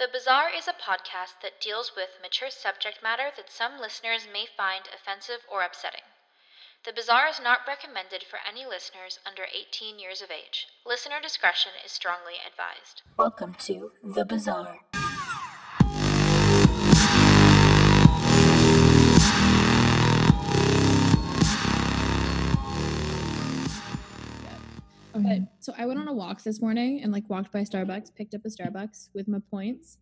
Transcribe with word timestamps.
The 0.00 0.08
Bazaar 0.08 0.48
is 0.48 0.66
a 0.66 0.72
podcast 0.72 1.42
that 1.42 1.60
deals 1.60 1.92
with 1.94 2.22
mature 2.22 2.48
subject 2.48 3.02
matter 3.02 3.30
that 3.36 3.50
some 3.50 3.78
listeners 3.78 4.26
may 4.32 4.46
find 4.46 4.88
offensive 4.94 5.40
or 5.46 5.60
upsetting. 5.60 6.00
The 6.84 6.92
Bazaar 6.94 7.26
is 7.28 7.38
not 7.38 7.68
recommended 7.68 8.24
for 8.24 8.38
any 8.48 8.64
listeners 8.64 9.18
under 9.26 9.44
18 9.52 9.98
years 9.98 10.22
of 10.22 10.30
age. 10.30 10.68
Listener 10.86 11.20
discretion 11.20 11.72
is 11.84 11.92
strongly 11.92 12.36
advised. 12.46 13.02
Welcome 13.18 13.52
to 13.66 13.92
The 14.02 14.24
Bazaar. 14.24 14.78
But 25.30 25.42
so 25.60 25.72
I 25.78 25.86
went 25.86 26.00
on 26.00 26.08
a 26.08 26.12
walk 26.12 26.42
this 26.42 26.60
morning 26.60 27.02
and 27.02 27.12
like 27.12 27.28
walked 27.30 27.52
by 27.52 27.60
Starbucks, 27.60 28.14
picked 28.16 28.34
up 28.34 28.40
a 28.44 28.48
Starbucks 28.48 29.10
with 29.14 29.28
my 29.28 29.38
points. 29.50 29.98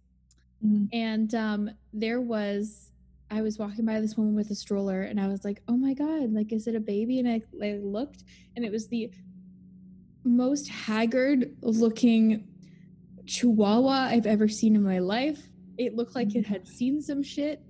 Mhm. 0.64 0.88
And 0.92 1.34
um 1.34 1.70
there 1.92 2.20
was 2.20 2.92
I 3.30 3.42
was 3.42 3.58
walking 3.58 3.84
by 3.84 4.00
this 4.00 4.16
woman 4.16 4.34
with 4.34 4.50
a 4.50 4.54
stroller 4.54 5.02
and 5.02 5.20
I 5.20 5.28
was 5.28 5.44
like, 5.44 5.60
"Oh 5.68 5.76
my 5.76 5.92
god, 5.92 6.32
like 6.32 6.50
is 6.52 6.66
it 6.66 6.74
a 6.74 6.80
baby?" 6.80 7.18
And 7.18 7.28
I, 7.28 7.42
I 7.62 7.74
looked 7.74 8.24
and 8.56 8.64
it 8.64 8.72
was 8.72 8.88
the 8.88 9.10
most 10.24 10.68
haggard 10.68 11.54
looking 11.60 12.48
chihuahua 13.26 14.08
I've 14.08 14.26
ever 14.26 14.48
seen 14.48 14.74
in 14.74 14.82
my 14.82 14.98
life. 14.98 15.48
It 15.76 15.94
looked 15.94 16.14
like 16.14 16.34
it 16.34 16.46
had 16.46 16.66
seen 16.66 17.02
some 17.02 17.22
shit. 17.22 17.62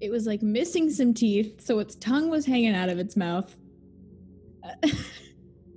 It 0.00 0.10
was 0.10 0.26
like 0.26 0.42
missing 0.42 0.90
some 0.90 1.12
teeth, 1.12 1.60
so 1.60 1.80
its 1.80 1.96
tongue 1.96 2.30
was 2.30 2.46
hanging 2.46 2.74
out 2.74 2.88
of 2.88 2.98
its 3.00 3.16
mouth. 3.16 3.56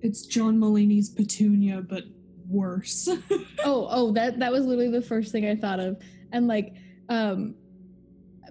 It's 0.04 0.26
John 0.26 0.60
Mulaney's 0.60 1.10
Petunia, 1.10 1.82
but 1.82 2.04
worse. 2.48 3.10
oh 3.64 3.88
oh 3.90 4.12
that 4.12 4.40
that 4.40 4.52
was 4.52 4.66
literally 4.66 4.92
the 4.92 5.02
first 5.02 5.32
thing 5.32 5.48
i 5.48 5.56
thought 5.56 5.80
of 5.80 5.98
and 6.32 6.48
like 6.48 6.76
um 7.10 7.56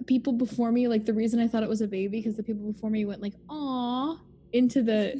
people 0.07 0.33
before 0.33 0.71
me 0.71 0.87
like 0.87 1.05
the 1.05 1.13
reason 1.13 1.39
i 1.39 1.47
thought 1.47 1.63
it 1.63 1.69
was 1.69 1.81
a 1.81 1.87
baby 1.87 2.17
because 2.17 2.35
the 2.35 2.43
people 2.43 2.71
before 2.71 2.89
me 2.89 3.05
went 3.05 3.21
like 3.21 3.33
"Aw" 3.49 4.17
into 4.51 4.81
the 4.81 5.13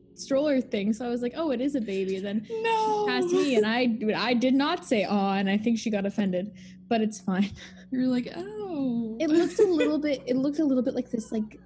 stroller 0.14 0.60
thing 0.60 0.92
so 0.92 1.04
i 1.04 1.08
was 1.08 1.22
like 1.22 1.34
oh 1.36 1.50
it 1.50 1.60
is 1.60 1.74
a 1.74 1.80
baby 1.80 2.16
and 2.16 2.24
then 2.24 2.46
no. 2.62 3.06
past 3.06 3.26
me 3.26 3.56
and 3.56 3.66
i 3.66 3.96
i 4.16 4.32
did 4.32 4.54
not 4.54 4.84
say 4.84 5.04
"Aw," 5.04 5.34
and 5.34 5.50
i 5.50 5.58
think 5.58 5.78
she 5.78 5.90
got 5.90 6.06
offended 6.06 6.52
but 6.88 7.00
it's 7.00 7.20
fine 7.20 7.50
You're 7.90 8.08
like, 8.08 8.28
oh. 8.34 9.16
it 9.20 9.30
looked 9.30 9.60
a 9.60 9.66
little 9.66 9.98
bit 9.98 10.22
it 10.26 10.34
looked 10.34 10.58
a 10.58 10.64
little 10.64 10.82
bit 10.82 10.94
like 10.94 11.10
this 11.10 11.30
like 11.30 11.60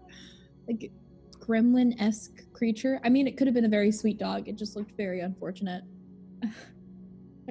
like 0.67 0.91
gremlin-esque 1.39 2.43
creature. 2.59 3.01
I 3.05 3.09
mean 3.09 3.27
it 3.27 3.37
could 3.37 3.47
have 3.47 3.55
been 3.55 3.65
a 3.65 3.69
very 3.71 3.93
sweet 3.93 4.19
dog. 4.19 4.49
It 4.49 4.57
just 4.57 4.77
looked 4.77 4.97
very 4.97 5.21
unfortunate. 5.21 5.85
I 6.43 6.51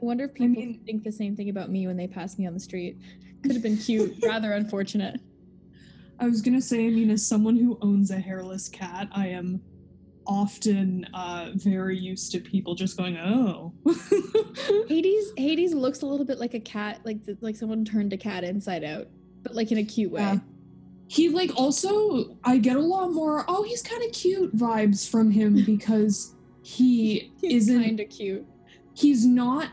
wonder 0.02 0.25
if 0.25 0.31
I 0.31 0.33
people 0.33 0.61
mean- 0.61 0.81
think 0.86 1.03
the 1.03 1.11
same 1.11 1.36
thing 1.36 1.50
about 1.50 1.72
me 1.72 1.88
when 1.88 1.97
they 1.97 2.08
pass 2.08 2.38
me 2.38 2.45
on 2.45 2.53
the 2.53 2.59
street. 2.59 2.97
Could 3.41 3.53
have 3.53 3.63
been 3.63 3.78
cute 3.78 4.16
rather 4.23 4.53
unfortunate. 4.53 5.19
I 6.19 6.28
was 6.28 6.41
gonna 6.41 6.61
say, 6.61 6.88
I 6.88 6.89
mean, 6.89 7.09
as 7.09 7.25
someone 7.25 7.55
who 7.55 7.78
owns 7.81 8.11
a 8.11 8.19
hairless 8.19 8.67
cat, 8.69 9.08
I 9.11 9.28
am 9.28 9.61
often 10.25 11.05
uh, 11.13 11.52
very 11.53 11.97
used 11.97 12.31
to 12.33 12.39
people 12.39 12.75
just 12.75 12.97
going, 12.97 13.17
oh. 13.17 13.73
hades 14.88 15.31
hades 15.38 15.73
looks 15.73 16.02
a 16.02 16.05
little 16.05 16.25
bit 16.25 16.39
like 16.39 16.53
a 16.53 16.59
cat 16.59 17.00
like 17.05 17.19
like 17.41 17.55
someone 17.55 17.85
turned 17.85 18.11
a 18.13 18.17
cat 18.17 18.44
inside 18.44 18.83
out 18.83 19.08
but 19.44 19.55
like 19.55 19.72
in 19.72 19.78
a 19.78 19.83
cute 19.83 20.11
way. 20.11 20.22
Yeah. 20.22 20.38
He 21.08 21.30
like 21.30 21.52
also 21.55 22.38
I 22.44 22.58
get 22.58 22.75
a 22.75 22.81
lot 22.81 23.11
more 23.11 23.45
oh 23.47 23.63
he's 23.63 23.81
kind 23.81 24.03
of 24.03 24.11
cute 24.11 24.55
vibes 24.55 25.09
from 25.09 25.31
him 25.31 25.63
because 25.66 26.36
he 26.63 27.31
he's 27.41 27.69
isn't 27.69 27.83
kind 27.83 28.00
of 28.00 28.09
cute. 28.09 28.45
he's 28.94 29.25
not 29.25 29.69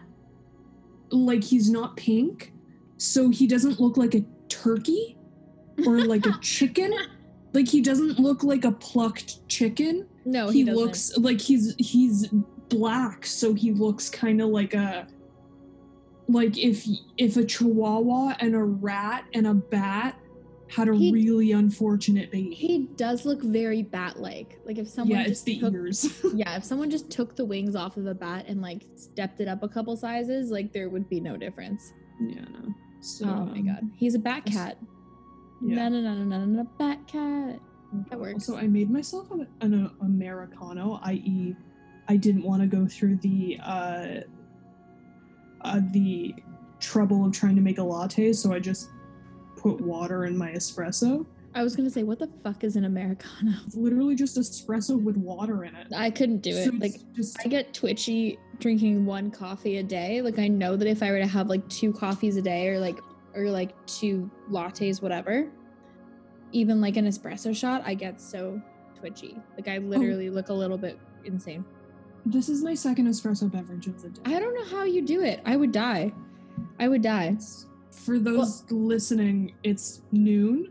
like 1.11 1.45
he's 1.45 1.71
not 1.71 1.97
pink 1.97 2.53
so 2.97 3.29
he 3.29 3.47
doesn't 3.47 3.81
look 3.81 3.97
like 3.97 4.15
a 4.15 4.25
turkey 4.49 5.17
or 5.87 6.01
like 6.01 6.27
a 6.27 6.39
chicken. 6.41 6.93
Like 7.53 7.69
he 7.69 7.81
doesn't 7.81 8.19
look 8.19 8.43
like 8.43 8.65
a 8.65 8.73
plucked 8.73 9.47
chicken. 9.49 10.09
No 10.25 10.49
he, 10.49 10.65
he, 10.65 10.71
looks 10.71 11.17
like 11.19 11.41
he's 11.41 11.75
he's 11.79 12.29
black 12.69 13.27
so 13.27 13.53
he 13.53 13.73
looks 13.73 14.09
kind 14.09 14.41
of 14.41 14.49
like 14.49 14.75
a 14.75 15.07
like 16.29 16.57
if 16.57 16.87
if 17.19 17.37
a 17.37 17.45
chihuahua 17.45 18.35
and 18.41 18.55
a 18.55 18.63
rat 18.63 19.27
and 19.35 19.47
a 19.47 19.55
bat 19.55 20.19
had 20.69 20.89
a 20.89 20.95
He- 20.97 21.13
really 21.13 21.53
unfortunate 21.53 22.31
baby. 22.31 22.55
he 22.55 22.87
does 22.97 23.25
look 23.27 23.43
very 23.43 23.83
bat-like. 23.83 24.59
Like 24.65 24.79
if 24.79 24.89
someone 24.89 25.19
yeah 25.19 25.25
it's 25.27 25.31
just 25.31 25.45
the 25.45 25.61
took, 25.61 25.75
ears. 25.75 26.25
yeah 26.35 26.57
if 26.57 26.65
someone 26.65 26.91
just 26.91 27.11
took 27.11 27.37
the 27.37 27.45
wings 27.45 27.77
off 27.77 27.97
of 27.97 28.07
a 28.07 28.15
bat 28.15 28.47
and 28.49 28.63
like 28.63 28.83
stepped 28.97 29.41
it 29.41 29.49
up 29.49 29.63
a 29.63 29.69
couple 29.69 29.97
sizes 29.97 30.51
like 30.51 30.73
there 30.73 30.89
would 30.89 31.09
be 31.09 31.21
no 31.21 31.37
difference. 31.37 31.93
Yeah 32.21 32.45
no 32.53 32.75
so, 33.01 33.27
oh 33.27 33.45
my 33.45 33.59
um, 33.59 33.67
god. 33.67 33.91
He's 33.97 34.15
a 34.15 34.19
bat 34.19 34.47
cat. 34.47 34.79
Yeah. 35.63 35.89
No 35.89 36.01
no 36.01 36.15
no 36.15 36.25
no 36.25 36.39
no 36.39 36.45
no 36.47 36.65
bat 36.79 37.07
cat. 37.07 37.61
That 38.11 38.19
works. 38.19 38.49
Also, 38.49 38.57
I 38.57 38.67
made 38.67 38.91
myself 38.91 39.31
an, 39.31 39.47
an 39.61 39.91
americano, 40.01 40.99
i.e., 41.05 41.55
I 42.09 42.17
didn't 42.17 42.43
want 42.43 42.63
to 42.63 42.67
go 42.67 42.87
through 42.87 43.17
the 43.17 43.59
uh, 43.63 44.07
uh, 45.61 45.81
the 45.93 46.35
trouble 46.81 47.25
of 47.27 47.33
trying 47.33 47.57
to 47.57 47.63
make 47.63 47.79
a 47.79 47.83
latte, 47.83 48.33
so 48.33 48.53
I 48.53 48.59
just 48.59 48.89
put 49.65 49.81
water 49.81 50.27
in 50.27 50.37
my 50.37 50.51
espresso. 50.51 51.27
i 51.55 51.63
was 51.63 51.75
gonna 51.77 51.91
say 51.91 52.03
what 52.03 52.19
the 52.19 52.29
fuck 52.45 52.63
is 52.63 52.77
an 52.77 52.85
americano 52.85 53.53
It's 53.67 53.75
literally 53.77 54.15
just 54.15 54.37
espresso 54.39 54.95
with 55.01 55.17
water 55.17 55.65
in 55.65 55.75
it. 55.75 55.89
i 55.97 56.11
couldn't 56.11 56.43
do 56.43 56.51
it 56.51 56.69
it's 56.69 56.81
like 56.87 56.97
just 57.15 57.37
I 57.45 57.49
get 57.49 57.73
twitchy 57.75 58.39
drinking 58.61 59.05
one 59.05 59.31
coffee 59.33 59.79
a 59.79 59.83
day. 59.83 60.23
Like 60.23 60.39
I 60.39 60.47
know 60.47 60.77
that 60.77 60.87
if 60.87 61.03
I 61.03 61.11
were 61.11 61.19
to 61.19 61.27
have 61.27 61.49
like 61.49 61.69
two 61.69 61.93
coffees 61.93 62.37
a 62.37 62.43
day 62.43 62.69
or 62.69 62.79
like 62.79 62.99
or 63.35 63.51
like 63.51 63.73
two 63.87 64.31
lattes, 64.49 65.03
whatever, 65.03 65.49
even 66.53 66.81
like 66.81 66.97
an 66.97 67.07
espresso 67.07 67.55
shot, 67.55 67.83
I 67.85 67.95
get 67.95 68.21
so 68.21 68.63
twitchy. 68.99 69.37
Like 69.57 69.67
I 69.67 69.79
literally 69.79 70.31
look 70.31 70.51
a 70.51 70.55
little 70.55 70.79
bit 70.79 70.99
insane. 71.25 71.65
this 72.27 72.49
is 72.49 72.63
my 72.63 72.75
second 72.75 73.09
espresso 73.09 73.51
beverage 73.51 73.89
of 73.89 74.01
the 74.03 74.11
day. 74.11 74.23
I 74.37 74.39
don't 74.39 74.55
know 74.55 74.65
how 74.77 74.85
you 74.85 75.03
do 75.03 75.23
it. 75.23 75.41
I 75.45 75.57
would 75.57 75.73
die. 75.73 76.13
I 76.79 76.87
would 76.89 77.03
die. 77.03 77.37
For 77.95 78.19
those 78.19 78.65
listening, 78.71 79.55
it's 79.63 80.03
noon. 80.13 80.71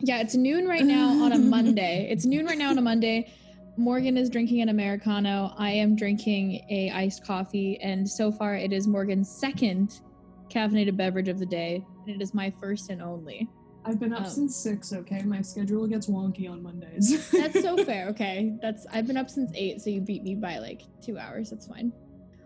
Yeah, 0.00 0.20
it's 0.20 0.34
noon 0.34 0.66
right 0.66 0.84
now 0.84 1.08
on 1.24 1.32
a 1.32 1.38
Monday. 1.56 2.08
It's 2.10 2.24
noon 2.24 2.46
right 2.46 2.58
now 2.58 2.70
on 2.70 2.78
a 2.78 2.82
Monday. 2.82 3.32
Morgan 3.76 4.16
is 4.16 4.28
drinking 4.28 4.60
an 4.60 4.68
americano. 4.68 5.54
I 5.56 5.70
am 5.70 5.96
drinking 5.96 6.64
a 6.70 6.90
iced 6.90 7.24
coffee, 7.24 7.78
and 7.80 8.08
so 8.08 8.30
far 8.30 8.54
it 8.54 8.72
is 8.72 8.86
Morgan's 8.86 9.30
second 9.30 10.00
caffeinated 10.50 10.96
beverage 10.96 11.28
of 11.28 11.38
the 11.38 11.46
day, 11.46 11.84
and 12.06 12.14
it 12.14 12.22
is 12.22 12.34
my 12.34 12.52
first 12.60 12.90
and 12.90 13.00
only. 13.00 13.48
I've 13.84 13.98
been 13.98 14.12
up 14.12 14.24
Oh. 14.26 14.28
since 14.28 14.54
six. 14.54 14.92
Okay, 14.92 15.22
my 15.22 15.40
schedule 15.40 15.86
gets 15.86 16.06
wonky 16.06 16.48
on 16.50 16.62
Mondays. 16.62 17.30
That's 17.32 17.60
so 17.62 17.82
fair. 17.84 18.08
Okay, 18.10 18.56
that's 18.62 18.86
I've 18.92 19.06
been 19.08 19.16
up 19.16 19.28
since 19.30 19.50
eight, 19.54 19.80
so 19.80 19.90
you 19.90 20.00
beat 20.00 20.22
me 20.22 20.34
by 20.36 20.58
like 20.58 20.82
two 21.04 21.18
hours. 21.18 21.50
That's 21.50 21.66
fine. 21.66 21.92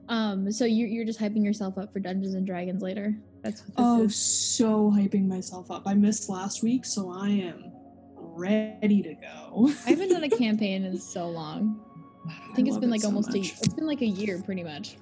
Um, 0.09 0.51
so 0.53 0.65
you 0.65 0.87
you're 0.87 1.05
just 1.05 1.19
hyping 1.21 1.45
yourself 1.45 1.77
up 1.77 1.93
for 1.93 1.99
Dungeons 1.99 2.35
and 2.35 2.47
Dragons 2.47 2.81
later. 2.83 3.15
That's 3.47 3.63
Oh, 3.77 4.05
is. 4.05 4.17
so 4.17 4.91
hyping 4.91 5.27
myself 5.29 5.71
up. 5.71 5.83
I 5.87 5.95
missed 5.95 6.29
last 6.29 6.63
week, 6.63 6.85
so 6.85 7.11
I 7.11 7.29
am 7.29 7.71
ready 8.17 9.03
to 9.03 9.15
go. 9.15 9.71
I 9.87 9.91
haven't 9.91 10.09
done 10.11 10.25
a 10.25 10.29
campaign 10.45 10.85
in 10.85 10.99
so 10.99 11.29
long. 11.29 11.81
I 12.29 12.55
think 12.57 12.67
it's 12.69 12.77
been 12.77 12.89
it 12.89 12.93
like 12.93 13.03
so 13.03 13.09
almost 13.09 13.33
a 13.35 13.39
much. 13.39 13.53
it's 13.53 13.75
been 13.75 13.87
like 13.87 14.03
a 14.03 14.07
year 14.07 14.43
pretty 14.43 14.65
much. 14.65 14.97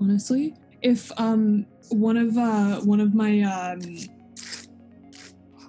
honestly. 0.00 0.54
If 0.82 1.10
um 1.18 1.66
one 1.90 2.16
of 2.16 2.36
uh 2.36 2.80
one 2.80 3.00
of 3.00 3.14
my 3.14 3.40
um 3.42 3.80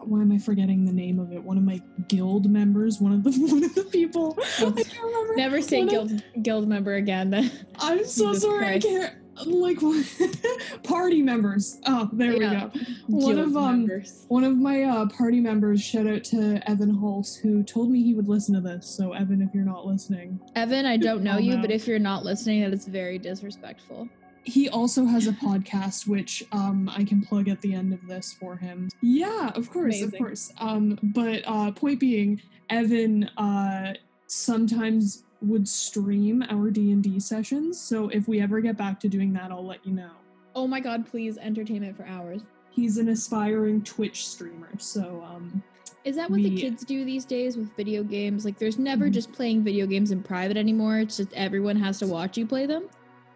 why 0.04 0.22
am 0.22 0.32
I 0.32 0.38
forgetting 0.38 0.86
the 0.86 0.92
name 0.94 1.20
of 1.20 1.32
it? 1.32 1.42
One 1.44 1.58
of 1.58 1.64
my 1.64 1.82
guild 2.08 2.50
members, 2.50 3.00
one 3.00 3.12
of 3.14 3.24
the 3.24 3.32
one 3.52 3.64
of 3.64 3.74
the 3.76 3.84
people. 3.84 4.36
Oh, 4.40 4.74
I 4.76 4.84
can't 4.84 5.04
remember. 5.04 5.36
Never 5.36 5.62
say 5.62 5.80
One 5.86 5.96
of- 5.96 6.08
guild 6.10 6.24
guild 6.44 6.68
member 6.68 6.96
again. 6.96 7.34
I'm 7.80 8.06
so 8.06 8.28
Jesus 8.30 8.42
sorry. 8.44 8.58
Christ. 8.80 8.86
I 8.86 8.90
can't. 8.90 9.14
Like 9.46 9.80
party 10.84 11.22
members. 11.22 11.80
Oh, 11.86 12.10
there 12.14 12.34
Yeah. 12.42 12.70
we 12.74 12.80
go. 12.80 12.86
One 13.08 13.36
Guild 13.36 13.48
of 13.50 13.58
um 13.58 13.80
members. 13.80 14.26
one 14.30 14.44
of 14.44 14.58
my 14.58 14.84
uh, 14.84 15.08
party 15.10 15.40
members. 15.42 15.82
Shout 15.84 16.08
out 16.08 16.24
to 16.26 16.62
Evan 16.70 16.96
Hulse, 16.96 17.40
who 17.42 17.64
told 17.64 17.92
me 17.92 18.02
he 18.04 18.14
would 18.14 18.28
listen 18.28 18.56
to 18.56 18.62
this. 18.62 18.88
So 18.88 19.14
Evan, 19.14 19.42
if 19.42 19.54
you're 19.54 19.66
not 19.66 19.86
listening, 19.86 20.40
Evan, 20.56 20.86
I 20.86 20.98
don't 20.98 21.24
know 21.24 21.36
Oh, 21.36 21.40
you, 21.40 21.56
no. 21.56 21.62
but 21.62 21.72
if 21.72 21.88
you're 21.88 22.00
not 22.00 22.24
listening, 22.24 22.62
that 22.62 22.72
is 22.74 22.86
very 22.88 23.18
disrespectful. 23.18 24.08
he 24.44 24.70
also 24.70 25.06
has 25.06 25.28
a 25.28 25.32
podcast 25.34 26.08
which 26.08 26.44
um 26.52 26.88
I 26.96 27.04
can 27.04 27.22
plug 27.22 27.50
at 27.50 27.62
the 27.62 27.74
end 27.74 27.94
of 27.94 28.06
this 28.08 28.34
for 28.40 28.56
him. 28.58 28.90
Yeah, 29.02 29.52
of 29.56 29.70
course, 29.70 29.96
Amazing. 30.02 30.08
of 30.08 30.18
course. 30.18 30.54
Um 30.60 30.98
but 31.02 31.42
uh 31.46 31.72
point 31.72 32.00
being 32.00 32.42
Evan 32.70 33.26
uh 33.38 33.94
sometimes 34.28 35.24
would 35.46 35.68
stream 35.68 36.44
our 36.50 36.70
D&D 36.70 37.20
sessions. 37.20 37.80
So 37.80 38.10
if 38.10 38.28
we 38.28 38.42
ever 38.42 38.62
get 38.62 38.78
back 38.78 39.00
to 39.02 39.08
doing 39.08 39.32
that, 39.34 39.52
I'll 39.52 39.66
let 39.66 39.86
you 39.86 39.94
know. 39.94 40.12
Oh 40.56 40.68
my 40.68 40.80
god, 40.80 41.06
please 41.06 41.38
entertainment 41.38 41.96
for 41.98 42.06
hours. 42.06 42.42
He's 42.72 42.98
an 42.98 43.10
aspiring 43.10 43.82
Twitch 43.84 44.28
streamer. 44.28 44.70
So 44.78 45.24
um 45.26 45.62
Is 46.04 46.16
that 46.18 46.30
what 46.30 46.42
the 46.44 46.56
kids 46.56 46.84
do 46.86 47.04
these 47.04 47.26
days 47.26 47.58
with 47.58 47.76
video 47.76 48.04
games? 48.04 48.46
Like, 48.46 48.60
there's 48.60 48.78
never 48.78 49.08
Mhm. 49.10 49.14
just 49.14 49.32
playing 49.32 49.64
video 49.64 49.88
games 49.88 50.12
in 50.12 50.22
private 50.22 50.56
anymore. 50.56 51.00
It's 51.00 51.18
just 51.18 51.34
everyone 51.34 51.76
has 51.78 51.98
to 52.00 52.08
watch 52.08 52.38
you 52.38 52.46
play 52.46 52.66
them. 52.68 52.84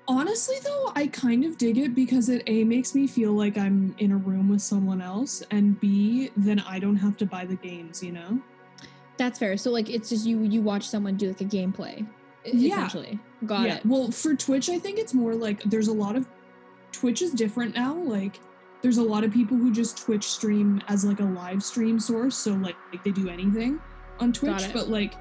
Honestly, 0.07 0.55
though, 0.63 0.91
I 0.95 1.07
kind 1.07 1.45
of 1.45 1.57
dig 1.57 1.77
it 1.77 1.93
because 1.95 2.29
it 2.29 2.43
A 2.47 2.63
makes 2.63 2.95
me 2.95 3.05
feel 3.07 3.33
like 3.33 3.57
I'm 3.57 3.95
in 3.99 4.11
a 4.11 4.17
room 4.17 4.49
with 4.49 4.61
someone 4.61 5.01
else, 5.01 5.43
and 5.51 5.79
B, 5.79 6.29
then 6.37 6.59
I 6.59 6.79
don't 6.79 6.95
have 6.95 7.15
to 7.17 7.25
buy 7.25 7.45
the 7.45 7.55
games, 7.55 8.03
you 8.03 8.11
know? 8.11 8.39
That's 9.19 9.37
fair. 9.37 9.57
So 9.57 9.69
like 9.69 9.89
it's 9.89 10.09
just 10.09 10.25
you 10.25 10.41
you 10.41 10.61
watch 10.61 10.87
someone 10.87 11.15
do 11.15 11.27
like 11.27 11.41
a 11.41 11.45
gameplay. 11.45 12.07
Yeah. 12.45 12.85
Essentially. 12.85 13.19
Got 13.45 13.67
yeah. 13.67 13.75
it. 13.75 13.85
Well, 13.85 14.09
for 14.11 14.33
Twitch, 14.33 14.69
I 14.69 14.79
think 14.79 14.97
it's 14.97 15.13
more 15.13 15.35
like 15.35 15.61
there's 15.63 15.89
a 15.89 15.93
lot 15.93 16.15
of 16.15 16.25
Twitch 16.91 17.21
is 17.21 17.31
different 17.31 17.75
now. 17.75 17.93
Like, 17.95 18.39
there's 18.81 18.97
a 18.97 19.03
lot 19.03 19.23
of 19.25 19.31
people 19.31 19.57
who 19.57 19.71
just 19.71 19.97
Twitch 19.97 20.23
stream 20.23 20.81
as 20.87 21.03
like 21.05 21.19
a 21.19 21.25
live 21.25 21.61
stream 21.61 21.99
source, 21.99 22.35
so 22.35 22.53
like, 22.53 22.75
like 22.91 23.03
they 23.03 23.11
do 23.11 23.29
anything 23.29 23.79
on 24.19 24.31
Twitch. 24.33 24.63
But 24.73 24.89
like, 24.89 25.15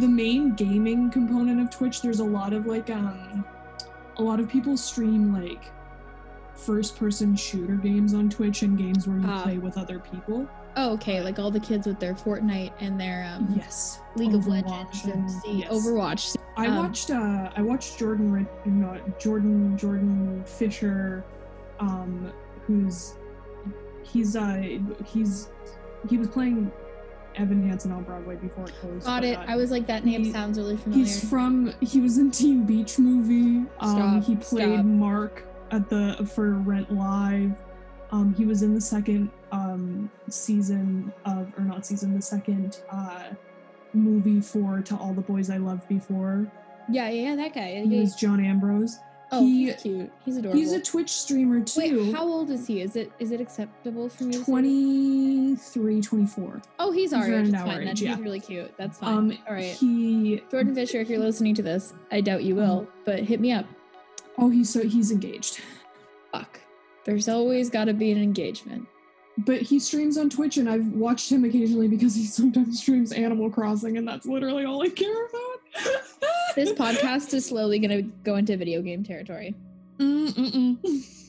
the 0.00 0.08
main 0.08 0.54
gaming 0.54 1.10
component 1.10 1.60
of 1.60 1.70
Twitch, 1.70 2.02
there's 2.02 2.20
a 2.20 2.24
lot 2.24 2.52
of 2.52 2.66
like 2.66 2.90
um, 2.90 3.44
a 4.16 4.22
lot 4.22 4.40
of 4.40 4.48
people 4.48 4.76
stream 4.76 5.32
like 5.32 5.70
first 6.54 6.96
person 6.96 7.34
shooter 7.34 7.76
games 7.76 8.14
on 8.14 8.28
Twitch 8.28 8.62
and 8.62 8.76
games 8.76 9.06
where 9.06 9.18
you 9.18 9.26
Ah. 9.28 9.42
play 9.42 9.58
with 9.58 9.78
other 9.78 9.98
people. 9.98 10.48
Oh, 10.76 10.92
okay. 10.94 11.20
Like 11.22 11.38
all 11.38 11.50
the 11.50 11.60
kids 11.60 11.86
with 11.86 12.00
their 12.00 12.14
Fortnite 12.14 12.72
and 12.80 12.98
their 12.98 13.24
um, 13.34 13.52
Yes, 13.56 14.00
League 14.16 14.34
of 14.34 14.46
Legends 14.46 15.04
and 15.04 15.30
see 15.30 15.60
yes. 15.60 15.70
Overwatch. 15.72 16.36
I 16.56 16.66
Um, 16.66 16.76
watched 16.76 17.10
uh 17.10 17.50
I 17.56 17.62
watched 17.62 17.98
Jordan 17.98 18.30
Rid- 18.32 18.46
no, 18.66 18.98
Jordan 19.18 19.76
Jordan 19.78 20.42
Fisher 20.46 21.24
um 21.80 22.30
who's 22.66 23.14
he's 24.02 24.36
uh 24.36 24.62
he's 25.06 25.48
he 26.10 26.18
was 26.18 26.28
playing 26.28 26.70
Evan 27.36 27.66
Hansen 27.66 27.92
on 27.92 28.02
Broadway 28.04 28.36
before 28.36 28.64
it 28.64 28.74
closed. 28.80 29.06
Got 29.06 29.24
it. 29.24 29.38
uh, 29.38 29.44
I 29.48 29.56
was 29.56 29.70
like, 29.70 29.86
that 29.86 30.04
name 30.04 30.24
he- 30.24 30.32
sounds 30.32 30.58
really 30.58 30.76
familiar. 30.76 31.04
He's 31.04 31.28
from 31.28 31.72
he 31.80 32.00
was 32.00 32.18
in 32.18 32.30
Teen 32.30 32.64
Beach 32.64 32.98
movie. 32.98 33.66
Um 33.80 34.20
Stop, 34.20 34.24
he 34.24 34.36
played 34.36 34.74
stop. 34.74 34.84
Mark 34.84 35.44
at 35.70 35.88
the 35.88 36.28
for 36.34 36.50
Rent 36.52 36.92
Live. 36.92 37.52
Um 38.10 38.34
he 38.34 38.44
was 38.44 38.62
in 38.62 38.74
the 38.74 38.80
second 38.80 39.30
season 40.32 41.12
of 41.24 41.52
or 41.58 41.64
not 41.64 41.84
season 41.86 42.14
the 42.14 42.22
second 42.22 42.80
uh 42.90 43.24
movie 43.94 44.40
for 44.40 44.80
To 44.80 44.96
All 44.96 45.12
the 45.12 45.20
Boys 45.20 45.50
I 45.50 45.58
Loved 45.58 45.86
Before. 45.88 46.46
yeah, 46.90 47.08
yeah, 47.10 47.30
yeah, 47.30 47.36
that 47.36 47.54
guy. 47.54 47.82
He 47.82 47.94
Yeah, 47.96 48.00
was 48.00 48.14
John 48.14 48.42
Ambrose. 48.44 48.98
oh, 49.30 49.40
he- 49.44 49.66
he's 49.66 49.82
cute. 49.82 50.10
He's 50.24 50.36
adorable. 50.38 50.58
He's 50.60 50.72
a 50.72 50.80
Twitch 50.80 51.10
streamer 51.10 51.60
too. 51.60 51.80
Wait, 51.80 52.14
how 52.14 52.26
old 52.26 52.50
is 52.50 52.66
he? 52.66 52.80
Is 52.80 52.96
it 52.96 53.12
is 53.18 53.32
it 53.32 53.40
acceptable 53.40 54.08
for 54.08 54.24
me? 54.24 54.32
to 54.32 54.44
23, 54.44 56.00
24. 56.00 56.62
Oh, 56.78 56.90
he's 56.90 57.02
He's 57.02 57.12
our 57.12 57.24
age. 57.24 57.30
around 57.30 57.46
It's 57.54 57.62
fine. 57.62 57.82
Age, 57.88 57.98
he's 58.00 58.08
yeah. 58.08 58.18
really 58.20 58.40
cute. 58.40 58.72
That's 58.78 58.98
fine. 58.98 59.14
Um, 59.16 59.38
All 59.48 59.54
right. 59.54 59.74
He 59.74 60.42
Jordan 60.50 60.74
Fisher, 60.74 61.00
if 61.00 61.08
you're 61.10 61.18
listening 61.18 61.54
to 61.56 61.62
this, 61.62 61.92
I 62.10 62.20
doubt 62.22 62.44
you 62.44 62.54
will, 62.56 62.86
but 63.04 63.20
hit 63.20 63.40
me 63.40 63.52
up. 63.52 63.66
oh 64.38 64.48
he's 64.48 64.70
so 64.70 64.82
he's 64.88 65.10
engaged, 65.10 65.60
Fuck. 66.32 66.60
There's 67.04 67.28
always 67.28 67.68
got 67.68 67.86
to 67.86 67.92
be 67.94 68.10
an 68.12 68.22
engagement. 68.22 68.86
But 69.38 69.62
he 69.62 69.78
streams 69.78 70.18
on 70.18 70.28
Twitch 70.28 70.56
and 70.56 70.68
I've 70.68 70.86
watched 70.88 71.30
him 71.30 71.44
occasionally 71.44 71.88
because 71.88 72.14
he 72.14 72.24
sometimes 72.26 72.80
streams 72.80 73.12
Animal 73.12 73.50
Crossing 73.50 73.96
and 73.96 74.06
that's 74.06 74.26
literally 74.26 74.64
all 74.64 74.82
I 74.82 74.88
care 74.88 75.26
about. 75.26 76.02
This 76.54 76.70
podcast 76.72 77.32
is 77.32 77.46
slowly 77.46 77.78
going 77.78 77.90
to 77.90 78.02
go 78.24 78.36
into 78.36 78.54
video 78.58 78.82
game 78.82 79.02
territory. 79.02 79.54
Mm-mm-mm. 79.98 80.76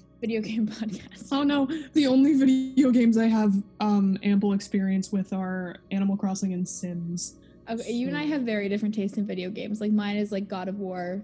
Video 0.22 0.42
game 0.42 0.68
podcast. 0.68 1.30
Oh 1.32 1.44
no, 1.44 1.70
the 1.94 2.08
only 2.08 2.34
video 2.34 2.92
games 2.92 3.18
I 3.18 3.28
have 3.28 3.54
um 3.80 4.18
ample 4.24 4.54
experience 4.54 5.12
with 5.12 5.32
are 5.32 5.78
Animal 5.92 6.18
Crossing 6.18 6.54
and 6.54 6.68
Sims. 6.68 7.36
Okay, 7.70 7.92
you 7.92 8.08
and 8.08 8.18
I 8.18 8.24
have 8.24 8.42
very 8.42 8.68
different 8.70 8.96
tastes 8.96 9.18
in 9.18 9.26
video 9.26 9.50
games. 9.50 9.80
Like 9.80 9.92
mine 9.92 10.18
is 10.18 10.32
like 10.32 10.48
God 10.48 10.68
of 10.68 10.80
War, 10.80 11.22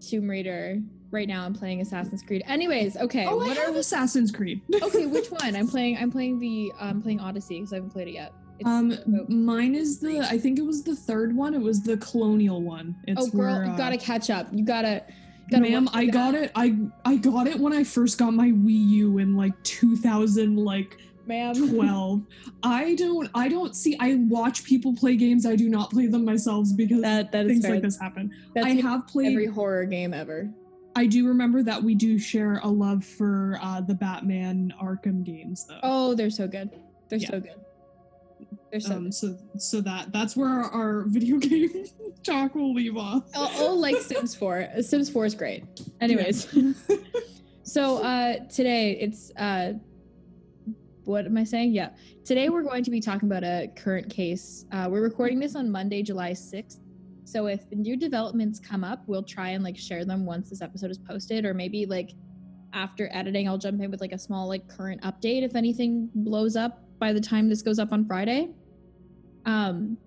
Tomb 0.00 0.28
Raider. 0.28 0.80
Right 1.10 1.28
now, 1.28 1.44
I'm 1.44 1.54
playing 1.54 1.80
Assassin's 1.80 2.22
Creed. 2.22 2.42
Anyways, 2.46 2.96
okay. 2.96 3.26
Oh, 3.26 3.40
I 3.40 3.46
what 3.48 3.56
have 3.56 3.74
are 3.74 3.78
Assassin's 3.78 4.32
Creed. 4.32 4.60
okay? 4.82 5.06
Which 5.06 5.30
one? 5.30 5.54
I'm 5.54 5.68
playing. 5.68 5.96
I'm 5.98 6.10
playing 6.10 6.38
the. 6.40 6.72
I'm 6.80 7.00
playing 7.00 7.20
Odyssey 7.20 7.58
because 7.60 7.72
I 7.72 7.76
haven't 7.76 7.90
played 7.90 8.08
it 8.08 8.14
yet. 8.14 8.32
It's- 8.58 8.66
Um, 8.66 8.98
mine 9.28 9.74
is 9.74 10.00
the. 10.00 10.20
I 10.20 10.38
think 10.38 10.58
it 10.58 10.64
was 10.64 10.82
the 10.82 10.96
third 10.96 11.34
one. 11.36 11.54
It 11.54 11.60
was 11.60 11.82
the 11.82 11.96
colonial 11.98 12.60
one. 12.62 12.96
It's 13.06 13.22
oh, 13.22 13.30
girl, 13.30 13.54
where, 13.54 13.64
you 13.66 13.70
uh, 13.72 13.76
gotta 13.76 13.98
catch 13.98 14.30
up. 14.30 14.48
You 14.52 14.64
gotta. 14.64 15.04
gotta 15.50 15.62
Ma'am, 15.62 15.88
I 15.92 16.06
got 16.06 16.34
it. 16.34 16.50
I 16.56 16.76
I 17.04 17.16
got 17.16 17.46
it 17.46 17.58
when 17.60 17.72
I 17.72 17.84
first 17.84 18.18
got 18.18 18.34
my 18.34 18.48
Wii 18.48 18.88
U 18.88 19.18
in 19.18 19.36
like 19.36 19.52
2000, 19.62 20.56
like 20.56 20.98
ma'am. 21.26 21.54
12. 21.54 22.22
I 22.64 22.94
don't. 22.96 23.30
I 23.34 23.48
don't 23.48 23.76
see. 23.76 23.96
I 24.00 24.16
watch 24.28 24.64
people 24.64 24.94
play 24.96 25.16
games. 25.16 25.46
I 25.46 25.54
do 25.54 25.68
not 25.68 25.90
play 25.90 26.06
them 26.08 26.24
myself 26.24 26.66
because 26.74 27.02
That 27.02 27.30
that 27.32 27.44
is 27.44 27.52
things 27.52 27.64
fair. 27.64 27.74
like 27.74 27.82
this 27.82 27.98
happen. 28.00 28.32
That's 28.54 28.66
I 28.66 28.70
have 28.70 29.06
played. 29.06 29.28
every 29.32 29.46
horror 29.46 29.84
game 29.84 30.12
ever. 30.12 30.50
I 30.96 31.04
do 31.06 31.28
remember 31.28 31.62
that 31.62 31.82
we 31.82 31.94
do 31.94 32.18
share 32.18 32.58
a 32.62 32.68
love 32.68 33.04
for 33.04 33.58
uh, 33.62 33.82
the 33.82 33.94
Batman 33.94 34.72
Arkham 34.82 35.22
games, 35.22 35.66
though. 35.68 35.78
Oh, 35.82 36.14
they're 36.14 36.30
so 36.30 36.48
good. 36.48 36.70
They're 37.10 37.18
Yeah. 37.18 37.30
so 37.30 37.40
good. 37.40 37.54
They're 38.70 38.80
so 38.80 38.94
um, 38.96 39.04
good. 39.04 39.14
so 39.14 39.38
so 39.58 39.80
that 39.82 40.10
that's 40.12 40.36
where 40.36 40.48
our, 40.48 40.70
our 40.70 41.04
video 41.06 41.36
game 41.36 41.84
talk 42.24 42.54
will 42.54 42.72
leave 42.74 42.96
off. 42.96 43.24
Oh, 43.34 43.52
oh, 43.58 43.74
like 43.74 43.96
Sims 43.98 44.34
4. 44.34 44.68
Uh, 44.78 44.82
Sims 44.82 45.10
4 45.10 45.26
is 45.26 45.34
great. 45.34 45.64
Anyways, 46.00 46.48
so 47.62 47.98
uh 48.02 48.38
today 48.48 48.92
it's 49.00 49.30
uh 49.36 49.74
what 51.04 51.26
am 51.26 51.36
I 51.36 51.44
saying? 51.44 51.72
Yeah. 51.72 51.90
Today 52.24 52.48
we're 52.48 52.62
going 52.62 52.82
to 52.84 52.90
be 52.90 53.00
talking 53.00 53.28
about 53.28 53.44
a 53.44 53.70
current 53.76 54.08
case. 54.10 54.64
Uh 54.72 54.88
we're 54.90 55.02
recording 55.02 55.38
this 55.40 55.54
on 55.54 55.70
Monday, 55.70 56.02
July 56.02 56.32
6th. 56.32 56.78
So 57.26 57.46
if 57.46 57.60
new 57.72 57.96
developments 57.96 58.60
come 58.60 58.84
up, 58.84 59.02
we'll 59.08 59.24
try 59.24 59.50
and 59.50 59.64
like 59.64 59.76
share 59.76 60.04
them 60.04 60.24
once 60.24 60.48
this 60.48 60.62
episode 60.62 60.92
is 60.92 60.98
posted 60.98 61.44
or 61.44 61.54
maybe 61.54 61.84
like 61.84 62.12
after 62.72 63.08
editing 63.12 63.48
I'll 63.48 63.58
jump 63.58 63.82
in 63.82 63.90
with 63.90 64.00
like 64.00 64.12
a 64.12 64.18
small 64.18 64.46
like 64.46 64.68
current 64.68 65.02
update 65.02 65.42
if 65.42 65.56
anything 65.56 66.08
blows 66.14 66.54
up 66.54 66.84
by 67.00 67.12
the 67.12 67.20
time 67.20 67.48
this 67.48 67.62
goes 67.62 67.80
up 67.80 67.92
on 67.92 68.06
Friday. 68.06 68.50
Um 69.44 69.98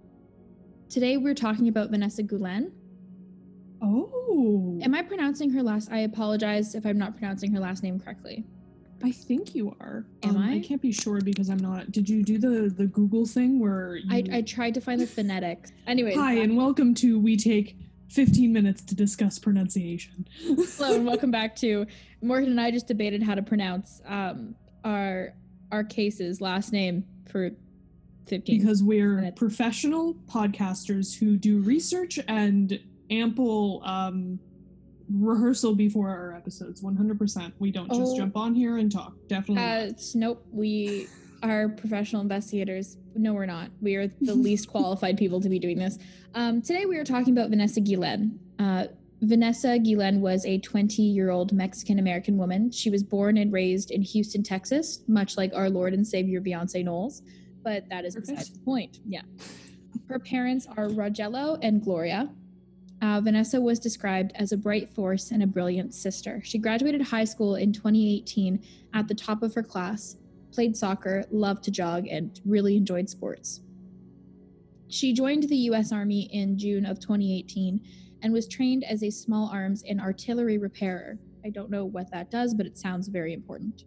today 0.87 1.17
we're 1.17 1.35
talking 1.35 1.67
about 1.67 1.89
Vanessa 1.89 2.23
Gulen. 2.23 2.71
oh, 3.81 4.79
Am 4.81 4.95
I 4.95 5.01
pronouncing 5.01 5.49
her 5.49 5.61
last? 5.61 5.91
I 5.91 5.99
apologize 5.99 6.73
if 6.73 6.85
I'm 6.85 6.97
not 6.97 7.17
pronouncing 7.17 7.51
her 7.53 7.59
last 7.59 7.83
name 7.83 7.99
correctly. 7.99 8.45
I 9.03 9.11
think 9.11 9.55
you 9.55 9.75
are. 9.79 10.05
Am 10.23 10.35
Um, 10.35 10.37
I? 10.43 10.55
I 10.55 10.59
can't 10.59 10.81
be 10.81 10.91
sure 10.91 11.21
because 11.21 11.49
I'm 11.49 11.59
not. 11.59 11.91
Did 11.91 12.09
you 12.09 12.23
do 12.23 12.37
the 12.37 12.69
the 12.75 12.85
Google 12.87 13.25
thing 13.25 13.59
where 13.59 13.95
you? 13.97 14.09
I, 14.11 14.37
I 14.37 14.41
tried 14.41 14.73
to 14.75 14.81
find 14.81 14.99
the 14.99 15.07
phonetics. 15.07 15.71
Anyways, 15.87 16.15
Hi 16.15 16.39
uh, 16.39 16.43
and 16.43 16.57
welcome 16.57 16.93
to 16.95 17.19
We 17.19 17.37
Take 17.37 17.77
15 18.09 18.51
Minutes 18.51 18.81
to 18.83 18.95
Discuss 18.95 19.39
Pronunciation. 19.39 20.27
hello 20.43 20.95
and 20.95 21.05
welcome 21.05 21.31
back 21.31 21.55
to 21.57 21.85
Morgan 22.21 22.49
and 22.49 22.59
I 22.61 22.71
just 22.71 22.87
debated 22.87 23.23
how 23.23 23.35
to 23.35 23.41
pronounce 23.41 24.01
um 24.05 24.55
our 24.83 25.33
our 25.71 25.83
case's 25.83 26.41
last 26.41 26.73
name 26.73 27.05
for 27.31 27.51
15. 28.27 28.57
because 28.59 28.81
we're 28.83 29.15
minutes. 29.15 29.37
professional 29.39 30.15
podcasters 30.27 31.17
who 31.17 31.37
do 31.37 31.59
research 31.59 32.19
and 32.27 32.79
ample 33.11 33.81
um, 33.85 34.39
rehearsal 35.11 35.73
before 35.75 36.09
our 36.09 36.33
episodes 36.35 36.81
100% 36.83 37.51
we 37.59 37.71
don't 37.71 37.87
just 37.89 38.13
Oh. 38.13 38.17
jump 38.17 38.37
on 38.37 38.53
here 38.53 38.77
and 38.77 38.91
talk 38.91 39.13
definitely 39.27 39.63
uh, 39.63 39.83
it's- 39.85 40.13
nope, 40.15 40.45
we 40.51 41.07
are 41.41 41.69
professional 41.69 42.21
investigators. 42.21 42.97
No, 43.15 43.33
we're 43.33 43.45
not. 43.45 43.71
We 43.79 43.95
are 43.95 44.07
the 44.07 44.35
least 44.47 44.67
qualified 44.67 45.17
people 45.17 45.39
to 45.39 45.47
be 45.47 45.57
doing 45.57 45.77
this. 45.77 45.97
Um, 46.35 46.61
today 46.61 46.85
we 46.85 46.97
are 46.97 47.05
talking 47.05 47.31
about 47.31 47.49
Vanessa 47.49 47.79
Guillen. 47.79 48.37
Uh, 48.59 48.87
Vanessa 49.21 49.79
Guillen 49.79 50.19
was 50.19 50.45
a 50.45 50.57
20 50.57 51.01
year 51.01 51.29
old 51.29 51.53
Mexican 51.53 51.97
American 51.97 52.37
woman. 52.37 52.71
She 52.71 52.89
was 52.89 53.03
born 53.03 53.37
and 53.37 53.53
raised 53.53 53.89
in 53.91 54.01
Houston, 54.01 54.43
Texas, 54.43 54.99
much 55.07 55.37
like 55.37 55.53
our 55.53 55.69
Lord 55.69 55.93
and 55.93 56.05
Savior 56.05 56.41
Beyonce 56.41 56.83
Knowles. 56.83 57.21
But 57.63 57.87
that 57.89 58.03
is 58.03 58.15
Perfect. 58.15 58.31
besides 58.37 58.49
the 58.51 58.59
point. 58.59 58.99
Yeah. 59.07 59.21
Her 60.09 60.19
parents 60.19 60.67
are 60.75 60.89
Rogelio 60.89 61.57
and 61.61 61.81
Gloria. 61.81 62.29
Uh, 63.01 63.21
Vanessa 63.21 63.59
was 63.61 63.79
described 63.79 64.33
as 64.35 64.51
a 64.51 64.57
bright 64.57 64.93
force 64.93 65.31
and 65.31 65.41
a 65.41 65.47
brilliant 65.47 65.93
sister. 65.93 66.41
She 66.43 66.57
graduated 66.57 67.01
high 67.01 67.23
school 67.23 67.55
in 67.55 67.71
2018 67.71 68.61
at 68.93 69.07
the 69.07 69.15
top 69.15 69.41
of 69.41 69.53
her 69.53 69.63
class, 69.63 70.17
played 70.51 70.75
soccer, 70.75 71.23
loved 71.31 71.63
to 71.63 71.71
jog, 71.71 72.07
and 72.07 72.39
really 72.45 72.75
enjoyed 72.75 73.09
sports. 73.09 73.61
She 74.89 75.13
joined 75.13 75.43
the 75.43 75.55
U.S. 75.55 75.91
Army 75.91 76.23
in 76.33 76.57
June 76.57 76.85
of 76.85 76.99
2018 76.99 77.79
and 78.21 78.33
was 78.33 78.47
trained 78.47 78.83
as 78.83 79.03
a 79.03 79.09
small 79.09 79.49
arms 79.49 79.83
and 79.87 80.01
artillery 80.01 80.57
repairer. 80.57 81.17
I 81.45 81.49
don't 81.51 81.69
know 81.69 81.85
what 81.85 82.11
that 82.11 82.29
does, 82.29 82.53
but 82.53 82.65
it 82.65 82.77
sounds 82.77 83.07
very 83.07 83.33
important. 83.33 83.85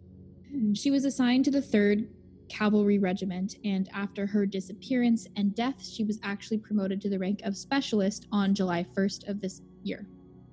Hmm. 0.49 0.73
She 0.73 0.89
was 0.89 1.05
assigned 1.05 1.45
to 1.45 1.51
the 1.51 1.61
3rd 1.61 2.07
Cavalry 2.53 2.99
Regiment, 2.99 3.57
and 3.65 3.89
after 3.93 4.27
her 4.27 4.45
disappearance 4.45 5.27
and 5.35 5.55
death, 5.55 5.83
she 5.83 6.03
was 6.03 6.19
actually 6.21 6.59
promoted 6.59 7.01
to 7.01 7.09
the 7.09 7.17
rank 7.17 7.41
of 7.43 7.57
specialist 7.57 8.27
on 8.31 8.53
July 8.53 8.85
1st 8.95 9.27
of 9.27 9.41
this 9.41 9.63
year. 9.81 10.05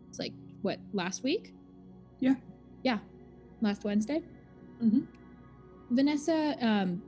It's 0.08 0.18
like, 0.18 0.32
what, 0.62 0.78
last 0.94 1.22
week? 1.22 1.52
Yeah. 2.18 2.36
Yeah, 2.82 2.98
last 3.60 3.84
Wednesday. 3.84 4.22
Mhm. 4.82 5.06
Vanessa 5.90 6.56
um, 6.62 7.02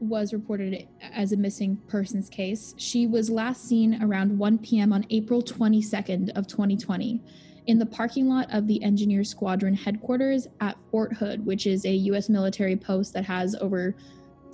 was 0.00 0.32
reported 0.32 0.88
as 1.00 1.30
a 1.30 1.36
missing 1.36 1.76
persons 1.86 2.28
case. 2.28 2.74
She 2.78 3.06
was 3.06 3.30
last 3.30 3.68
seen 3.68 4.02
around 4.02 4.36
1 4.36 4.58
p.m. 4.58 4.92
on 4.92 5.06
April 5.10 5.40
22nd 5.40 6.30
of 6.36 6.48
2020, 6.48 7.22
in 7.68 7.78
the 7.78 7.86
parking 7.86 8.28
lot 8.28 8.52
of 8.52 8.66
the 8.66 8.82
Engineer 8.82 9.22
Squadron 9.22 9.74
headquarters 9.74 10.48
at 10.60 10.76
Fort 10.90 11.12
Hood, 11.12 11.46
which 11.46 11.68
is 11.68 11.84
a 11.84 11.92
US 11.92 12.28
military 12.28 12.74
post 12.74 13.12
that 13.12 13.24
has 13.24 13.54
over 13.60 13.94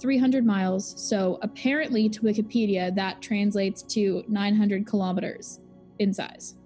300 0.00 0.44
miles. 0.44 0.94
So 0.96 1.38
apparently, 1.42 2.08
to 2.08 2.20
Wikipedia, 2.20 2.94
that 2.94 3.20
translates 3.20 3.82
to 3.94 4.24
900 4.28 4.86
kilometers 4.86 5.60
in 5.98 6.12
size. 6.12 6.56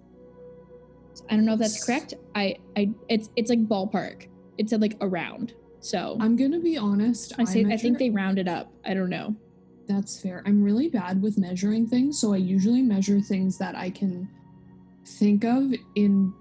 So 1.15 1.25
I 1.31 1.37
don't 1.37 1.45
know 1.45 1.55
if 1.55 1.59
that's 1.61 1.85
correct. 1.85 2.15
I, 2.35 2.57
I, 2.77 2.91
it's 3.09 3.31
it's 3.37 3.51
like 3.51 3.67
ballpark. 3.69 4.29
It 4.59 4.71
said 4.71 4.81
like 4.81 4.97
around. 5.01 5.55
So 5.81 6.17
I'm 6.21 6.37
gonna 6.37 6.61
be 6.61 6.77
honest. 6.79 7.35
I 7.39 7.45
say 7.45 7.61
I 7.61 7.65
measure- 7.65 7.83
think 7.83 7.99
they 7.99 8.11
rounded 8.11 8.49
up. 8.49 8.73
I 8.85 8.95
don't 8.95 9.11
know. 9.11 9.35
That's 9.89 10.21
fair. 10.21 10.43
I'm 10.47 10.63
really 10.63 10.89
bad 10.89 11.21
with 11.21 11.39
measuring 11.39 11.87
things, 11.87 12.19
so 12.19 12.33
I 12.33 12.37
usually 12.37 12.83
measure 12.83 13.21
things 13.21 13.59
that 13.59 13.75
I 13.75 13.91
can 13.91 14.29
think 15.05 15.45
of 15.45 15.73
in 15.97 16.33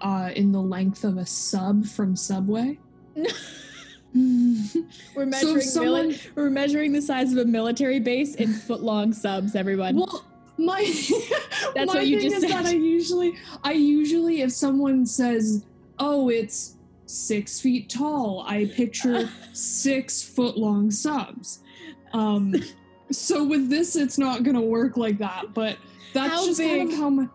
uh 0.00 0.30
in 0.34 0.50
the 0.52 0.60
length 0.60 1.04
of 1.04 1.18
a 1.18 1.26
sub 1.26 1.84
from 1.84 2.16
Subway. 2.16 2.78
We're 5.14 5.26
measuring 5.26 5.56
if 5.56 5.62
someone- 5.64 6.10
mili- 6.10 6.30
we're 6.34 6.50
measuring 6.50 6.92
the 6.92 7.00
size 7.02 7.32
of 7.32 7.38
a 7.38 7.44
military 7.44 7.98
base 8.00 8.34
in 8.34 8.52
foot 8.52 8.82
long 8.82 9.12
subs, 9.12 9.54
everyone. 9.54 9.96
well, 9.96 10.24
my 10.58 10.82
That's 11.74 11.88
my 11.88 12.00
what 12.00 12.06
you 12.06 12.20
thing 12.20 12.30
just 12.30 12.44
is 12.44 12.50
that 12.50 12.66
said. 12.66 12.74
I 12.74 12.78
usually 12.78 13.34
I 13.64 13.72
usually 13.72 14.42
if 14.42 14.52
someone 14.52 15.06
says, 15.06 15.64
"Oh, 15.98 16.28
it's 16.28 16.76
six 17.06 17.58
feet 17.60 17.88
tall," 17.88 18.44
I 18.46 18.66
picture 18.66 19.30
six 19.54 20.22
foot 20.22 20.58
long 20.58 20.90
subs. 20.90 21.60
Um, 22.12 22.54
so 23.10 23.42
with 23.44 23.70
this, 23.70 23.96
it's 23.96 24.18
not 24.18 24.42
gonna 24.42 24.60
work 24.60 24.96
like 24.98 25.16
that. 25.18 25.54
But 25.54 25.78
that's 26.12 26.32
How 26.34 26.44
just 26.46 26.60
kind 26.60 26.92
of 26.92 26.98
how 26.98 27.08
my 27.08 27.28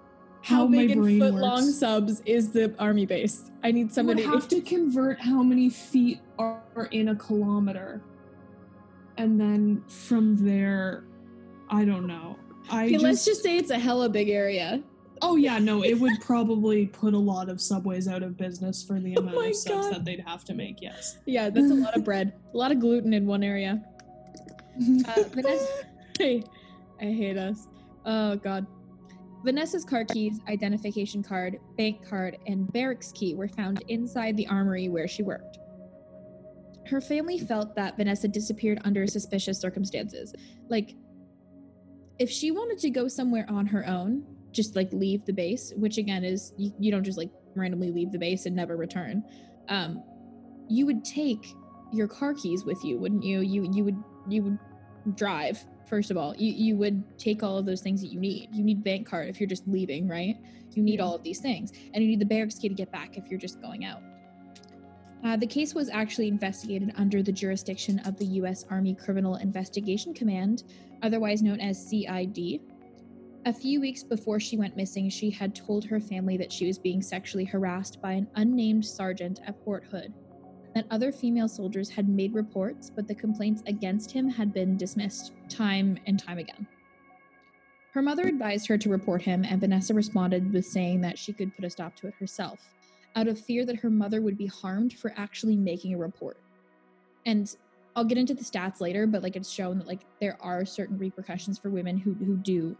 how, 0.43 0.55
How 0.55 0.67
big 0.67 0.89
my 0.89 0.93
in 0.93 1.01
brain 1.01 1.19
foot 1.19 1.33
works. 1.33 1.43
long 1.43 1.71
subs 1.71 2.21
is 2.25 2.51
the 2.51 2.73
army 2.79 3.05
base? 3.07 3.49
I 3.63 3.71
need 3.71 3.85
would 3.85 3.93
somebody. 3.93 4.21
have 4.23 4.47
to 4.49 4.61
convert 4.61 5.19
how 5.19 5.41
many 5.43 5.69
feet 5.69 6.19
are 6.37 6.61
in 6.85 7.09
a 7.09 7.15
kilometer, 7.15 8.01
and 9.17 9.39
then 9.39 9.83
from 9.87 10.37
there, 10.37 11.05
I 11.69 11.85
don't 11.85 12.07
know. 12.07 12.37
I 12.69 12.85
Okay, 12.85 12.93
just, 12.93 13.03
let's 13.03 13.25
just 13.25 13.43
say 13.43 13.57
it's 13.57 13.71
a 13.71 13.79
hella 13.79 14.09
big 14.09 14.29
area. 14.29 14.81
Oh 15.21 15.35
yeah, 15.35 15.57
no, 15.57 15.83
it 15.83 15.95
would 15.99 16.19
probably 16.21 16.85
put 16.87 17.13
a 17.13 17.17
lot 17.17 17.49
of 17.49 17.59
subways 17.59 18.07
out 18.07 18.21
of 18.23 18.37
business 18.37 18.83
for 18.83 18.99
the 18.99 19.15
Oh 19.17 19.21
amount 19.21 19.35
my 19.37 19.47
of 19.47 19.55
God. 19.67 19.93
that 19.93 20.05
they'd 20.05 20.19
have 20.19 20.43
to 20.45 20.53
make. 20.53 20.81
Yes. 20.81 21.17
Yeah, 21.25 21.49
that's 21.49 21.71
a 21.71 21.73
lot 21.73 21.95
of 21.95 22.03
bread. 22.03 22.33
A 22.53 22.57
lot 22.57 22.71
of 22.71 22.79
gluten 22.79 23.13
in 23.13 23.25
one 23.25 23.43
area. 23.43 23.83
Uh, 25.07 25.23
Vanessa, 25.33 25.67
I 26.19 26.43
hate 26.99 27.35
us. 27.35 27.67
Oh 28.05 28.35
god. 28.35 28.67
Vanessa's 29.43 29.83
car 29.83 30.05
keys, 30.05 30.39
identification 30.47 31.23
card, 31.23 31.57
bank 31.77 32.07
card, 32.07 32.37
and 32.45 32.71
barracks 32.71 33.11
key 33.11 33.33
were 33.33 33.47
found 33.47 33.83
inside 33.87 34.37
the 34.37 34.45
armory 34.45 34.87
where 34.87 35.07
she 35.07 35.23
worked. 35.23 35.56
Her 36.89 37.01
family 37.01 37.39
felt 37.39 37.75
that 37.75 37.97
Vanessa 37.97 38.27
disappeared 38.27 38.79
under 38.83 39.07
suspicious 39.07 39.59
circumstances. 39.59 40.33
Like, 40.69 40.95
if 42.19 42.29
she 42.29 42.51
wanted 42.51 42.79
to 42.79 42.89
go 42.89 43.07
somewhere 43.07 43.45
on 43.49 43.65
her 43.67 43.85
own, 43.87 44.23
just 44.51 44.75
like 44.75 44.91
leave 44.91 45.25
the 45.25 45.33
base, 45.33 45.73
which 45.75 45.97
again 45.97 46.23
is 46.23 46.53
you, 46.57 46.73
you 46.79 46.91
don't 46.91 47.03
just 47.03 47.17
like 47.17 47.29
randomly 47.55 47.91
leave 47.91 48.11
the 48.11 48.17
base 48.17 48.45
and 48.45 48.55
never 48.55 48.75
return. 48.75 49.23
Um, 49.69 50.03
you 50.69 50.85
would 50.85 51.05
take 51.05 51.53
your 51.91 52.07
car 52.07 52.33
keys 52.33 52.65
with 52.65 52.83
you, 52.83 52.97
wouldn't 52.97 53.23
you? 53.23 53.41
You 53.41 53.69
you 53.71 53.83
would 53.83 54.03
you 54.27 54.43
would 54.43 54.57
drive 55.15 55.63
first 55.87 56.11
of 56.11 56.17
all. 56.17 56.35
You 56.35 56.51
you 56.53 56.75
would 56.77 57.17
take 57.19 57.43
all 57.43 57.57
of 57.57 57.65
those 57.65 57.81
things 57.81 58.01
that 58.01 58.07
you 58.07 58.19
need. 58.19 58.49
You 58.51 58.63
need 58.63 58.83
bank 58.83 59.07
card 59.07 59.29
if 59.29 59.39
you're 59.39 59.49
just 59.49 59.67
leaving, 59.67 60.07
right? 60.07 60.35
You 60.73 60.83
need 60.83 60.99
all 60.99 61.15
of 61.15 61.23
these 61.23 61.39
things, 61.39 61.71
and 61.93 62.03
you 62.03 62.09
need 62.09 62.19
the 62.19 62.25
barracks 62.25 62.55
key 62.55 62.69
to 62.69 62.75
get 62.75 62.91
back 62.91 63.17
if 63.17 63.27
you're 63.29 63.39
just 63.39 63.61
going 63.61 63.85
out. 63.85 64.01
Uh, 65.23 65.35
the 65.35 65.47
case 65.47 65.73
was 65.73 65.89
actually 65.89 66.27
investigated 66.27 66.93
under 66.95 67.23
the 67.23 67.31
jurisdiction 67.31 67.99
of 67.99 68.17
the 68.17 68.25
U.S. 68.25 68.65
Army 68.69 68.93
Criminal 68.93 69.35
Investigation 69.35 70.13
Command, 70.13 70.63
otherwise 71.01 71.41
known 71.41 71.59
as 71.59 71.89
CID. 71.89 72.61
A 73.45 73.53
few 73.53 73.79
weeks 73.81 74.03
before 74.03 74.39
she 74.39 74.57
went 74.57 74.75
missing, 74.75 75.09
she 75.09 75.29
had 75.29 75.55
told 75.55 75.85
her 75.85 75.99
family 75.99 76.37
that 76.37 76.51
she 76.51 76.67
was 76.67 76.77
being 76.77 77.01
sexually 77.01 77.45
harassed 77.45 78.01
by 78.01 78.11
an 78.13 78.27
unnamed 78.35 78.85
sergeant 78.85 79.39
at 79.45 79.63
Fort 79.63 79.85
Hood 79.85 80.13
that 80.77 80.85
other 80.91 81.11
female 81.11 81.47
soldiers 81.47 81.89
had 81.89 82.07
made 82.07 82.35
reports, 82.35 82.91
but 82.95 83.07
the 83.07 83.15
complaints 83.15 83.63
against 83.65 84.11
him 84.11 84.29
had 84.29 84.53
been 84.53 84.77
dismissed 84.77 85.33
time 85.49 85.97
and 86.05 86.19
time 86.19 86.37
again. 86.37 86.67
Her 87.93 88.03
mother 88.03 88.27
advised 88.27 88.67
her 88.67 88.77
to 88.77 88.89
report 88.89 89.23
him, 89.23 89.43
and 89.43 89.59
Vanessa 89.59 89.95
responded 89.95 90.53
with 90.53 90.67
saying 90.67 91.01
that 91.01 91.17
she 91.17 91.33
could 91.33 91.55
put 91.55 91.65
a 91.65 91.69
stop 91.71 91.95
to 91.95 92.07
it 92.07 92.13
herself, 92.19 92.59
out 93.17 93.27
of 93.27 93.39
fear 93.39 93.65
that 93.65 93.75
her 93.77 93.89
mother 93.89 94.21
would 94.21 94.37
be 94.37 94.45
harmed 94.45 94.93
for 94.93 95.11
actually 95.17 95.55
making 95.55 95.93
a 95.93 95.97
report. 95.97 96.37
And 97.25 97.53
I'll 97.95 98.05
get 98.05 98.17
into 98.19 98.35
the 98.35 98.43
stats 98.43 98.79
later, 98.79 99.07
but 99.07 99.23
like 99.23 99.35
it's 99.35 99.49
shown 99.49 99.79
that 99.79 99.87
like 99.87 100.01
there 100.21 100.37
are 100.39 100.63
certain 100.65 100.97
repercussions 100.99 101.57
for 101.57 101.69
women 101.69 101.97
who 101.97 102.13
who 102.13 102.37
do 102.37 102.77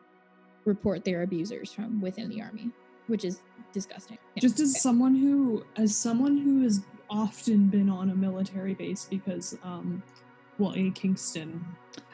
report 0.64 1.04
their 1.04 1.24
abusers 1.24 1.74
from 1.74 2.00
within 2.00 2.30
the 2.30 2.40
army, 2.42 2.70
which 3.08 3.26
is 3.26 3.42
disgusting. 3.74 4.20
Yeah. 4.36 4.42
Just 4.42 4.60
as 4.60 4.80
someone 4.80 5.16
who, 5.16 5.66
as 5.76 5.98
someone 5.98 6.38
who 6.38 6.62
has 6.62 6.82
often 7.10 7.68
been 7.68 7.90
on 7.90 8.12
a 8.12 8.16
military 8.16 8.76
base 8.76 9.08
because, 9.10 9.58
um, 9.64 10.04
well, 10.60 10.74
a 10.76 10.92
Kingston 10.92 11.66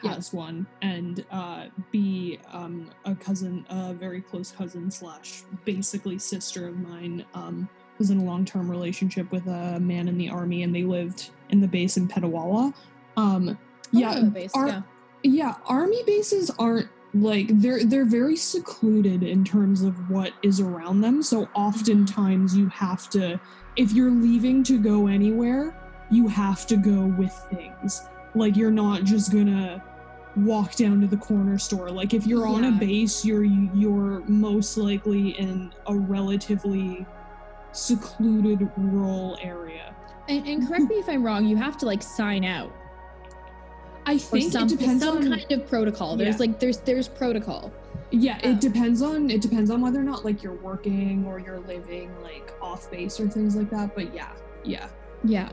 Yeah. 0.02 0.14
has 0.14 0.32
one, 0.32 0.66
and 0.82 1.24
uh, 1.30 1.66
b 1.90 2.38
um, 2.52 2.90
a 3.04 3.14
cousin, 3.14 3.66
a 3.68 3.92
very 3.92 4.22
close 4.22 4.50
cousin 4.50 4.90
slash 4.90 5.42
basically 5.64 6.18
sister 6.18 6.68
of 6.68 6.78
mine, 6.78 7.24
um, 7.34 7.68
was 8.04 8.10
in 8.10 8.18
a 8.20 8.24
long 8.24 8.44
term 8.44 8.70
relationship 8.70 9.32
with 9.32 9.46
a 9.46 9.80
man 9.80 10.08
in 10.08 10.18
the 10.18 10.28
army, 10.28 10.62
and 10.62 10.74
they 10.74 10.82
lived 10.82 11.30
in 11.48 11.60
the 11.62 11.68
base 11.68 11.96
in 11.96 12.06
Petawawa. 12.06 12.74
Um, 13.16 13.58
Oh, 13.96 13.98
yeah, 13.98 14.20
base, 14.24 14.50
ar- 14.54 14.66
yeah. 14.68 14.82
yeah 15.22 15.54
army 15.66 16.02
bases 16.04 16.50
aren't 16.58 16.88
like 17.14 17.46
they're 17.60 17.84
they're 17.84 18.04
very 18.04 18.34
secluded 18.34 19.22
in 19.22 19.44
terms 19.44 19.82
of 19.82 20.10
what 20.10 20.32
is 20.42 20.58
around 20.58 21.00
them 21.00 21.22
so 21.22 21.48
oftentimes 21.54 22.56
you 22.56 22.66
have 22.70 23.08
to 23.10 23.38
if 23.76 23.92
you're 23.92 24.10
leaving 24.10 24.64
to 24.64 24.80
go 24.80 25.06
anywhere 25.06 25.76
you 26.10 26.26
have 26.26 26.66
to 26.66 26.76
go 26.76 27.06
with 27.16 27.32
things 27.50 28.02
like 28.34 28.56
you're 28.56 28.72
not 28.72 29.04
just 29.04 29.30
gonna 29.30 29.80
walk 30.34 30.74
down 30.74 31.00
to 31.00 31.06
the 31.06 31.18
corner 31.18 31.56
store 31.56 31.88
like 31.88 32.14
if 32.14 32.26
you're 32.26 32.48
on 32.48 32.64
a 32.64 32.72
base 32.72 33.24
you're 33.24 33.44
you're 33.44 34.24
most 34.26 34.76
likely 34.76 35.38
in 35.38 35.72
a 35.86 35.94
relatively 35.94 37.06
secluded 37.74 38.70
rural 38.76 39.36
area 39.42 39.94
And, 40.28 40.46
and 40.46 40.66
correct 40.66 40.88
me 40.88 40.96
if 40.96 41.08
I'm 41.08 41.22
wrong, 41.22 41.44
you 41.44 41.56
have 41.56 41.76
to 41.78 41.86
like 41.86 42.02
sign 42.02 42.44
out 42.44 42.72
i 44.06 44.18
think 44.18 44.52
some, 44.52 44.64
it 44.64 44.68
depends 44.78 45.02
some 45.02 45.16
on 45.18 45.30
kind 45.30 45.52
of 45.52 45.66
protocol. 45.66 46.14
There's 46.16 46.34
Yeah. 46.34 46.40
like 46.40 46.60
there's 46.60 46.76
there's 46.78 47.08
protocol. 47.08 47.72
Yeah, 48.10 48.38
Um, 48.44 48.52
it 48.52 48.60
depends 48.60 49.00
on 49.00 49.30
it 49.30 49.40
depends 49.40 49.70
on 49.70 49.80
whether 49.80 49.98
or 49.98 50.04
not 50.04 50.26
like 50.26 50.42
you're 50.42 50.60
working 50.60 51.24
or 51.26 51.38
you're 51.40 51.60
living 51.60 52.10
like 52.22 52.52
off 52.60 52.90
base 52.90 53.18
or 53.18 53.28
things 53.28 53.56
like 53.56 53.70
that. 53.70 53.94
But 53.94 54.14
yeah, 54.14 54.32
yeah. 54.62 54.88
Yeah. 55.24 55.48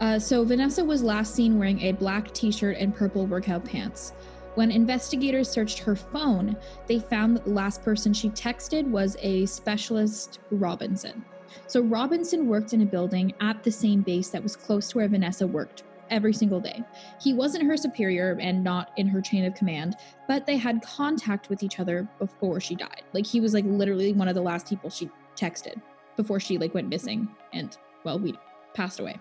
Uh, 0.00 0.18
so 0.18 0.44
Vanessa 0.44 0.84
was 0.84 1.02
last 1.02 1.34
seen 1.34 1.58
wearing 1.58 1.80
a 1.80 1.92
black 1.92 2.34
t-shirt 2.34 2.76
and 2.78 2.94
purple 2.94 3.24
workout 3.26 3.64
pants. 3.64 4.12
When 4.56 4.70
investigators 4.70 5.48
searched 5.48 5.78
her 5.78 5.96
phone, 5.96 6.54
they 6.86 6.98
found 6.98 7.34
that 7.34 7.44
the 7.44 7.50
last 7.52 7.82
person 7.82 8.12
she 8.12 8.28
texted 8.28 8.86
was 8.86 9.16
a 9.20 9.46
specialist 9.46 10.40
Robinson. 10.50 11.24
So 11.66 11.80
Robinson 11.80 12.48
worked 12.48 12.72
in 12.72 12.82
a 12.82 12.86
building 12.86 13.34
at 13.40 13.62
the 13.62 13.70
same 13.70 14.02
base 14.02 14.28
that 14.30 14.42
was 14.42 14.56
close 14.56 14.88
to 14.88 14.98
where 14.98 15.08
Vanessa 15.08 15.46
worked 15.46 15.84
every 16.10 16.32
single 16.32 16.60
day. 16.60 16.82
He 17.20 17.34
wasn't 17.34 17.64
her 17.64 17.76
superior 17.76 18.38
and 18.40 18.62
not 18.62 18.90
in 18.96 19.06
her 19.08 19.20
chain 19.20 19.44
of 19.44 19.54
command, 19.54 19.96
but 20.28 20.46
they 20.46 20.56
had 20.56 20.82
contact 20.82 21.48
with 21.48 21.62
each 21.62 21.80
other 21.80 22.08
before 22.18 22.60
she 22.60 22.74
died. 22.74 23.02
Like 23.12 23.26
he 23.26 23.40
was 23.40 23.54
like 23.54 23.64
literally 23.66 24.12
one 24.12 24.28
of 24.28 24.34
the 24.34 24.42
last 24.42 24.68
people 24.68 24.90
she 24.90 25.10
texted 25.36 25.80
before 26.16 26.40
she 26.40 26.58
like 26.58 26.74
went 26.74 26.88
missing 26.88 27.28
and 27.52 27.76
well, 28.04 28.18
we 28.18 28.38
passed 28.74 29.00
away. 29.00 29.18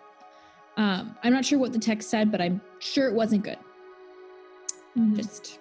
Um, 0.77 1.15
I'm 1.23 1.33
not 1.33 1.45
sure 1.45 1.57
what 1.57 1.73
the 1.73 1.79
text 1.79 2.09
said, 2.09 2.31
but 2.31 2.41
I'm 2.41 2.61
sure 2.79 3.07
it 3.07 3.13
wasn't 3.13 3.43
good. 3.43 3.57
Just 5.15 5.59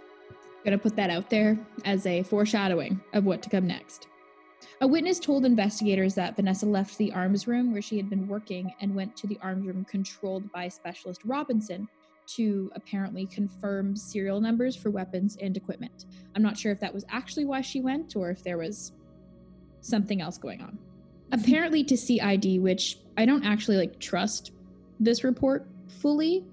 gonna 0.64 0.78
put 0.78 0.96
that 0.96 1.10
out 1.10 1.30
there 1.30 1.58
as 1.84 2.06
a 2.06 2.22
foreshadowing 2.22 3.00
of 3.12 3.24
what 3.24 3.42
to 3.42 3.50
come 3.50 3.66
next. 3.66 4.08
A 4.80 4.86
witness 4.86 5.20
told 5.20 5.44
investigators 5.44 6.14
that 6.14 6.34
Vanessa 6.34 6.66
left 6.66 6.98
the 6.98 7.12
arms 7.12 7.46
room 7.46 7.72
where 7.72 7.82
she 7.82 7.96
had 7.96 8.10
been 8.10 8.26
working 8.26 8.74
and 8.80 8.94
went 8.94 9.16
to 9.16 9.26
the 9.26 9.38
arms 9.40 9.66
room 9.66 9.84
controlled 9.84 10.50
by 10.50 10.68
Specialist 10.68 11.20
Robinson 11.24 11.88
to 12.26 12.70
apparently 12.74 13.26
confirm 13.26 13.94
serial 13.94 14.40
numbers 14.40 14.74
for 14.74 14.90
weapons 14.90 15.36
and 15.40 15.56
equipment. 15.56 16.06
I'm 16.34 16.42
not 16.42 16.58
sure 16.58 16.72
if 16.72 16.80
that 16.80 16.92
was 16.92 17.04
actually 17.08 17.44
why 17.44 17.60
she 17.60 17.80
went 17.80 18.16
or 18.16 18.30
if 18.30 18.42
there 18.42 18.58
was 18.58 18.92
something 19.80 20.20
else 20.20 20.38
going 20.38 20.60
on. 20.60 20.78
Apparently 21.32 21.84
to 21.84 21.96
CID, 21.96 22.60
which 22.60 22.98
I 23.16 23.26
don't 23.26 23.44
actually 23.44 23.76
like 23.76 24.00
trust 24.00 24.52
this 24.98 25.22
report 25.22 25.68
fully 26.00 26.44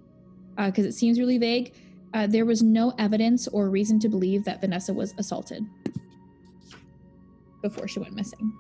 because 0.58 0.86
it 0.86 0.94
seems 0.94 1.20
really 1.20 1.40
vague. 1.40 1.74
Uh, 2.13 2.28
there 2.28 2.46
was 2.46 2.62
no 2.62 2.94
evidence 3.00 3.48
or 3.48 3.70
reason 3.70 3.98
to 4.00 4.10
believe 4.10 4.44
that 4.44 4.62
Vanessa 4.62 4.94
was 4.94 5.13
assaulted 5.18 5.66
before 7.62 7.88
she 7.88 8.00
went 8.00 8.15
missing. 8.15 8.53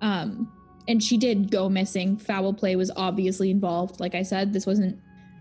Um, 0.00 0.52
and 0.88 1.02
she 1.02 1.16
did 1.16 1.50
go 1.50 1.68
missing. 1.68 2.16
Foul 2.16 2.52
play 2.52 2.76
was 2.76 2.90
obviously 2.96 3.50
involved. 3.50 4.00
Like 4.00 4.14
I 4.14 4.22
said, 4.22 4.52
this 4.52 4.66
wasn't 4.66 4.98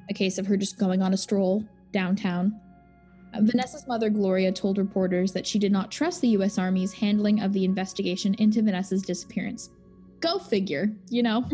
a 0.09 0.13
case 0.13 0.37
of 0.37 0.45
her 0.47 0.57
just 0.57 0.79
going 0.79 1.01
on 1.01 1.13
a 1.13 1.17
stroll 1.17 1.63
downtown. 1.91 2.59
Uh, 3.33 3.41
Vanessa's 3.41 3.87
mother, 3.87 4.09
Gloria, 4.09 4.51
told 4.51 4.77
reporters 4.77 5.31
that 5.33 5.45
she 5.45 5.59
did 5.59 5.71
not 5.71 5.91
trust 5.91 6.21
the 6.21 6.29
U.S. 6.29 6.57
Army's 6.57 6.93
handling 6.93 7.41
of 7.41 7.53
the 7.53 7.65
investigation 7.65 8.33
into 8.35 8.61
Vanessa's 8.61 9.01
disappearance. 9.01 9.69
Go 10.19 10.39
figure, 10.39 10.91
you 11.09 11.23
know? 11.23 11.45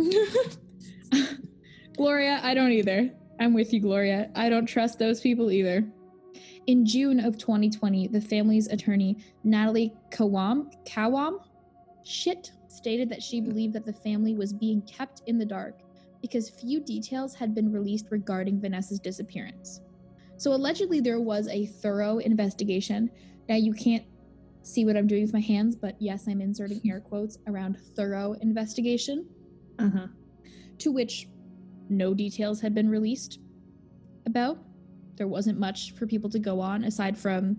Gloria, 1.97 2.39
I 2.43 2.53
don't 2.53 2.71
either. 2.71 3.11
I'm 3.39 3.53
with 3.53 3.73
you, 3.73 3.79
Gloria. 3.79 4.29
I 4.35 4.49
don't 4.49 4.65
trust 4.65 4.99
those 4.99 5.19
people 5.19 5.51
either. 5.51 5.83
In 6.71 6.85
June 6.85 7.19
of 7.19 7.37
2020, 7.37 8.07
the 8.07 8.21
family's 8.21 8.67
attorney, 8.67 9.17
Natalie 9.43 9.91
Khawam, 10.09 10.71
Khawam, 10.85 11.39
shit, 12.05 12.53
stated 12.69 13.09
that 13.09 13.21
she 13.21 13.41
believed 13.41 13.73
that 13.73 13.85
the 13.85 13.91
family 13.91 14.35
was 14.35 14.53
being 14.53 14.81
kept 14.83 15.21
in 15.27 15.37
the 15.37 15.43
dark 15.43 15.81
because 16.21 16.49
few 16.49 16.79
details 16.79 17.35
had 17.35 17.53
been 17.53 17.73
released 17.73 18.05
regarding 18.09 18.61
Vanessa's 18.61 19.01
disappearance. 19.01 19.81
So 20.37 20.53
allegedly, 20.53 21.01
there 21.01 21.19
was 21.19 21.49
a 21.49 21.65
thorough 21.65 22.19
investigation. 22.19 23.11
Now, 23.49 23.55
you 23.55 23.73
can't 23.73 24.05
see 24.63 24.85
what 24.85 24.95
I'm 24.95 25.07
doing 25.07 25.23
with 25.23 25.33
my 25.33 25.41
hands, 25.41 25.75
but 25.75 25.97
yes, 25.99 26.25
I'm 26.29 26.39
inserting 26.39 26.79
air 26.89 27.01
quotes 27.09 27.37
around 27.47 27.79
thorough 27.97 28.31
investigation, 28.39 29.27
Uh-huh. 29.77 30.07
to 30.77 30.91
which 30.93 31.27
no 31.89 32.13
details 32.13 32.61
had 32.61 32.73
been 32.73 32.87
released 32.87 33.39
about. 34.25 34.57
There 35.21 35.27
wasn't 35.27 35.59
much 35.59 35.93
for 35.93 36.07
people 36.07 36.31
to 36.31 36.39
go 36.39 36.59
on 36.59 36.83
aside 36.83 37.15
from 37.15 37.55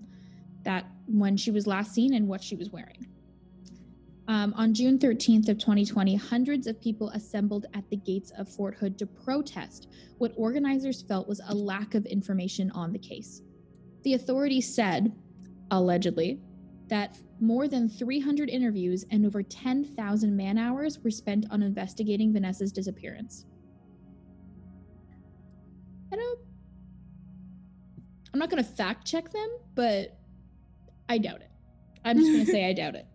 that 0.64 0.85
when 1.07 1.37
she 1.37 1.52
was 1.52 1.64
last 1.64 1.95
seen 1.95 2.14
and 2.14 2.26
what 2.26 2.42
she 2.42 2.57
was 2.57 2.71
wearing. 2.71 3.07
Um, 4.26 4.52
on 4.57 4.75
June 4.75 4.99
13th 4.99 5.49
of 5.49 5.59
2020, 5.59 6.16
hundreds 6.16 6.66
of 6.66 6.81
people 6.81 7.11
assembled 7.11 7.66
at 7.73 7.88
the 7.88 7.99
gates 7.99 8.33
of 8.37 8.49
Fort 8.49 8.75
Hood 8.75 8.99
to 8.99 9.07
protest 9.07 9.87
what 10.19 10.33
organizers 10.37 11.02
felt 11.02 11.28
was 11.28 11.40
a 11.47 11.54
lack 11.54 11.95
of 11.95 12.04
information 12.07 12.69
on 12.73 12.92
the 12.92 12.99
case. 12.99 13.42
The 14.02 14.14
authorities 14.14 14.75
said, 14.75 15.12
allegedly, 15.71 16.40
that 16.88 17.16
more 17.38 17.69
than 17.69 17.88
300 17.88 18.50
interviews 18.50 19.04
and 19.12 19.25
over 19.25 19.40
10,000 19.40 20.37
man 20.37 20.59
hours 20.59 20.99
were 20.99 21.12
spent 21.12 21.47
on 21.52 21.62
investigating 21.62 22.33
Vanessa's 22.33 22.73
disappearance. 22.73 23.47
I 26.12 26.16
don't. 26.16 26.51
I'm 28.33 28.39
not 28.39 28.51
going 28.51 28.62
to 28.62 28.69
fact 28.69 29.07
check 29.07 29.31
them, 29.31 29.49
but 29.75 30.19
I 31.09 31.19
doubt 31.19 31.43
it. 31.43 31.51
I'm 32.05 32.19
just 32.19 32.33
going 32.33 32.47
to 32.47 32.51
say 32.51 32.69
I 32.69 32.73
doubt 32.73 32.95
it. 32.95 33.07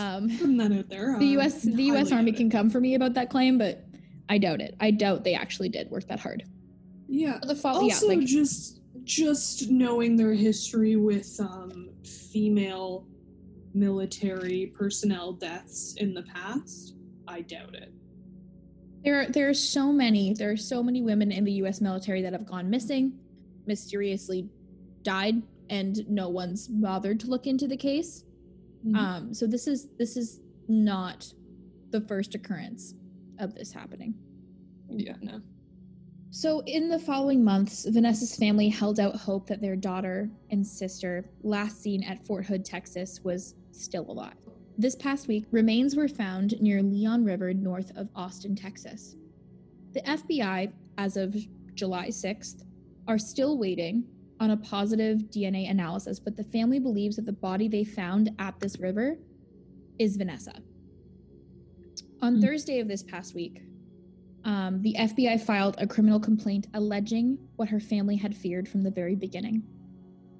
Um, 0.00 0.28
Putting 0.38 0.56
that 0.58 0.72
out 0.72 0.88
there. 0.88 1.18
the 1.18 1.26
U.S. 1.26 1.62
the 1.62 1.84
U.S. 1.84 2.12
Army 2.12 2.32
can 2.32 2.50
come 2.50 2.70
for 2.70 2.80
me 2.80 2.94
about 2.94 3.14
that 3.14 3.30
claim, 3.30 3.58
but 3.58 3.84
I 4.28 4.38
doubt 4.38 4.60
it. 4.60 4.74
I 4.80 4.90
doubt 4.90 5.24
they 5.24 5.34
actually 5.34 5.68
did 5.68 5.90
work 5.90 6.06
that 6.08 6.20
hard. 6.20 6.44
Yeah. 7.08 7.38
The 7.42 7.54
fall, 7.54 7.82
also, 7.82 8.08
yeah, 8.08 8.16
like 8.16 8.26
just 8.26 8.80
just 9.04 9.70
knowing 9.70 10.16
their 10.16 10.32
history 10.32 10.96
with 10.96 11.38
um, 11.40 11.90
female 12.04 13.06
military 13.74 14.72
personnel 14.74 15.32
deaths 15.32 15.94
in 15.98 16.14
the 16.14 16.22
past, 16.22 16.94
I 17.28 17.42
doubt 17.42 17.74
it. 17.74 17.92
There, 19.04 19.28
there 19.28 19.50
are 19.50 19.54
so 19.54 19.92
many. 19.92 20.32
There 20.32 20.50
are 20.50 20.56
so 20.56 20.82
many 20.82 21.02
women 21.02 21.30
in 21.30 21.44
the 21.44 21.52
U.S. 21.52 21.80
military 21.82 22.22
that 22.22 22.32
have 22.32 22.46
gone 22.46 22.70
missing, 22.70 23.18
mysteriously 23.66 24.48
died, 25.02 25.42
and 25.70 26.08
no 26.08 26.28
one's 26.28 26.68
bothered 26.68 27.20
to 27.20 27.26
look 27.28 27.46
into 27.46 27.66
the 27.66 27.76
case. 27.76 28.24
Mhm. 28.84 28.96
Um, 28.96 29.34
so 29.34 29.46
this 29.46 29.66
is 29.66 29.88
this 29.98 30.16
is 30.16 30.40
not 30.68 31.32
the 31.90 32.00
first 32.00 32.34
occurrence 32.34 32.94
of 33.38 33.54
this 33.54 33.72
happening. 33.72 34.14
yeah, 34.90 35.16
no. 35.22 35.40
So 36.30 36.60
in 36.66 36.88
the 36.88 36.98
following 36.98 37.42
months, 37.44 37.84
Vanessa's 37.88 38.36
family 38.36 38.68
held 38.68 38.98
out 39.00 39.14
hope 39.16 39.46
that 39.46 39.60
their 39.60 39.76
daughter 39.76 40.30
and 40.50 40.66
sister, 40.66 41.30
last 41.42 41.80
seen 41.80 42.02
at 42.02 42.24
Fort 42.26 42.44
Hood, 42.44 42.64
Texas, 42.64 43.22
was 43.24 43.54
still 43.70 44.10
alive. 44.10 44.34
This 44.76 44.96
past 44.96 45.28
week, 45.28 45.46
remains 45.52 45.94
were 45.94 46.08
found 46.08 46.60
near 46.60 46.82
Leon 46.82 47.24
River 47.24 47.54
north 47.54 47.96
of 47.96 48.08
Austin, 48.16 48.56
Texas. 48.56 49.16
The 49.92 50.00
FBI, 50.00 50.72
as 50.98 51.16
of 51.16 51.36
July 51.74 52.08
6th, 52.08 52.64
are 53.06 53.18
still 53.18 53.58
waiting 53.58 54.04
on 54.40 54.50
a 54.50 54.56
positive 54.56 55.18
DNA 55.30 55.70
analysis, 55.70 56.18
but 56.18 56.36
the 56.36 56.44
family 56.44 56.78
believes 56.78 57.16
that 57.16 57.26
the 57.26 57.32
body 57.32 57.68
they 57.68 57.84
found 57.84 58.30
at 58.38 58.58
this 58.60 58.78
river 58.78 59.16
is 59.98 60.16
Vanessa. 60.16 60.54
On 62.20 62.36
Hmm. 62.36 62.40
Thursday 62.40 62.80
of 62.80 62.88
this 62.88 63.02
past 63.02 63.34
week, 63.34 63.62
um, 64.44 64.82
the 64.82 64.94
FBI 64.98 65.40
filed 65.40 65.76
a 65.78 65.86
criminal 65.86 66.20
complaint 66.20 66.66
alleging 66.74 67.38
what 67.56 67.68
her 67.68 67.80
family 67.80 68.16
had 68.16 68.36
feared 68.36 68.68
from 68.68 68.82
the 68.82 68.90
very 68.90 69.14
beginning 69.14 69.62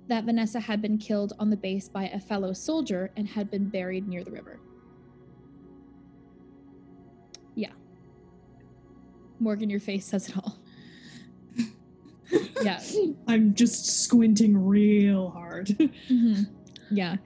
that 0.06 0.24
Vanessa 0.24 0.60
had 0.60 0.82
been 0.82 0.98
killed 0.98 1.32
on 1.38 1.48
the 1.50 1.56
base 1.56 1.88
by 1.88 2.04
a 2.08 2.20
fellow 2.20 2.52
soldier 2.52 3.10
and 3.16 3.26
had 3.26 3.50
been 3.50 3.68
buried 3.68 4.06
near 4.06 4.22
the 4.22 4.30
river. 4.30 4.60
Yeah. 7.54 7.72
Morgan, 9.38 9.70
your 9.70 9.80
face 9.80 10.04
says 10.04 10.28
it 10.28 10.36
all. 10.36 10.58
Yeah. 12.62 12.80
I'm 13.28 13.54
just 13.54 14.02
squinting 14.04 14.56
real 14.56 15.30
hard. 15.30 15.68
Mhm. 16.08 16.48
Yeah. 16.90 17.16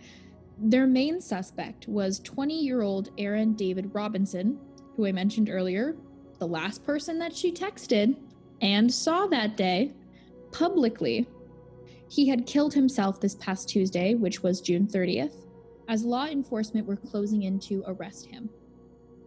Their 0.58 0.86
main 0.86 1.20
suspect 1.20 1.86
was 1.88 2.20
20 2.20 2.58
year 2.62 2.82
old 2.82 3.10
Aaron 3.18 3.54
David 3.54 3.90
Robinson, 3.94 4.58
who 4.96 5.06
I 5.06 5.12
mentioned 5.12 5.48
earlier, 5.50 5.96
the 6.38 6.46
last 6.46 6.84
person 6.84 7.18
that 7.18 7.34
she 7.34 7.52
texted 7.52 8.16
and 8.60 8.92
saw 8.92 9.26
that 9.28 9.56
day 9.56 9.92
publicly. 10.52 11.26
He 12.08 12.28
had 12.28 12.46
killed 12.46 12.72
himself 12.74 13.20
this 13.20 13.34
past 13.36 13.68
Tuesday, 13.68 14.14
which 14.14 14.42
was 14.42 14.60
June 14.60 14.86
30th, 14.86 15.44
as 15.88 16.04
law 16.04 16.26
enforcement 16.26 16.86
were 16.86 16.96
closing 16.96 17.42
in 17.42 17.58
to 17.60 17.84
arrest 17.86 18.26
him. 18.26 18.48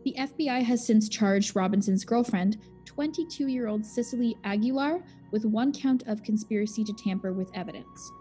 The 0.03 0.15
FBI 0.17 0.63
has 0.63 0.85
since 0.85 1.09
charged 1.09 1.55
Robinson's 1.55 2.03
girlfriend, 2.03 2.57
22 2.85 3.47
year 3.47 3.67
old 3.67 3.85
Cecily 3.85 4.35
Aguilar, 4.43 5.03
with 5.31 5.45
one 5.45 5.71
count 5.71 6.03
of 6.07 6.23
conspiracy 6.23 6.83
to 6.83 6.93
tamper 6.93 7.33
with 7.33 7.51
evidence. 7.53 8.11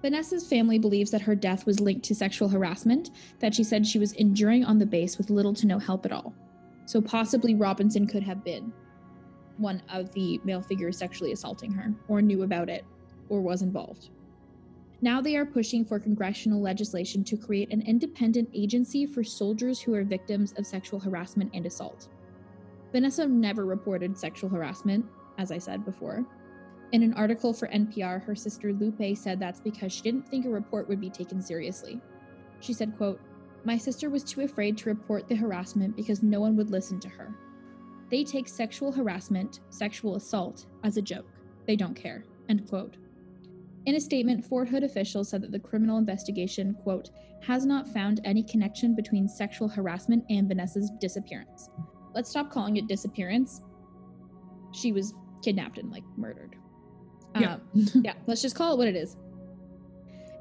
Vanessa's 0.00 0.48
family 0.48 0.78
believes 0.78 1.10
that 1.10 1.20
her 1.20 1.34
death 1.34 1.66
was 1.66 1.80
linked 1.80 2.04
to 2.04 2.14
sexual 2.14 2.48
harassment 2.48 3.10
that 3.40 3.52
she 3.52 3.64
said 3.64 3.84
she 3.84 3.98
was 3.98 4.12
enduring 4.12 4.64
on 4.64 4.78
the 4.78 4.86
base 4.86 5.18
with 5.18 5.30
little 5.30 5.52
to 5.54 5.66
no 5.66 5.78
help 5.78 6.06
at 6.06 6.12
all. 6.12 6.32
So 6.86 7.00
possibly 7.00 7.56
Robinson 7.56 8.06
could 8.06 8.22
have 8.22 8.44
been 8.44 8.72
one 9.56 9.82
of 9.88 10.12
the 10.12 10.40
male 10.44 10.62
figures 10.62 10.96
sexually 10.96 11.32
assaulting 11.32 11.72
her, 11.72 11.92
or 12.06 12.22
knew 12.22 12.44
about 12.44 12.68
it, 12.68 12.84
or 13.28 13.40
was 13.40 13.62
involved. 13.62 14.10
Now 15.00 15.20
they 15.20 15.36
are 15.36 15.46
pushing 15.46 15.84
for 15.84 16.00
congressional 16.00 16.60
legislation 16.60 17.22
to 17.24 17.36
create 17.36 17.72
an 17.72 17.82
independent 17.82 18.48
agency 18.52 19.06
for 19.06 19.22
soldiers 19.22 19.80
who 19.80 19.94
are 19.94 20.02
victims 20.02 20.52
of 20.56 20.66
sexual 20.66 20.98
harassment 20.98 21.52
and 21.54 21.66
assault. 21.66 22.08
Vanessa 22.90 23.26
never 23.26 23.64
reported 23.64 24.18
sexual 24.18 24.50
harassment, 24.50 25.04
as 25.38 25.52
I 25.52 25.58
said 25.58 25.84
before. 25.84 26.26
In 26.90 27.02
an 27.02 27.14
article 27.14 27.52
for 27.52 27.68
NPR, 27.68 28.24
her 28.24 28.34
sister 28.34 28.72
Lupe 28.72 29.16
said 29.16 29.38
that's 29.38 29.60
because 29.60 29.92
she 29.92 30.02
didn't 30.02 30.28
think 30.28 30.46
a 30.46 30.50
report 30.50 30.88
would 30.88 31.00
be 31.00 31.10
taken 31.10 31.40
seriously. 31.40 32.00
She 32.60 32.72
said, 32.72 32.96
quote, 32.96 33.20
My 33.64 33.78
sister 33.78 34.10
was 34.10 34.24
too 34.24 34.40
afraid 34.40 34.76
to 34.78 34.88
report 34.88 35.28
the 35.28 35.36
harassment 35.36 35.94
because 35.96 36.22
no 36.22 36.40
one 36.40 36.56
would 36.56 36.70
listen 36.70 36.98
to 37.00 37.08
her. 37.08 37.32
They 38.10 38.24
take 38.24 38.48
sexual 38.48 38.90
harassment, 38.90 39.60
sexual 39.68 40.16
assault, 40.16 40.64
as 40.82 40.96
a 40.96 41.02
joke. 41.02 41.28
They 41.66 41.76
don't 41.76 41.94
care. 41.94 42.24
End 42.48 42.66
quote. 42.66 42.96
In 43.88 43.94
a 43.94 44.00
statement, 44.02 44.44
Fort 44.44 44.68
Hood 44.68 44.84
officials 44.84 45.30
said 45.30 45.40
that 45.40 45.50
the 45.50 45.58
criminal 45.58 45.96
investigation, 45.96 46.74
quote, 46.74 47.08
has 47.40 47.64
not 47.64 47.88
found 47.88 48.20
any 48.22 48.42
connection 48.42 48.94
between 48.94 49.26
sexual 49.26 49.66
harassment 49.66 50.26
and 50.28 50.46
Vanessa's 50.46 50.90
disappearance. 51.00 51.70
Let's 52.14 52.28
stop 52.28 52.50
calling 52.50 52.76
it 52.76 52.86
disappearance. 52.86 53.62
She 54.74 54.92
was 54.92 55.14
kidnapped 55.42 55.78
and 55.78 55.90
like 55.90 56.02
murdered. 56.18 56.56
Yeah. 57.40 57.54
Um, 57.54 57.88
yeah, 58.04 58.12
let's 58.26 58.42
just 58.42 58.54
call 58.54 58.74
it 58.74 58.76
what 58.76 58.88
it 58.88 58.94
is. 58.94 59.16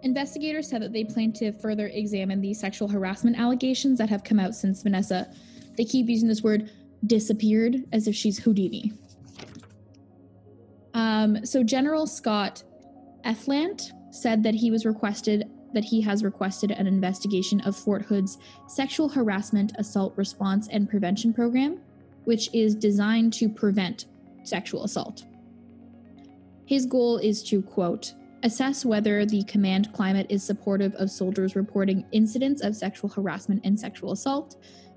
Investigators 0.03 0.67
said 0.67 0.81
that 0.81 0.91
they 0.91 1.05
plan 1.05 1.31
to 1.31 1.53
further 1.53 1.87
examine 1.87 2.41
the 2.41 2.53
sexual 2.53 2.89
harassment 2.89 3.39
allegations 3.39 3.97
that 3.99 4.09
have 4.09 4.25
come 4.25 4.41
out 4.41 4.55
since 4.55 4.83
Vanessa. 4.83 5.33
They 5.77 5.85
keep 5.85 6.09
using 6.09 6.27
this 6.27 6.43
word 6.43 6.69
disappeared 7.05 7.85
as 7.93 8.09
if 8.09 8.15
she's 8.15 8.39
Houdini. 8.39 8.91
Um, 10.93 11.45
so 11.45 11.63
General 11.63 12.07
Scott 12.07 12.63
Efflandt 13.25 13.91
said 14.11 14.43
that 14.43 14.55
he 14.55 14.71
was 14.71 14.85
requested 14.85 15.49
that 15.73 15.83
he 15.83 16.01
has 16.01 16.23
requested 16.23 16.71
an 16.71 16.87
investigation 16.87 17.59
of 17.61 17.75
Fort 17.75 18.01
Hood's 18.03 18.37
sexual 18.67 19.09
harassment 19.09 19.73
assault 19.77 20.13
response 20.15 20.69
and 20.69 20.89
prevention 20.89 21.33
program, 21.33 21.79
which 22.23 22.49
is 22.53 22.73
designed 22.73 23.33
to 23.33 23.49
prevent 23.49 24.05
sexual 24.43 24.85
assault. 24.85 25.25
His 26.65 26.85
goal 26.85 27.17
is 27.17 27.43
to, 27.43 27.61
quote, 27.61 28.13
assess 28.43 28.85
whether 28.85 29.25
the 29.25 29.43
command 29.43 29.91
climate 29.93 30.27
is 30.29 30.43
supportive 30.43 30.93
of 30.95 31.11
soldiers 31.11 31.55
reporting 31.55 32.05
incidents 32.11 32.61
of 32.61 32.75
sexual 32.75 33.09
harassment 33.09 33.61
and 33.63 33.79
sexual 33.79 34.13
assault, 34.13 34.55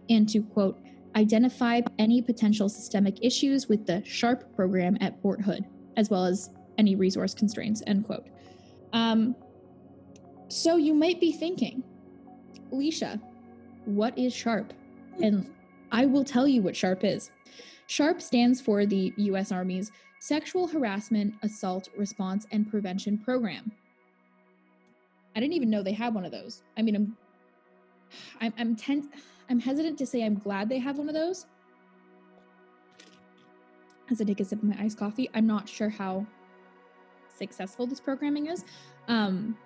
and 0.09 0.29
to 0.29 0.41
quote, 0.43 0.79
identify 1.17 1.81
any 1.99 2.23
potential 2.23 2.69
systemic 2.69 3.19
issues 3.23 3.69
with 3.69 3.87
the 3.87 4.03
SHARP 4.05 4.55
program 4.55 4.97
at 5.01 5.21
Fort 5.21 5.41
Hood, 5.41 5.65
as 5.97 6.11
well 6.11 6.25
as 6.25 6.51
any 6.81 6.97
resource 6.97 7.35
constraints, 7.35 7.83
end 7.87 8.05
quote. 8.07 8.27
Um, 8.93 9.37
so 10.49 10.77
you 10.77 10.95
might 10.95 11.21
be 11.21 11.31
thinking, 11.31 11.85
Alisha, 12.73 13.21
what 13.85 14.19
is 14.19 14.33
SHARP? 14.35 14.71
And 15.23 15.49
I 15.93 16.07
will 16.07 16.25
tell 16.25 16.49
you 16.49 16.63
what 16.63 16.75
SHARP 16.75 17.05
is. 17.05 17.31
SHARP 17.87 18.23
stands 18.23 18.61
for 18.61 18.87
the 18.87 19.13
U.S. 19.17 19.53
Army's 19.53 19.93
Sexual 20.19 20.69
Harassment, 20.69 21.35
Assault, 21.43 21.89
Response, 21.97 22.47
and 22.51 22.69
Prevention 22.69 23.19
Program. 23.19 23.71
I 25.37 25.41
didn't 25.41 25.55
even 25.55 25.71
know 25.71 25.83
they 25.83 25.93
had 25.93 26.15
one 26.15 26.25
of 26.25 26.33
those. 26.33 26.63
I 26.77 26.83
mean, 26.83 26.97
I'm, 26.97 27.17
I'm, 28.41 28.53
I'm 28.59 28.77
tense. 28.77 29.07
I'm 29.49 29.61
hesitant 29.61 29.99
to 29.99 30.07
say 30.07 30.25
I'm 30.25 30.39
glad 30.39 30.69
they 30.69 30.79
have 30.79 30.99
one 30.99 31.09
of 31.09 31.15
those. 31.15 31.47
As 34.11 34.21
I 34.21 34.25
take 34.25 34.41
a 34.41 34.45
sip 34.45 34.63
of 34.63 34.69
my 34.69 34.77
iced 34.81 34.99
coffee, 34.99 35.31
I'm 35.35 35.47
not 35.47 35.69
sure 35.69 35.89
how 35.89 36.27
successful 37.45 37.87
this 37.87 38.01
programming 38.01 38.47
is. 38.47 38.65
Um, 39.09 39.57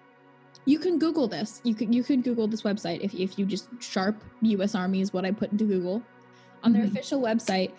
you 0.65 0.79
can 0.79 0.99
Google 0.99 1.27
this. 1.29 1.61
You 1.65 1.75
can 1.75 1.93
you 1.93 2.03
can 2.03 2.23
Google 2.23 2.47
this 2.47 2.63
website 2.63 3.01
if 3.03 3.13
if 3.15 3.39
you 3.39 3.45
just 3.45 3.69
sharp 3.81 4.17
U.S. 4.43 4.75
Army 4.75 5.01
is 5.01 5.13
what 5.13 5.25
I 5.25 5.31
put 5.33 5.53
into 5.53 5.65
Google. 5.65 6.03
On 6.63 6.73
their 6.73 6.85
Mhm. 6.85 6.93
official 6.93 7.21
website, 7.21 7.73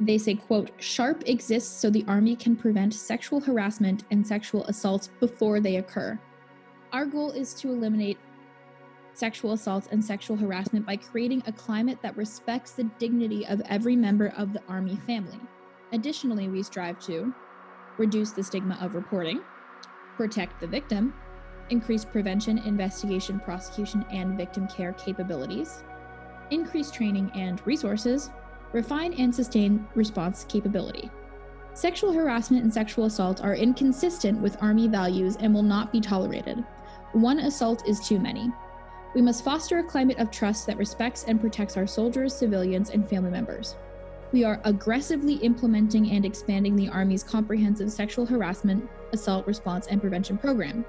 they 0.00 0.18
say, 0.18 0.34
"quote 0.34 0.70
Sharp 0.78 1.22
exists 1.28 1.70
so 1.80 1.90
the 1.90 2.04
Army 2.08 2.34
can 2.34 2.56
prevent 2.56 2.92
sexual 2.94 3.40
harassment 3.40 4.04
and 4.10 4.26
sexual 4.26 4.64
assaults 4.64 5.10
before 5.20 5.60
they 5.60 5.76
occur. 5.76 6.18
Our 6.92 7.06
goal 7.06 7.30
is 7.30 7.54
to 7.60 7.68
eliminate 7.70 8.18
sexual 9.12 9.52
assaults 9.52 9.88
and 9.92 10.04
sexual 10.04 10.36
harassment 10.36 10.84
by 10.84 10.96
creating 10.96 11.42
a 11.46 11.52
climate 11.52 11.98
that 12.02 12.16
respects 12.16 12.72
the 12.72 12.84
dignity 12.98 13.46
of 13.46 13.62
every 13.76 13.96
member 13.96 14.28
of 14.36 14.52
the 14.52 14.62
Army 14.68 14.96
family. 15.06 15.40
Additionally, 15.92 16.48
we 16.48 16.62
strive 16.62 16.98
to 17.06 17.32
reduce 17.98 18.30
the 18.30 18.42
stigma 18.42 18.78
of 18.80 18.94
reporting, 18.94 19.40
protect 20.16 20.60
the 20.60 20.66
victim, 20.66 21.14
increase 21.70 22.04
prevention, 22.04 22.58
investigation, 22.58 23.40
prosecution, 23.40 24.04
and 24.10 24.36
victim 24.36 24.68
care 24.68 24.92
capabilities, 24.94 25.82
increase 26.50 26.90
training 26.90 27.30
and 27.34 27.64
resources, 27.66 28.30
refine 28.72 29.12
and 29.14 29.34
sustain 29.34 29.86
response 29.94 30.44
capability. 30.48 31.10
Sexual 31.74 32.12
harassment 32.12 32.62
and 32.62 32.72
sexual 32.72 33.04
assault 33.04 33.44
are 33.44 33.54
inconsistent 33.54 34.40
with 34.40 34.56
Army 34.62 34.88
values 34.88 35.36
and 35.40 35.52
will 35.52 35.62
not 35.62 35.92
be 35.92 36.00
tolerated. 36.00 36.64
One 37.12 37.40
assault 37.40 37.86
is 37.86 38.00
too 38.00 38.18
many. 38.18 38.50
We 39.14 39.22
must 39.22 39.44
foster 39.44 39.78
a 39.78 39.84
climate 39.84 40.18
of 40.18 40.30
trust 40.30 40.66
that 40.66 40.78
respects 40.78 41.24
and 41.24 41.40
protects 41.40 41.76
our 41.76 41.86
soldiers, 41.86 42.34
civilians, 42.34 42.90
and 42.90 43.08
family 43.08 43.30
members. 43.30 43.76
We 44.36 44.44
are 44.44 44.60
aggressively 44.64 45.36
implementing 45.36 46.10
and 46.10 46.26
expanding 46.26 46.76
the 46.76 46.90
Army's 46.90 47.22
comprehensive 47.22 47.90
sexual 47.90 48.26
harassment, 48.26 48.86
assault 49.14 49.46
response, 49.46 49.86
and 49.86 49.98
prevention 49.98 50.36
program. 50.36 50.84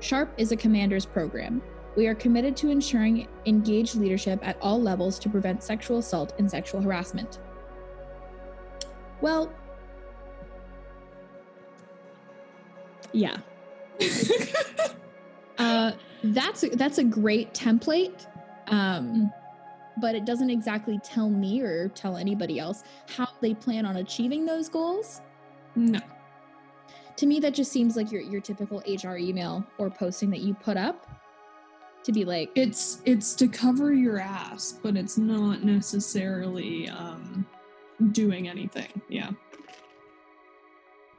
SHARP 0.00 0.30
is 0.36 0.50
a 0.50 0.56
commander's 0.56 1.06
program. 1.06 1.62
We 1.94 2.08
are 2.08 2.16
committed 2.16 2.56
to 2.56 2.68
ensuring 2.68 3.28
engaged 3.46 3.94
leadership 3.94 4.40
at 4.42 4.56
all 4.60 4.82
levels 4.82 5.20
to 5.20 5.28
prevent 5.28 5.62
sexual 5.62 5.98
assault 5.98 6.34
and 6.40 6.50
sexual 6.50 6.80
harassment. 6.80 7.38
Well, 9.20 9.52
yeah. 13.12 13.36
Uh, 15.58 15.92
that's 16.24 16.62
a, 16.62 16.70
that's 16.70 16.96
a 16.96 17.04
great 17.04 17.52
template, 17.52 18.26
um, 18.68 19.30
but 20.00 20.14
it 20.14 20.24
doesn't 20.24 20.50
exactly 20.50 20.98
tell 21.02 21.28
me 21.28 21.60
or 21.60 21.88
tell 21.88 22.16
anybody 22.16 22.58
else 22.58 22.82
how 23.16 23.28
they 23.40 23.54
plan 23.54 23.84
on 23.86 23.96
achieving 23.96 24.46
those 24.46 24.68
goals. 24.68 25.20
no. 25.74 26.00
To 27.16 27.26
me, 27.26 27.38
that 27.40 27.52
just 27.52 27.70
seems 27.70 27.96
like 27.96 28.10
your 28.10 28.22
your 28.22 28.40
typical 28.40 28.82
HR 28.86 29.16
email 29.16 29.66
or 29.76 29.90
posting 29.90 30.30
that 30.30 30.40
you 30.40 30.54
put 30.54 30.78
up 30.78 31.06
to 32.04 32.12
be 32.12 32.24
like, 32.24 32.50
It's 32.54 33.02
it's 33.04 33.34
to 33.34 33.46
cover 33.46 33.92
your 33.92 34.18
ass, 34.18 34.78
but 34.82 34.96
it's 34.96 35.18
not 35.18 35.62
necessarily 35.62 36.88
um 36.88 37.46
doing 38.12 38.48
anything. 38.48 39.02
Yeah. 39.08 39.30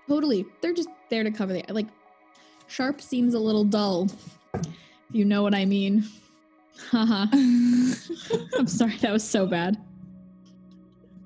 totally. 0.08 0.46
They're 0.62 0.74
just 0.74 0.90
there 1.10 1.24
to 1.24 1.32
cover 1.32 1.54
the 1.54 1.64
like. 1.70 1.88
Sharp 2.68 3.02
seems 3.02 3.34
a 3.34 3.40
little 3.40 3.66
dull, 3.66 4.08
if 4.54 4.66
you 5.12 5.26
know 5.26 5.44
what 5.44 5.54
I 5.54 5.66
mean. 5.66 6.06
Haha. 6.90 7.24
Uh-huh. 7.24 8.38
I'm 8.58 8.68
sorry, 8.68 8.98
that 8.98 9.12
was 9.12 9.24
so 9.24 9.46
bad. 9.46 9.78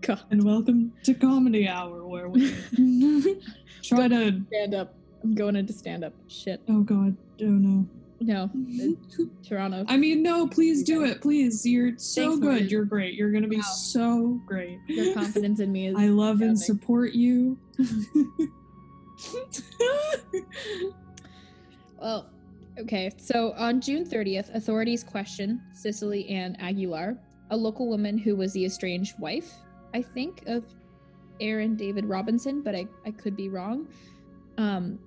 God. 0.01 0.21
and 0.29 0.43
welcome 0.43 0.93
to 1.03 1.13
Comedy 1.13 1.67
Hour, 1.67 2.05
where 2.05 2.29
we 2.29 2.49
try 3.83 4.07
to. 4.07 4.41
Stand 4.47 4.73
up. 4.75 4.93
I'm 5.23 5.33
going 5.33 5.55
into 5.55 5.73
stand 5.73 6.03
up. 6.03 6.13
Shit. 6.27 6.61
Oh 6.69 6.81
God! 6.81 7.15
Oh 7.41 7.45
no! 7.45 7.87
No. 8.21 8.49
Toronto. 9.47 9.85
I 9.87 9.97
mean, 9.97 10.21
no. 10.21 10.47
Please 10.47 10.83
do 10.83 11.03
it, 11.05 11.21
please. 11.21 11.65
You're 11.65 11.97
so 11.97 12.31
Thanks, 12.31 12.45
good. 12.45 12.71
You're 12.71 12.85
great. 12.85 13.15
You're 13.15 13.31
gonna 13.31 13.47
be 13.47 13.57
Wow. 13.57 13.61
so 13.63 14.41
great. 14.45 14.77
Your 14.87 15.13
confidence 15.15 15.59
in 15.59 15.71
me 15.71 15.87
is. 15.87 15.95
I 15.97 16.07
love 16.09 16.41
and 16.41 16.51
astounding. 16.51 16.57
support 16.81 17.13
you. 17.13 17.57
Well, 21.99 22.29
okay. 22.79 23.11
So 23.17 23.53
on 23.57 23.81
June 23.81 24.05
30th, 24.05 24.53
authorities 24.53 25.03
questioned 25.03 25.59
Cecily 25.73 26.27
Ann 26.29 26.55
Aguilar, 26.59 27.17
a 27.51 27.57
local 27.57 27.87
woman 27.87 28.17
who 28.17 28.35
was 28.35 28.53
the 28.53 28.65
estranged 28.65 29.19
wife, 29.19 29.53
I 29.93 30.01
think, 30.01 30.43
of 30.47 30.65
Aaron 31.39 31.75
David 31.75 32.05
Robinson, 32.05 32.61
but 32.61 32.75
I, 32.75 32.87
I 33.05 33.11
could 33.11 33.35
be 33.35 33.49
wrong. 33.49 33.87
Um, 34.57 34.99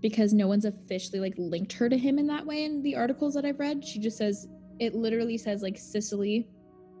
because 0.00 0.32
no 0.32 0.46
one's 0.46 0.64
officially 0.64 1.18
like 1.18 1.34
linked 1.36 1.72
her 1.72 1.88
to 1.88 1.96
him 1.96 2.18
in 2.18 2.26
that 2.26 2.44
way 2.44 2.64
in 2.64 2.82
the 2.82 2.94
articles 2.94 3.34
that 3.34 3.44
I've 3.44 3.58
read. 3.58 3.84
She 3.84 3.98
just 3.98 4.16
says 4.16 4.46
it 4.78 4.94
literally 4.94 5.38
says 5.38 5.62
like 5.62 5.78
Cecily 5.78 6.46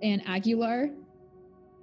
and 0.02 0.26
Aguilar, 0.26 0.90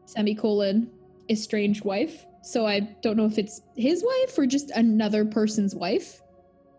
semicolon, 0.05 0.89
estranged 1.29 1.85
wife. 1.85 2.25
So 2.41 2.65
I 2.65 2.81
don't 3.01 3.15
know 3.15 3.25
if 3.25 3.37
it's 3.37 3.61
his 3.75 4.03
wife 4.03 4.37
or 4.37 4.45
just 4.45 4.71
another 4.71 5.23
person's 5.23 5.75
wife. 5.75 6.21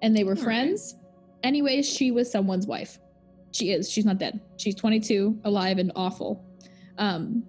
And 0.02 0.14
they 0.14 0.24
were 0.24 0.37
All 0.37 0.44
right. 0.44 0.78
Anyways, 1.44 1.88
she 1.88 2.11
was 2.11 2.30
someone's 2.30 2.66
wife. 2.66 2.98
She 3.52 3.70
is. 3.70 3.88
She's 3.90 4.04
not 4.07 4.18
dead. 4.18 4.40
She's 4.57 4.74
22, 4.74 5.38
alive, 5.44 5.78
and 5.78 5.92
awful. 5.94 6.44
Um, 6.98 7.44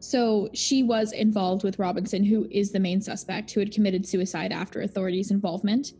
so 0.00 0.48
she 0.52 0.82
was 0.82 1.12
involved 1.12 1.64
with 1.64 1.78
Robinson, 1.78 2.24
who 2.24 2.46
is 2.50 2.70
the 2.72 2.80
main 2.80 3.00
suspect, 3.00 3.50
who 3.52 3.60
had 3.60 3.72
committed 3.72 4.06
suicide 4.06 4.52
after 4.52 4.82
authorities' 4.82 5.30
involvement. 5.30 5.92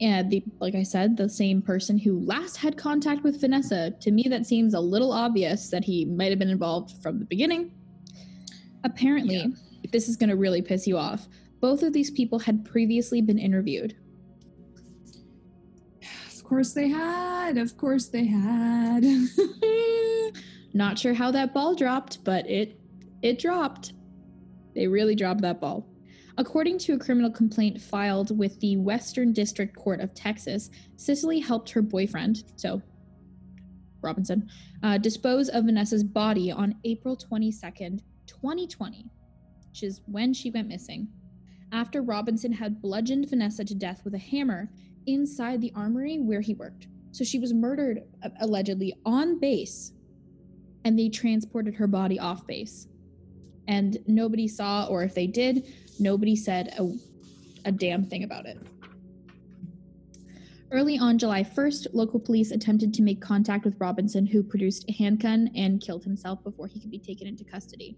And 0.00 0.30
the, 0.30 0.42
like 0.60 0.74
I 0.74 0.82
said, 0.82 1.16
the 1.16 1.28
same 1.28 1.60
person 1.60 1.98
who 1.98 2.20
last 2.20 2.56
had 2.56 2.76
contact 2.76 3.22
with 3.24 3.40
Vanessa. 3.40 3.90
To 4.00 4.10
me, 4.10 4.24
that 4.28 4.46
seems 4.46 4.74
a 4.74 4.80
little 4.80 5.12
obvious 5.12 5.70
that 5.70 5.84
he 5.84 6.04
might 6.04 6.30
have 6.30 6.38
been 6.38 6.50
involved 6.50 7.02
from 7.02 7.18
the 7.18 7.24
beginning. 7.24 7.72
Apparently, 8.84 9.36
Yeah. 9.36 9.46
this 9.92 10.08
is 10.08 10.16
going 10.16 10.30
to 10.30 10.36
really 10.36 10.62
piss 10.62 10.86
you 10.86 10.96
off. 10.98 11.28
Both 11.60 11.82
of 11.82 11.92
these 11.92 12.10
people 12.10 12.38
had 12.38 12.64
previously 12.64 13.20
been 13.22 13.38
interviewed. 13.38 13.96
Of 16.46 16.50
course 16.50 16.74
they 16.74 16.86
had. 16.86 17.58
Of 17.58 17.76
course 17.76 18.06
they 18.06 18.24
had. 18.24 19.04
Not 20.74 20.96
sure 20.96 21.12
how 21.12 21.32
that 21.32 21.52
ball 21.52 21.74
dropped, 21.74 22.22
but 22.22 22.48
it 22.48 22.78
it 23.20 23.40
dropped. 23.40 23.94
They 24.72 24.86
really 24.86 25.16
dropped 25.16 25.40
that 25.40 25.60
ball. 25.60 25.88
According 26.38 26.78
to 26.78 26.92
a 26.92 26.98
criminal 27.00 27.32
complaint 27.32 27.80
filed 27.80 28.38
with 28.38 28.60
the 28.60 28.76
Western 28.76 29.32
District 29.32 29.74
Court 29.74 30.00
of 30.00 30.14
Texas, 30.14 30.70
Cecily 30.94 31.40
helped 31.40 31.68
her 31.70 31.82
boyfriend, 31.82 32.44
so 32.54 32.80
Robinson, 34.00 34.48
uh, 34.84 34.98
dispose 34.98 35.48
of 35.48 35.64
Vanessa's 35.64 36.04
body 36.04 36.52
on 36.52 36.76
April 36.84 37.16
22nd, 37.16 38.02
2020, 38.28 39.10
which 39.68 39.82
is 39.82 40.00
when 40.06 40.32
she 40.32 40.52
went 40.52 40.68
missing. 40.68 41.08
After 41.72 42.02
Robinson 42.02 42.52
had 42.52 42.80
bludgeoned 42.80 43.28
Vanessa 43.28 43.64
to 43.64 43.74
death 43.74 44.02
with 44.04 44.14
a 44.14 44.18
hammer 44.18 44.70
inside 45.06 45.60
the 45.60 45.72
armory 45.74 46.18
where 46.18 46.40
he 46.40 46.54
worked. 46.54 46.88
So 47.12 47.24
she 47.24 47.38
was 47.38 47.54
murdered 47.54 48.02
uh, 48.22 48.28
allegedly 48.40 48.94
on 49.04 49.38
base 49.38 49.92
and 50.84 50.98
they 50.98 51.08
transported 51.08 51.74
her 51.74 51.86
body 51.86 52.18
off 52.18 52.46
base. 52.46 52.86
And 53.66 53.98
nobody 54.06 54.46
saw, 54.46 54.86
or 54.86 55.02
if 55.02 55.14
they 55.14 55.26
did, 55.26 55.66
nobody 55.98 56.36
said 56.36 56.74
a, 56.78 56.92
a 57.64 57.72
damn 57.72 58.04
thing 58.04 58.22
about 58.22 58.46
it. 58.46 58.58
Early 60.70 60.98
on 60.98 61.18
July 61.18 61.42
1st, 61.42 61.88
local 61.92 62.20
police 62.20 62.50
attempted 62.50 62.92
to 62.94 63.02
make 63.02 63.20
contact 63.20 63.64
with 63.64 63.80
Robinson, 63.80 64.26
who 64.26 64.42
produced 64.42 64.84
a 64.88 64.92
handgun 64.92 65.50
and 65.54 65.80
killed 65.80 66.04
himself 66.04 66.42
before 66.44 66.66
he 66.66 66.78
could 66.80 66.90
be 66.90 66.98
taken 66.98 67.26
into 67.26 67.44
custody. 67.44 67.96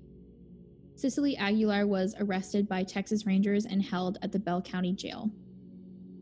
Cecily 0.94 1.36
Aguilar 1.36 1.86
was 1.86 2.14
arrested 2.18 2.68
by 2.68 2.82
Texas 2.82 3.26
Rangers 3.26 3.66
and 3.66 3.82
held 3.82 4.18
at 4.22 4.32
the 4.32 4.38
Bell 4.38 4.60
County 4.60 4.92
Jail. 4.92 5.30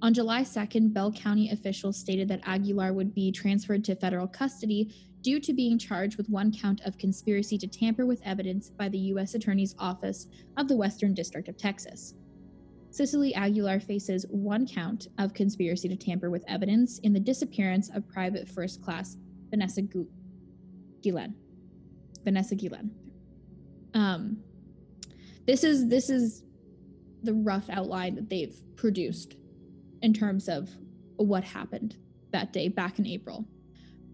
On 0.02 0.12
July 0.12 0.42
2nd, 0.42 0.92
Bell 0.92 1.10
County 1.10 1.50
officials 1.50 1.96
stated 1.96 2.28
that 2.28 2.40
Aguilar 2.44 2.92
would 2.92 3.14
be 3.14 3.32
transferred 3.32 3.82
to 3.84 3.96
federal 3.96 4.26
custody 4.26 4.94
due 5.22 5.40
to 5.40 5.54
being 5.54 5.78
charged 5.78 6.18
with 6.18 6.28
one 6.28 6.52
count 6.52 6.80
of 6.84 6.98
conspiracy 6.98 7.56
to 7.58 7.66
tamper 7.66 8.04
with 8.04 8.20
evidence 8.24 8.68
by 8.70 8.88
the 8.88 8.98
U.S. 8.98 9.34
Attorney's 9.34 9.74
Office 9.78 10.28
of 10.58 10.68
the 10.68 10.76
Western 10.76 11.14
District 11.14 11.48
of 11.48 11.56
Texas. 11.56 12.14
Cecily 12.90 13.34
Aguilar 13.34 13.80
faces 13.80 14.26
one 14.28 14.66
count 14.66 15.08
of 15.18 15.34
conspiracy 15.34 15.88
to 15.88 15.96
tamper 15.96 16.30
with 16.30 16.44
evidence 16.46 16.98
in 17.00 17.12
the 17.12 17.20
disappearance 17.20 17.90
of 17.94 18.08
Private 18.08 18.48
First 18.48 18.82
Class 18.82 19.16
Vanessa 19.50 19.82
Gu- 19.82 20.08
Guillen. 21.02 21.34
Vanessa 22.22 22.54
Guillen. 22.54 22.90
Um, 23.94 24.38
this 25.46 25.64
is 25.64 25.88
this 25.88 26.10
is 26.10 26.42
the 27.22 27.34
rough 27.34 27.68
outline 27.70 28.14
that 28.14 28.28
they've 28.28 28.56
produced 28.76 29.36
in 30.06 30.12
terms 30.12 30.48
of 30.48 30.70
what 31.16 31.42
happened 31.42 31.96
that 32.30 32.52
day 32.52 32.68
back 32.68 33.00
in 33.00 33.06
April. 33.06 33.44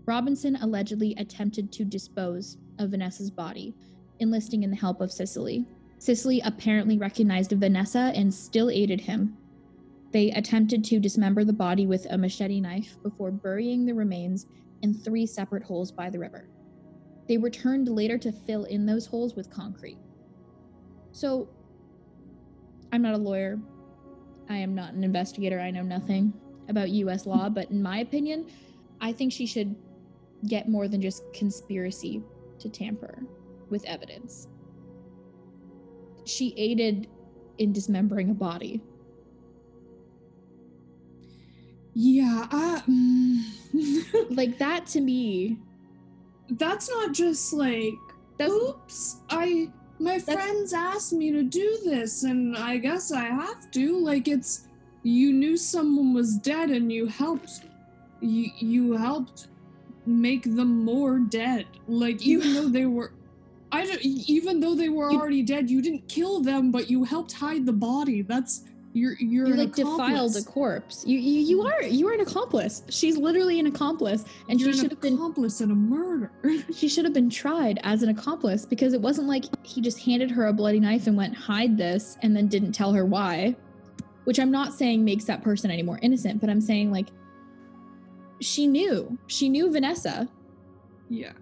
Robinson 0.06 0.56
allegedly 0.56 1.14
attempted 1.18 1.70
to 1.70 1.84
dispose 1.84 2.56
of 2.78 2.92
Vanessa's 2.92 3.30
body, 3.30 3.74
enlisting 4.18 4.62
in 4.62 4.70
the 4.70 4.76
help 4.76 5.02
of 5.02 5.12
Cecily. 5.12 5.66
Cecily 5.98 6.40
apparently 6.46 6.96
recognized 6.96 7.52
Vanessa 7.52 8.10
and 8.14 8.32
still 8.32 8.70
aided 8.70 9.02
him. 9.02 9.36
They 10.12 10.30
attempted 10.30 10.82
to 10.84 10.98
dismember 10.98 11.44
the 11.44 11.52
body 11.52 11.86
with 11.86 12.06
a 12.08 12.16
machete 12.16 12.58
knife 12.58 12.96
before 13.02 13.30
burying 13.30 13.84
the 13.84 13.92
remains 13.92 14.46
in 14.80 14.94
three 14.94 15.26
separate 15.26 15.62
holes 15.62 15.92
by 15.92 16.08
the 16.08 16.18
river. 16.18 16.48
They 17.28 17.36
returned 17.36 17.90
later 17.90 18.16
to 18.16 18.32
fill 18.32 18.64
in 18.64 18.86
those 18.86 19.04
holes 19.04 19.36
with 19.36 19.50
concrete. 19.50 19.98
So, 21.12 21.50
I'm 22.92 23.02
not 23.02 23.12
a 23.12 23.18
lawyer. 23.18 23.58
I 24.52 24.58
am 24.58 24.74
not 24.74 24.92
an 24.92 25.02
investigator. 25.02 25.58
I 25.58 25.70
know 25.70 25.82
nothing 25.82 26.30
about 26.68 26.90
US 26.90 27.24
law, 27.24 27.48
but 27.48 27.70
in 27.70 27.82
my 27.82 28.00
opinion, 28.00 28.50
I 29.00 29.10
think 29.10 29.32
she 29.32 29.46
should 29.46 29.74
get 30.46 30.68
more 30.68 30.88
than 30.88 31.00
just 31.00 31.22
conspiracy 31.32 32.22
to 32.58 32.68
tamper 32.68 33.22
with 33.70 33.82
evidence. 33.86 34.48
She 36.26 36.52
aided 36.58 37.08
in 37.56 37.72
dismembering 37.72 38.30
a 38.30 38.34
body. 38.34 38.82
Yeah, 41.94 42.46
I, 42.50 42.82
mm, 42.88 44.30
Like 44.36 44.58
that 44.58 44.86
to 44.88 45.00
me, 45.00 45.58
that's 46.50 46.90
not 46.90 47.12
just 47.12 47.54
like, 47.54 47.94
that's 48.38 48.52
oops, 48.52 49.16
I 49.30 49.70
my 50.02 50.18
friends 50.18 50.72
asked 50.72 51.12
me 51.12 51.30
to 51.32 51.42
do 51.42 51.78
this 51.84 52.24
and 52.24 52.56
I 52.56 52.76
guess 52.78 53.12
I 53.12 53.24
have 53.24 53.70
to. 53.72 53.98
Like 53.98 54.28
it's 54.28 54.66
you 55.02 55.32
knew 55.32 55.56
someone 55.56 56.12
was 56.12 56.36
dead 56.38 56.70
and 56.70 56.90
you 56.92 57.06
helped 57.06 57.60
you 58.20 58.50
you 58.58 58.92
helped 58.96 59.48
make 60.06 60.44
them 60.44 60.84
more 60.84 61.18
dead. 61.20 61.66
Like 61.86 62.24
You- 62.26 62.38
even 62.40 62.54
though 62.54 62.68
they 62.68 62.86
were 62.86 63.12
I 63.74 63.86
don't, 63.86 64.02
even 64.02 64.60
though 64.60 64.74
they 64.74 64.90
were 64.90 65.10
You- 65.10 65.18
already 65.18 65.42
dead, 65.42 65.70
you 65.70 65.80
didn't 65.80 66.06
kill 66.06 66.40
them, 66.40 66.70
but 66.70 66.90
you 66.90 67.04
helped 67.04 67.32
hide 67.32 67.64
the 67.64 67.72
body. 67.72 68.20
That's 68.20 68.64
you're 68.94 69.14
you're 69.14 69.48
you 69.48 69.54
like 69.54 69.74
defiled 69.74 70.36
a 70.36 70.42
corpse. 70.42 71.04
You, 71.06 71.18
you 71.18 71.40
you 71.40 71.56
mm. 71.58 71.72
are 71.72 71.82
you 71.82 72.08
are 72.08 72.12
an 72.12 72.20
accomplice. 72.20 72.82
She's 72.90 73.16
literally 73.16 73.58
an 73.58 73.66
accomplice, 73.66 74.24
and 74.48 74.60
You're 74.60 74.72
she 74.72 74.80
should 74.80 74.90
have 74.90 75.00
been 75.00 75.14
accomplice 75.14 75.60
in 75.60 75.70
a 75.70 75.74
murder. 75.74 76.30
she 76.74 76.88
should 76.88 77.04
have 77.04 77.14
been 77.14 77.30
tried 77.30 77.80
as 77.84 78.02
an 78.02 78.10
accomplice 78.10 78.66
because 78.66 78.92
it 78.92 79.00
wasn't 79.00 79.28
like 79.28 79.44
he 79.62 79.80
just 79.80 79.98
handed 80.00 80.30
her 80.30 80.46
a 80.46 80.52
bloody 80.52 80.80
knife 80.80 81.06
and 81.06 81.16
went 81.16 81.34
hide 81.34 81.76
this 81.76 82.18
and 82.22 82.36
then 82.36 82.48
didn't 82.48 82.72
tell 82.72 82.92
her 82.92 83.06
why 83.06 83.56
which 84.24 84.38
i'm 84.38 84.50
not 84.50 84.72
saying 84.74 85.04
makes 85.04 85.24
that 85.24 85.42
person 85.42 85.70
any 85.70 85.82
more 85.82 85.98
innocent 86.02 86.40
but 86.40 86.50
i'm 86.50 86.60
saying 86.60 86.90
like 86.90 87.08
she 88.40 88.66
knew 88.66 89.16
she 89.26 89.48
knew 89.48 89.70
vanessa 89.70 90.28
yeah. 91.08 91.32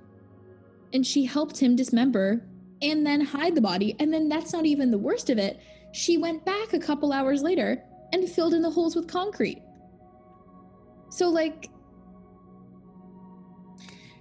and 0.93 1.07
she 1.07 1.25
helped 1.25 1.59
him 1.59 1.77
dismember 1.77 2.43
and 2.83 3.07
then 3.07 3.21
hide 3.21 3.55
the 3.55 3.61
body 3.61 3.95
and 3.99 4.13
then 4.13 4.29
that's 4.29 4.53
not 4.53 4.67
even 4.67 4.91
the 4.91 4.99
worst 4.99 5.31
of 5.31 5.39
it 5.39 5.61
she 5.93 6.17
went 6.19 6.45
back 6.45 6.73
a 6.73 6.79
couple 6.79 7.13
hours 7.13 7.43
later 7.43 7.83
and 8.13 8.29
filled 8.29 8.55
in 8.55 8.63
the 8.63 8.71
holes 8.71 8.97
with 8.97 9.09
concrete. 9.09 9.63
So 11.11 11.29
like 11.29 11.71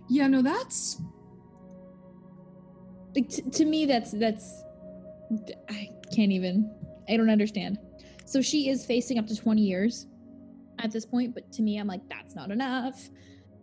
Yeah, 0.10 0.28
no, 0.28 0.42
that's 0.42 1.02
like 3.16 3.30
t- 3.30 3.42
to 3.42 3.66
me 3.66 3.86
that's 3.86 4.12
that's 4.12 4.64
i 5.70 5.90
can't 6.16 6.32
even 6.32 6.72
i 7.10 7.18
don't 7.18 7.30
understand. 7.30 7.78
So 8.26 8.42
she 8.42 8.70
is 8.70 8.86
facing 8.86 9.18
up 9.18 9.28
to 9.28 9.36
20 9.36 9.62
years 9.62 10.08
at 10.80 10.92
this 10.92 11.06
point 11.06 11.34
but 11.34 11.52
to 11.54 11.62
me 11.62 11.78
i'm 11.78 11.88
like 11.88 12.08
that's 12.10 12.36
not 12.36 12.52
enough. 12.52 13.10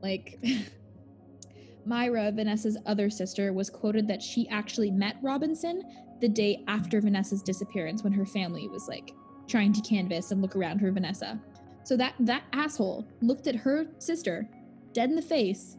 Like 0.03 0.39
Mayra 1.87 2.35
vanessa's 2.35 2.77
other 2.87 3.09
sister 3.09 3.53
was 3.53 3.71
quoted 3.71 4.09
that 4.09 4.21
she 4.21 4.49
actually 4.49 4.91
met 4.91 5.17
robinson 5.23 5.83
the 6.21 6.29
day 6.29 6.63
after 6.69 7.01
vanessa's 7.01 7.43
disappearance 7.43 8.03
when 8.03 8.13
her 8.13 8.27
family 8.27 8.69
was 8.69 8.89
like 8.89 9.13
trying 9.47 9.73
to 9.73 9.81
canvass 9.83 10.33
and 10.33 10.43
look 10.43 10.57
around 10.57 10.81
for 10.81 10.91
vanessa 10.91 11.41
so 11.85 11.97
that 11.97 12.15
that 12.19 12.43
asshole 12.53 13.07
looked 13.21 13.47
at 13.47 13.55
her 13.55 13.87
sister 13.99 14.49
dead 14.93 15.09
in 15.09 15.17
the 15.17 15.23
face 15.23 15.77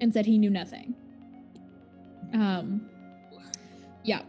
and 0.00 0.12
said 0.12 0.26
he 0.26 0.38
knew 0.38 0.50
nothing 0.50 0.94
um, 2.32 2.88
yeah. 4.04 4.22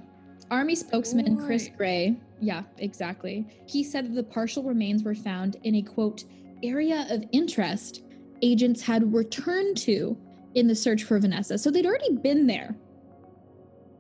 Army 0.50 0.76
spokesman 0.76 1.38
Chris 1.45 1.69
Grey, 1.76 2.15
yeah, 2.39 2.63
exactly. 2.78 3.45
He 3.67 3.84
said 3.84 4.06
that 4.06 4.15
the 4.15 4.23
partial 4.23 4.63
remains 4.63 5.04
were 5.04 5.15
found 5.15 5.58
in 5.63 5.76
a 5.76 5.82
quote, 5.82 6.23
area 6.63 7.06
of 7.10 7.23
interest 7.32 8.04
agents 8.41 8.82
had 8.82 9.13
returned 9.13 9.78
to 9.78 10.17
in 10.56 10.67
the 10.67 10.76
search 10.76 11.04
for 11.04 11.19
Vanessa. 11.19 11.58
So 11.58 11.69
they'd 11.69 11.86
already 11.86 12.13
been 12.13 12.47
there. 12.47 12.76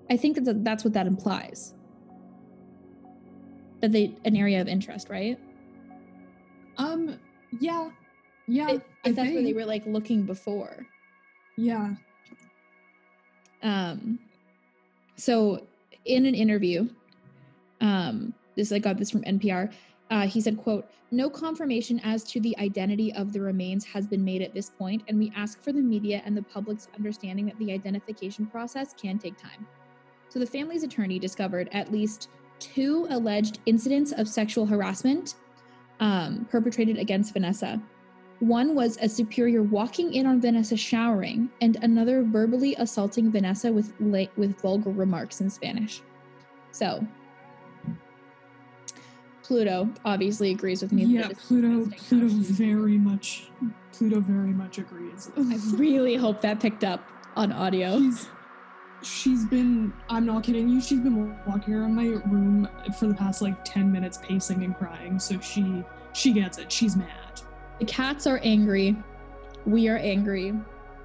I 0.09 0.17
think 0.17 0.43
that 0.43 0.63
that's 0.63 0.83
what 0.83 0.93
that 0.93 1.07
implies. 1.07 1.73
That 3.81 3.91
they, 3.91 4.15
an 4.25 4.35
area 4.35 4.61
of 4.61 4.67
interest, 4.67 5.09
right? 5.09 5.37
um 6.77 7.19
yeah. 7.59 7.89
Yeah. 8.47 8.71
If, 8.71 8.81
I 9.03 9.09
if 9.09 9.15
that's 9.15 9.31
where 9.31 9.43
they 9.43 9.53
were 9.53 9.65
like 9.65 9.85
looking 9.85 10.23
before. 10.23 10.85
Yeah. 11.57 11.95
Um, 13.63 14.19
so 15.15 15.65
in 16.05 16.25
an 16.25 16.35
interview, 16.35 16.87
um, 17.81 18.33
this 18.55 18.71
I 18.71 18.79
got 18.79 18.97
this 18.97 19.11
from 19.11 19.23
NPR. 19.23 19.73
Uh, 20.09 20.27
he 20.27 20.39
said, 20.39 20.57
"quote 20.57 20.89
No 21.11 21.29
confirmation 21.29 21.99
as 22.03 22.23
to 22.25 22.39
the 22.39 22.57
identity 22.59 23.11
of 23.13 23.33
the 23.33 23.41
remains 23.41 23.83
has 23.85 24.07
been 24.07 24.23
made 24.23 24.41
at 24.41 24.53
this 24.53 24.69
point, 24.69 25.03
and 25.07 25.17
we 25.17 25.31
ask 25.35 25.61
for 25.61 25.71
the 25.73 25.81
media 25.81 26.21
and 26.25 26.37
the 26.37 26.43
public's 26.43 26.87
understanding 26.95 27.45
that 27.47 27.57
the 27.57 27.71
identification 27.73 28.45
process 28.45 28.93
can 28.93 29.19
take 29.19 29.37
time." 29.37 29.67
So 30.29 30.39
the 30.39 30.45
family's 30.45 30.83
attorney 30.83 31.19
discovered 31.19 31.69
at 31.71 31.91
least 31.91 32.29
two 32.59 33.07
alleged 33.09 33.59
incidents 33.65 34.11
of 34.11 34.27
sexual 34.27 34.65
harassment 34.65 35.35
um, 35.99 36.45
perpetrated 36.49 36.97
against 36.97 37.33
Vanessa. 37.33 37.81
One 38.39 38.75
was 38.75 38.97
a 39.01 39.09
superior 39.09 39.63
walking 39.63 40.13
in 40.13 40.27
on 40.27 40.39
Vanessa 40.39 40.77
showering, 40.77 41.49
and 41.61 41.77
another 41.81 42.23
verbally 42.23 42.75
assaulting 42.77 43.31
Vanessa 43.31 43.71
with 43.71 43.93
la- 43.99 44.27
with 44.35 44.59
vulgar 44.61 44.91
remarks 44.91 45.41
in 45.41 45.49
Spanish. 45.49 46.01
So, 46.71 47.05
Pluto 49.41 49.89
obviously 50.05 50.51
agrees 50.51 50.83
with 50.83 50.91
me. 50.91 51.05
Yeah, 51.05 51.29
Pluto 51.35 51.89
Pluto 51.97 52.27
very 52.27 52.99
much 52.99 53.49
Pluto 53.91 54.19
very 54.19 54.53
much 54.53 54.77
agrees. 54.77 55.31
I 55.35 55.57
really 55.75 56.15
hope 56.15 56.41
that 56.41 56.59
picked 56.59 56.83
up 56.83 57.09
on 57.35 57.51
audio. 57.51 57.97
She's 57.97 58.27
she's 59.03 59.45
been 59.45 59.93
I'm 60.09 60.25
not 60.25 60.43
kidding 60.43 60.69
you, 60.69 60.81
she's 60.81 60.99
been 60.99 61.37
walking 61.45 61.73
around 61.73 61.95
my 61.95 62.07
room 62.29 62.67
for 62.99 63.07
the 63.07 63.13
past 63.13 63.41
like 63.41 63.63
10 63.63 63.91
minutes 63.91 64.17
pacing 64.17 64.63
and 64.63 64.75
crying, 64.75 65.19
so 65.19 65.39
she 65.39 65.83
she 66.13 66.33
gets 66.33 66.57
it. 66.57 66.71
She's 66.71 66.95
mad. 66.95 67.41
The 67.79 67.85
cats 67.85 68.25
are 68.25 68.39
angry. 68.43 68.95
We 69.65 69.87
are 69.87 69.97
angry. 69.97 70.53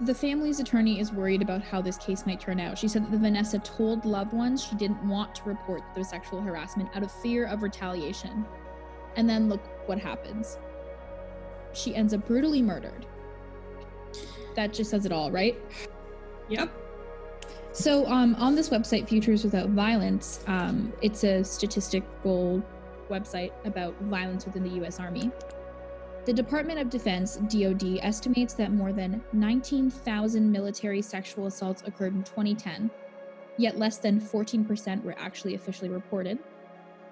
The 0.01 0.15
family's 0.15 0.59
attorney 0.59 1.01
is 1.01 1.13
worried 1.13 1.43
about 1.43 1.63
how 1.63 1.83
this 1.83 1.97
case 1.99 2.25
might 2.27 2.41
turn 2.41 2.59
out. 2.59 2.79
She 2.79 2.89
said 2.89 3.11
that 3.11 3.19
Vanessa 3.19 3.59
told 3.59 4.05
loved 4.05 4.33
ones 4.33 4.65
she 4.65 4.75
didn't 4.77 5.07
want 5.07 5.35
to 5.37 5.43
report 5.45 5.83
the 5.95 6.03
sexual 6.03 6.41
harassment 6.41 6.89
out 6.95 7.03
of 7.03 7.13
fear 7.13 7.47
of 7.47 7.63
retaliation. 7.63 8.45
And 9.17 9.29
then 9.29 9.49
look 9.49 9.61
what 9.87 9.99
happens. 9.99 10.59
She 11.75 11.95
ends 11.95 12.15
up 12.15 12.27
brutally 12.27 12.63
murdered. 12.63 13.07
That 14.57 14.73
just 14.73 14.91
says 14.91 15.07
it 15.07 15.13
all, 15.13 15.31
right? 15.31 15.59
Yep. 16.49 16.82
So, 17.75 18.07
um, 18.07 18.35
on 18.35 18.55
this 18.55 18.69
website, 18.69 19.09
Futures 19.09 19.45
Without 19.45 19.71
Violence, 19.71 20.45
um, 20.47 20.93
it's 21.01 21.25
a 21.25 21.43
statistical 21.43 22.63
website 23.09 23.51
about 23.65 23.99
violence 24.03 24.45
within 24.45 24.63
the 24.63 24.75
U.S. 24.77 25.01
Army. 25.01 25.31
The 26.27 26.35
Department 26.35 26.81
of 26.81 26.91
Defense 26.91 27.39
(DoD) 27.49 28.01
estimates 28.03 28.53
that 28.55 28.73
more 28.73 28.93
than 28.93 29.25
19,000 29.33 30.53
military 30.53 31.01
sexual 31.01 31.47
assaults 31.47 31.83
occurred 31.87 32.15
in 32.15 32.23
2010, 32.25 32.91
yet 33.57 33.79
less 33.79 33.97
than 33.97 34.21
14% 34.21 35.03
were 35.03 35.17
actually 35.19 35.55
officially 35.55 35.89
reported. 35.89 36.39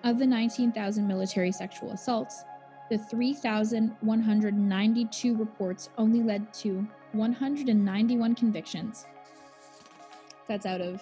Of 0.05 0.19
the 0.19 0.27
19,000 0.27 1.09
military 1.09 1.53
sexual 1.53 1.93
assaults, 1.93 2.45
the 2.91 2.99
3,192 2.99 5.37
reports 5.37 5.89
only 5.97 6.23
led 6.23 6.53
to 6.55 6.87
191 7.13 8.35
convictions. 8.35 9.07
That's 10.51 10.67
out 10.67 10.81
of 10.81 11.01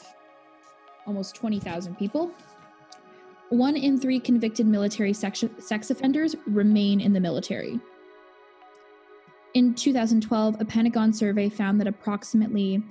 almost 1.07 1.35
20,000 1.35 1.97
people. 1.97 2.31
One 3.49 3.79
in 3.79 3.99
three 3.99 4.21
convicted 4.21 4.67
military 4.67 5.15
sex, 5.15 5.43
sex 5.59 5.91
offenders 5.91 6.37
remain 6.47 7.01
in 7.01 7.15
the 7.15 7.21
military. 7.21 7.81
In 9.55 9.75
2012, 9.75 10.61
a 10.61 10.65
Pentagon 10.67 11.15
survey 11.15 11.49
found 11.49 11.81
that 11.81 11.87
approximately 11.87 12.83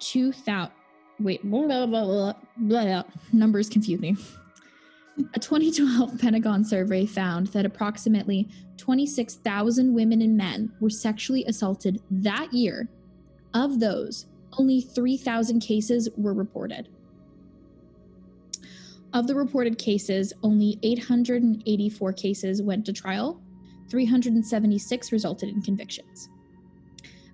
2,000. 0.00 0.72
Wait, 1.20 1.48
blah, 1.48 1.86
blah, 1.86 1.86
blah, 1.86 2.32
blah, 2.56 3.02
numbers 3.32 3.68
confuse 3.68 4.00
me. 4.00 4.16
A 5.34 5.38
2012 5.38 6.18
Pentagon 6.18 6.64
survey 6.64 7.06
found 7.06 7.46
that 7.48 7.64
approximately 7.64 8.48
26,000 8.76 9.94
women 9.94 10.20
and 10.20 10.36
men 10.36 10.72
were 10.80 10.90
sexually 10.90 11.44
assaulted 11.44 12.02
that 12.10 12.52
year. 12.52 12.88
Of 13.54 13.78
those, 13.78 14.26
only 14.58 14.80
3,000 14.80 15.60
cases 15.60 16.08
were 16.16 16.34
reported. 16.34 16.88
Of 19.12 19.26
the 19.26 19.34
reported 19.34 19.76
cases, 19.78 20.32
only 20.42 20.78
884 20.82 22.12
cases 22.12 22.62
went 22.62 22.86
to 22.86 22.92
trial, 22.92 23.40
376 23.88 25.12
resulted 25.12 25.48
in 25.48 25.62
convictions. 25.62 26.28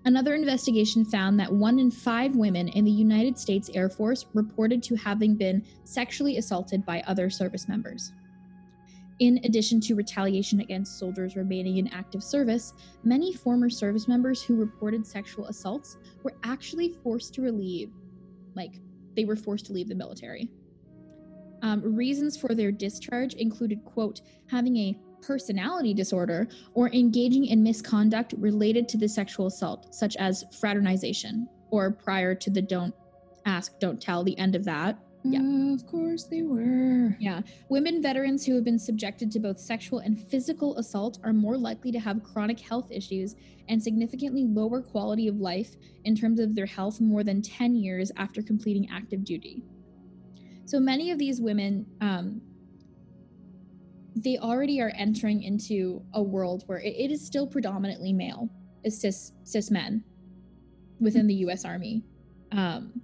Another 0.07 0.35
investigation 0.35 1.05
found 1.05 1.39
that 1.39 1.53
one 1.53 1.79
in 1.79 1.91
five 1.91 2.37
women 2.37 2.69
in 2.69 2.85
the 2.85 2.91
United 2.91 3.37
States 3.37 3.69
Air 3.75 3.91
Force 3.91 4.25
reported 4.35 4.83
to 4.85 4.95
having 4.95 5.35
been 5.35 5.65
sexually 5.85 6.39
assaulted 6.39 6.87
by 6.87 7.03
other 7.09 7.29
service 7.29 7.69
members. 7.69 8.13
In 9.19 9.41
addition 9.45 9.81
to 9.83 9.95
retaliation 9.95 10.61
against 10.61 10.99
soldiers 10.99 11.37
remaining 11.37 11.79
in 11.79 11.89
active 11.89 12.23
service, 12.23 12.75
many 13.03 13.33
former 13.33 13.71
service 13.71 14.09
members 14.09 14.43
who 14.43 14.57
reported 14.57 15.07
sexual 15.07 15.47
assaults 15.47 15.97
were 16.23 16.35
actually 16.45 16.91
forced 17.03 17.33
to 17.35 17.51
leave, 17.51 17.91
like, 18.55 18.81
they 19.15 19.25
were 19.25 19.37
forced 19.37 19.67
to 19.67 19.73
leave 19.73 19.89
the 19.89 19.95
military. 19.95 20.51
Um, 21.63 21.97
reasons 21.97 22.37
for 22.37 22.55
their 22.55 22.71
discharge 22.71 23.33
included, 23.35 23.83
quote, 23.87 24.21
having 24.49 24.77
a 24.77 24.99
personality 25.23 25.95
disorder 25.95 26.47
or 26.75 26.91
engaging 26.93 27.47
in 27.47 27.63
misconduct 27.63 28.35
related 28.37 28.87
to 28.91 28.99
the 28.99 29.09
sexual 29.09 29.47
assault, 29.47 29.95
such 29.95 30.17
as 30.17 30.45
fraternization, 30.61 31.49
or 31.71 31.91
prior 31.91 32.35
to 32.35 32.51
the 32.51 32.61
don't 32.61 32.95
ask, 33.47 33.79
don't 33.79 34.01
tell, 34.01 34.23
the 34.23 34.39
end 34.39 34.55
of 34.55 34.65
that. 34.65 34.99
Yeah. 35.33 35.41
Uh, 35.41 35.75
of 35.75 35.87
course 35.87 36.25
they 36.25 36.43
were. 36.43 37.17
Yeah. 37.19 37.41
Women 37.69 38.03
veterans 38.03 38.45
who 38.45 38.55
have 38.55 38.65
been 38.65 38.79
subjected 38.79 39.31
to 39.33 39.41
both 39.41 39.59
sexual 39.59 40.01
and 40.01 40.19
physical 40.29 40.77
assault 40.79 41.19
are 41.25 41.33
more 41.33 41.57
likely 41.57 41.93
to 41.93 41.99
have 41.99 42.23
chronic 42.23 42.61
health 42.61 42.91
issues 42.91 43.37
and 43.69 43.83
significantly 43.83 44.45
lower 44.45 44.81
quality 44.81 45.29
of 45.29 45.37
life 45.37 45.77
in 46.05 46.15
terms 46.15 46.41
of 46.41 46.55
their 46.55 46.67
health 46.67 47.01
more 47.01 47.25
than 47.25 47.43
10 47.43 47.75
years 47.75 48.13
after 48.17 48.43
completing 48.43 48.89
active 48.91 49.25
duty. 49.25 49.63
So 50.65 50.81
many 50.81 51.11
of 51.11 51.19
these 51.19 51.41
women, 51.41 51.87
um, 52.01 52.41
they 54.17 54.39
already 54.39 54.81
are 54.81 54.93
entering 54.97 55.43
into 55.43 56.03
a 56.15 56.23
world 56.23 56.65
where 56.67 56.79
it, 56.79 56.95
it 56.97 57.11
is 57.11 57.25
still 57.25 57.47
predominantly 57.47 58.13
male, 58.13 58.49
is 58.85 59.01
cis 59.01 59.33
cis 59.45 59.71
men 59.71 60.03
within 61.01 61.27
the 61.27 61.35
U.S. 61.35 61.65
Army. 61.65 62.03
Um, 62.53 63.01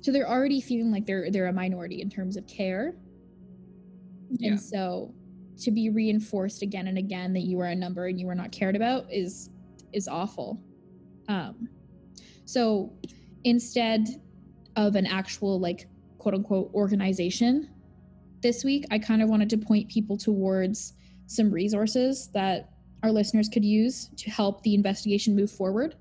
so 0.00 0.12
they're 0.12 0.28
already 0.28 0.60
feeling 0.60 0.90
like 0.90 1.06
they're 1.06 1.30
they're 1.30 1.48
a 1.48 1.52
minority 1.52 2.00
in 2.00 2.10
terms 2.10 2.36
of 2.36 2.46
care, 2.46 2.94
Yeah. 4.30 4.50
and 4.52 4.60
so 4.60 5.14
to 5.58 5.70
be 5.70 5.90
reinforced 5.90 6.62
again 6.62 6.86
and 6.86 6.96
again 6.96 7.32
that 7.34 7.40
you 7.42 7.60
are 7.60 7.66
a 7.66 7.74
number 7.74 8.06
and 8.06 8.18
you 8.18 8.28
are 8.28 8.34
not 8.34 8.50
cared 8.52 8.76
about 8.76 9.12
is 9.12 9.50
is 9.92 10.08
awful. 10.08 10.60
Um, 11.28 11.68
so 12.44 12.92
instead 13.44 14.08
of 14.76 14.96
an 14.96 15.06
actual 15.06 15.60
like 15.60 15.88
quote 16.18 16.34
unquote 16.34 16.70
organization 16.74 17.68
this 18.42 18.64
week, 18.64 18.86
I 18.90 18.98
kind 18.98 19.20
of 19.22 19.28
wanted 19.28 19.50
to 19.50 19.58
point 19.58 19.88
people 19.90 20.16
towards 20.16 20.94
some 21.26 21.50
resources 21.50 22.30
that 22.32 22.70
our 23.02 23.12
listeners 23.12 23.48
could 23.48 23.64
use 23.64 24.10
to 24.16 24.30
help 24.30 24.62
the 24.62 24.74
investigation 24.74 25.34
move 25.36 25.50
forward 25.50 25.94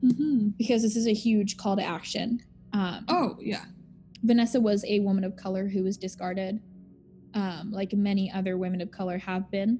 hmm 0.00 0.48
because 0.58 0.82
this 0.82 0.96
is 0.96 1.06
a 1.06 1.12
huge 1.14 1.56
call 1.56 1.76
to 1.76 1.82
action. 1.82 2.40
Um, 2.74 3.04
Oh, 3.08 3.36
yeah. 3.40 3.64
Vanessa 4.24 4.60
was 4.60 4.84
a 4.86 5.00
woman 5.00 5.24
of 5.24 5.36
color 5.36 5.68
who 5.68 5.84
was 5.84 5.96
discarded, 5.96 6.60
um, 7.34 7.70
like 7.72 7.92
many 7.92 8.30
other 8.32 8.58
women 8.58 8.80
of 8.80 8.90
color 8.90 9.16
have 9.18 9.50
been. 9.50 9.78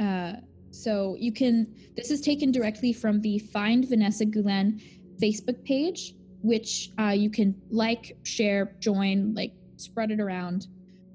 Uh, 0.00 0.34
so 0.70 1.16
you 1.18 1.32
can, 1.32 1.74
this 1.96 2.10
is 2.10 2.20
taken 2.20 2.50
directly 2.50 2.92
from 2.92 3.20
the 3.20 3.38
Find 3.38 3.88
Vanessa 3.88 4.24
Guillén 4.24 4.82
Facebook 5.20 5.62
page, 5.64 6.14
which 6.42 6.90
uh, 6.98 7.10
you 7.10 7.30
can 7.30 7.54
like, 7.70 8.16
share, 8.24 8.74
join, 8.80 9.34
like 9.34 9.52
spread 9.76 10.10
it 10.10 10.20
around. 10.20 10.66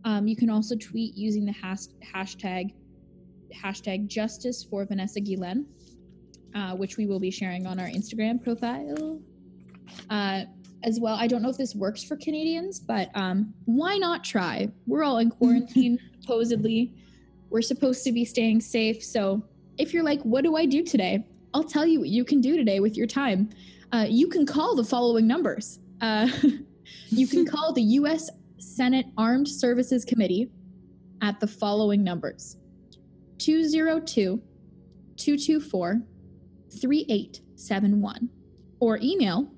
Um, 0.06 0.28
you 0.28 0.36
can 0.36 0.50
also 0.50 0.76
tweet 0.76 1.16
using 1.16 1.46
the 1.46 1.52
has- 1.52 1.90
hashtag 2.14 2.74
hashtag 3.54 4.08
justice 4.08 4.64
for 4.64 4.86
Vanessa 4.86 5.20
Guillén, 5.20 5.66
uh, 6.54 6.76
which 6.76 6.98
we 6.98 7.08
will 7.08 7.20
be 7.20 7.32
sharing 7.32 7.66
on 7.66 7.80
our 7.80 7.88
Instagram 7.88 8.42
profile. 8.42 9.20
Uh, 10.10 10.44
as 10.84 11.00
well. 11.00 11.16
I 11.16 11.28
don't 11.28 11.42
know 11.42 11.50
if 11.50 11.58
this 11.58 11.76
works 11.76 12.04
for 12.04 12.16
Canadians, 12.16 12.80
but 12.80 13.10
um, 13.16 13.54
why 13.66 13.98
not 13.98 14.24
try? 14.24 14.70
We're 14.86 15.04
all 15.04 15.18
in 15.18 15.30
quarantine, 15.30 16.00
supposedly. 16.22 16.94
We're 17.50 17.62
supposed 17.62 18.04
to 18.04 18.12
be 18.12 18.26
staying 18.26 18.62
safe. 18.62 19.04
So 19.04 19.44
if 19.78 19.94
you're 19.94 20.04
like, 20.04 20.22
what 20.22 20.44
do 20.44 20.56
I 20.56 20.66
do 20.66 20.84
today? 20.84 21.26
I'll 21.54 21.64
tell 21.64 21.86
you 21.86 22.00
what 22.00 22.10
you 22.10 22.24
can 22.24 22.42
do 22.42 22.58
today 22.58 22.80
with 22.80 22.96
your 22.96 23.08
time. 23.08 23.50
Uh, 23.92 24.06
you 24.08 24.28
can 24.28 24.46
call 24.46 24.76
the 24.76 24.84
following 24.84 25.28
numbers. 25.28 25.80
Uh, 26.02 26.30
you 27.10 27.28
can 27.28 27.46
call 27.54 27.74
the 27.74 27.82
U.S. 27.82 28.30
Senate 28.58 29.08
Armed 29.18 29.48
Services 29.48 30.06
Committee 30.06 30.50
at 31.22 31.40
the 31.40 31.48
following 31.48 32.04
numbers 32.04 32.58
202 33.40 34.42
224 35.16 36.02
3871 36.70 38.30
or 38.80 39.00
email 39.02 39.50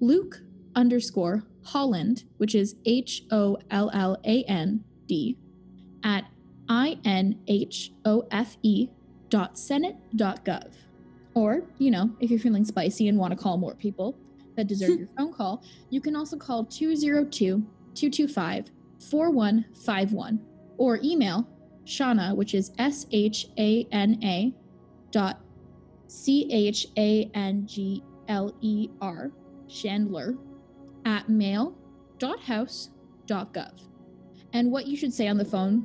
Luke 0.00 0.42
underscore 0.74 1.44
Holland, 1.62 2.24
which 2.36 2.54
is 2.54 2.76
H 2.84 3.24
O 3.30 3.58
L 3.70 3.90
L 3.92 4.16
A 4.24 4.44
N 4.44 4.84
D, 5.06 5.36
at 6.04 6.24
I 6.68 6.98
N 7.04 7.40
H 7.46 7.92
O 8.04 8.26
F 8.30 8.56
E 8.62 8.88
dot 9.28 9.58
senate 9.58 9.96
dot 10.14 10.44
gov. 10.44 10.72
Or, 11.34 11.62
you 11.78 11.90
know, 11.90 12.10
if 12.20 12.30
you're 12.30 12.40
feeling 12.40 12.64
spicy 12.64 13.08
and 13.08 13.18
want 13.18 13.36
to 13.36 13.36
call 13.36 13.56
more 13.58 13.74
people 13.74 14.16
that 14.56 14.66
deserve 14.66 14.90
your 14.98 15.08
phone 15.16 15.32
call, 15.32 15.62
you 15.90 16.00
can 16.00 16.16
also 16.16 16.36
call 16.36 16.64
202 16.64 17.64
225 17.94 18.70
4151 19.10 20.40
or 20.78 20.98
email 21.02 21.48
Shana, 21.84 22.34
which 22.34 22.54
is 22.54 22.72
S 22.78 23.06
H 23.12 23.48
A 23.58 23.86
N 23.92 24.18
A 24.22 24.54
dot 25.10 25.40
C 26.06 26.48
H 26.50 26.86
A 26.96 27.30
N 27.34 27.66
G 27.66 28.02
L 28.28 28.54
E 28.60 28.88
R 29.00 29.30
Chandler 29.68 30.34
at 31.04 31.28
mail.house.gov. 31.28 33.72
And 34.52 34.72
what 34.72 34.86
you 34.86 34.96
should 34.96 35.12
say 35.12 35.28
on 35.28 35.36
the 35.36 35.44
phone, 35.44 35.84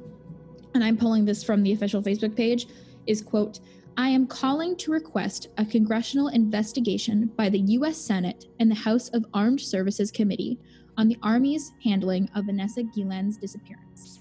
and 0.74 0.84
I'm 0.84 0.98
pulling 0.98 1.26
this 1.26 1.44
from 1.44 1.64
the 1.64 1.74
official 1.74 2.02
Facebook 2.02 2.36
page, 2.36 2.68
is 3.08 3.22
quote, 3.22 3.60
I 3.98 4.08
am 4.08 4.26
calling 4.26 4.78
to 4.78 4.92
request 4.92 5.50
a 5.58 5.66
congressional 5.66 6.30
investigation 6.30 7.30
by 7.36 7.50
the 7.50 7.60
U.S. 7.60 7.98
Senate 7.98 8.46
and 8.60 8.72
the 8.72 8.76
House 8.76 9.10
of 9.10 9.26
Armed 9.34 9.60
Services 9.60 10.12
Committee 10.12 10.60
on 10.98 11.08
the 11.08 11.18
Army's 11.22 11.74
handling 11.84 12.30
of 12.36 12.46
Vanessa 12.46 12.84
Guillen's 12.84 13.38
disappearance. 13.38 14.20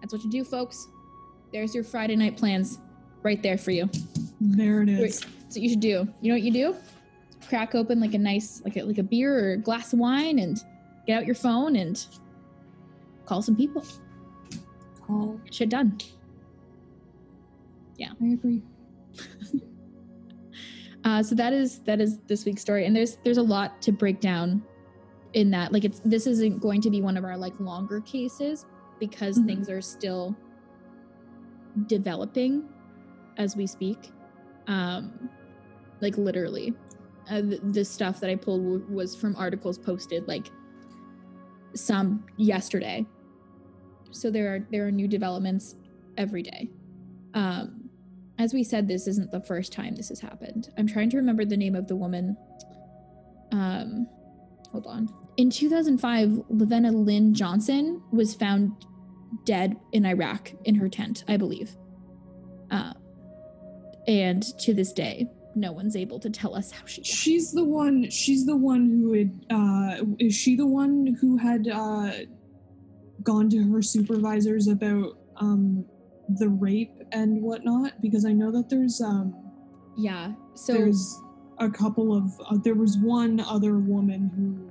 That's 0.00 0.12
what 0.12 0.24
you 0.24 0.30
do, 0.30 0.44
folks. 0.44 0.88
There's 1.52 1.74
your 1.74 1.84
Friday 1.84 2.16
night 2.16 2.36
plans 2.36 2.78
right 3.22 3.42
there 3.42 3.58
for 3.58 3.70
you. 3.70 3.88
There 4.40 4.82
it 4.82 4.88
is. 4.88 5.20
That's 5.20 5.56
what 5.56 5.62
you 5.62 5.70
should 5.70 5.80
do. 5.80 6.08
You 6.20 6.30
know 6.30 6.34
what 6.34 6.42
you 6.42 6.52
do? 6.52 6.76
Crack 7.48 7.74
open 7.74 7.98
like 7.98 8.14
a 8.14 8.18
nice, 8.18 8.60
like 8.64 8.76
a, 8.76 8.82
like 8.82 8.98
a 8.98 9.02
beer 9.02 9.32
or 9.38 9.52
a 9.52 9.56
glass 9.56 9.92
of 9.92 9.98
wine, 9.98 10.38
and 10.38 10.62
get 11.06 11.16
out 11.18 11.26
your 11.26 11.34
phone 11.34 11.76
and 11.76 12.06
call 13.24 13.40
some 13.40 13.56
people. 13.56 13.84
Call. 15.06 15.40
Get 15.44 15.54
shit 15.54 15.68
done. 15.70 15.98
Yeah, 17.96 18.10
I 18.22 18.26
agree. 18.34 18.62
Uh, 21.04 21.22
so 21.22 21.34
that 21.34 21.52
is 21.52 21.78
that 21.84 22.00
is 22.00 22.18
this 22.26 22.44
week's 22.44 22.60
story, 22.60 22.84
and 22.84 22.94
there's 22.94 23.18
there's 23.24 23.38
a 23.38 23.42
lot 23.42 23.80
to 23.80 23.92
break 23.92 24.20
down 24.20 24.62
in 25.32 25.48
that. 25.48 25.72
Like 25.72 25.84
it's 25.84 26.00
this 26.04 26.26
isn't 26.26 26.60
going 26.60 26.80
to 26.82 26.90
be 26.90 27.00
one 27.00 27.16
of 27.16 27.24
our 27.24 27.36
like 27.36 27.58
longer 27.60 28.00
cases 28.00 28.66
because 28.98 29.38
Mhm. 29.38 29.46
things 29.46 29.70
are 29.70 29.80
still 29.80 30.36
developing 31.86 32.64
as 33.36 33.56
we 33.56 33.66
speak. 33.66 34.10
Um, 34.66 35.30
like 36.00 36.18
literally, 36.18 36.74
uh, 37.30 37.40
the, 37.40 37.60
the 37.62 37.84
stuff 37.84 38.20
that 38.20 38.30
I 38.30 38.36
pulled 38.36 38.62
w- 38.62 38.86
was 38.88 39.14
from 39.14 39.36
articles 39.36 39.78
posted 39.78 40.26
like 40.28 40.50
some 41.74 42.24
yesterday. 42.36 43.06
So 44.10 44.30
there 44.30 44.54
are 44.54 44.66
there 44.70 44.86
are 44.86 44.90
new 44.90 45.08
developments 45.08 45.76
every 46.16 46.42
day. 46.42 46.70
Um, 47.34 47.90
as 48.38 48.54
we 48.54 48.62
said, 48.62 48.86
this 48.86 49.06
isn't 49.06 49.30
the 49.30 49.40
first 49.40 49.72
time 49.72 49.96
this 49.96 50.08
has 50.08 50.20
happened. 50.20 50.70
I'm 50.78 50.86
trying 50.86 51.10
to 51.10 51.16
remember 51.16 51.44
the 51.44 51.56
name 51.56 51.74
of 51.74 51.88
the 51.88 51.96
woman. 51.96 52.36
Um, 53.52 54.06
hold 54.70 54.86
on. 54.86 55.08
In 55.36 55.50
2005, 55.50 56.28
Lavena 56.50 56.92
Lynn 56.92 57.34
Johnson 57.34 58.02
was 58.12 58.34
found 58.34 58.72
dead 59.44 59.76
in 59.92 60.06
Iraq 60.06 60.52
in 60.64 60.74
her 60.76 60.88
tent, 60.88 61.24
I 61.28 61.36
believe. 61.36 61.76
Uh, 62.70 62.92
and 64.06 64.42
to 64.60 64.72
this 64.72 64.92
day, 64.92 65.28
no 65.58 65.72
one's 65.72 65.96
able 65.96 66.18
to 66.20 66.30
tell 66.30 66.54
us 66.54 66.70
how 66.70 66.86
she 66.86 67.00
died. 67.02 67.06
She's 67.06 67.52
the 67.52 67.64
one. 67.64 68.08
She's 68.10 68.46
the 68.46 68.56
one 68.56 68.88
who 68.90 69.12
had. 69.12 69.46
Uh, 69.50 70.04
is 70.18 70.34
she 70.34 70.56
the 70.56 70.66
one 70.66 71.16
who 71.20 71.36
had 71.36 71.68
uh, 71.68 72.12
gone 73.22 73.50
to 73.50 73.72
her 73.72 73.82
supervisors 73.82 74.68
about 74.68 75.18
um, 75.36 75.84
the 76.28 76.48
rape 76.48 77.02
and 77.12 77.42
whatnot? 77.42 78.00
Because 78.00 78.24
I 78.24 78.32
know 78.32 78.50
that 78.52 78.68
there's 78.68 79.00
um, 79.00 79.34
Yeah. 79.96 80.32
So 80.54 80.72
there's 80.72 81.20
a 81.58 81.70
couple 81.70 82.16
of. 82.16 82.40
Uh, 82.48 82.58
there 82.62 82.74
was 82.74 82.96
one 82.98 83.40
other 83.40 83.78
woman 83.78 84.30
who 84.36 84.70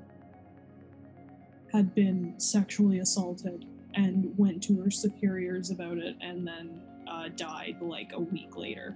had 1.78 1.94
been 1.94 2.34
sexually 2.40 3.00
assaulted 3.00 3.66
and 3.94 4.38
went 4.38 4.64
to 4.64 4.82
her 4.82 4.92
superiors 4.92 5.72
about 5.72 5.98
it, 5.98 6.16
and 6.22 6.48
then 6.48 6.82
uh, 7.10 7.30
died 7.36 7.78
like 7.82 8.12
a 8.14 8.20
week 8.20 8.56
later. 8.56 8.96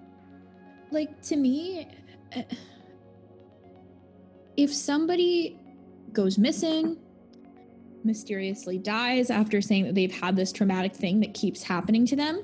Like 0.91 1.21
to 1.21 1.35
me 1.35 1.87
if 4.57 4.73
somebody 4.73 5.59
goes 6.13 6.37
missing 6.37 6.97
mysteriously 8.03 8.77
dies 8.77 9.29
after 9.29 9.61
saying 9.61 9.85
that 9.85 9.95
they've 9.95 10.11
had 10.11 10.35
this 10.35 10.51
traumatic 10.51 10.93
thing 10.93 11.19
that 11.19 11.33
keeps 11.33 11.63
happening 11.63 12.05
to 12.05 12.15
them 12.15 12.43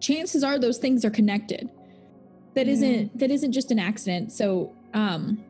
chances 0.00 0.42
are 0.42 0.58
those 0.58 0.78
things 0.78 1.04
are 1.04 1.10
connected. 1.10 1.68
That 2.54 2.66
Yeah. 2.66 3.02
not 3.02 3.18
that 3.18 3.30
isn't 3.30 3.52
just 3.52 3.70
an 3.70 3.78
accident. 3.78 4.32
So 4.32 4.74
um 4.94 5.44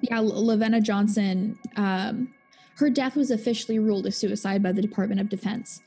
yeah 0.00 0.16
L- 0.18 0.30
lavena 0.30 0.80
johnson 0.80 1.58
um 1.76 2.32
her 2.76 2.88
death 2.88 3.16
was 3.16 3.32
officially 3.32 3.78
ruled 3.80 4.06
a 4.06 4.12
suicide 4.12 4.62
by 4.62 4.70
the 4.70 4.80
department 4.80 5.20
of 5.20 5.28
defense 5.28 5.82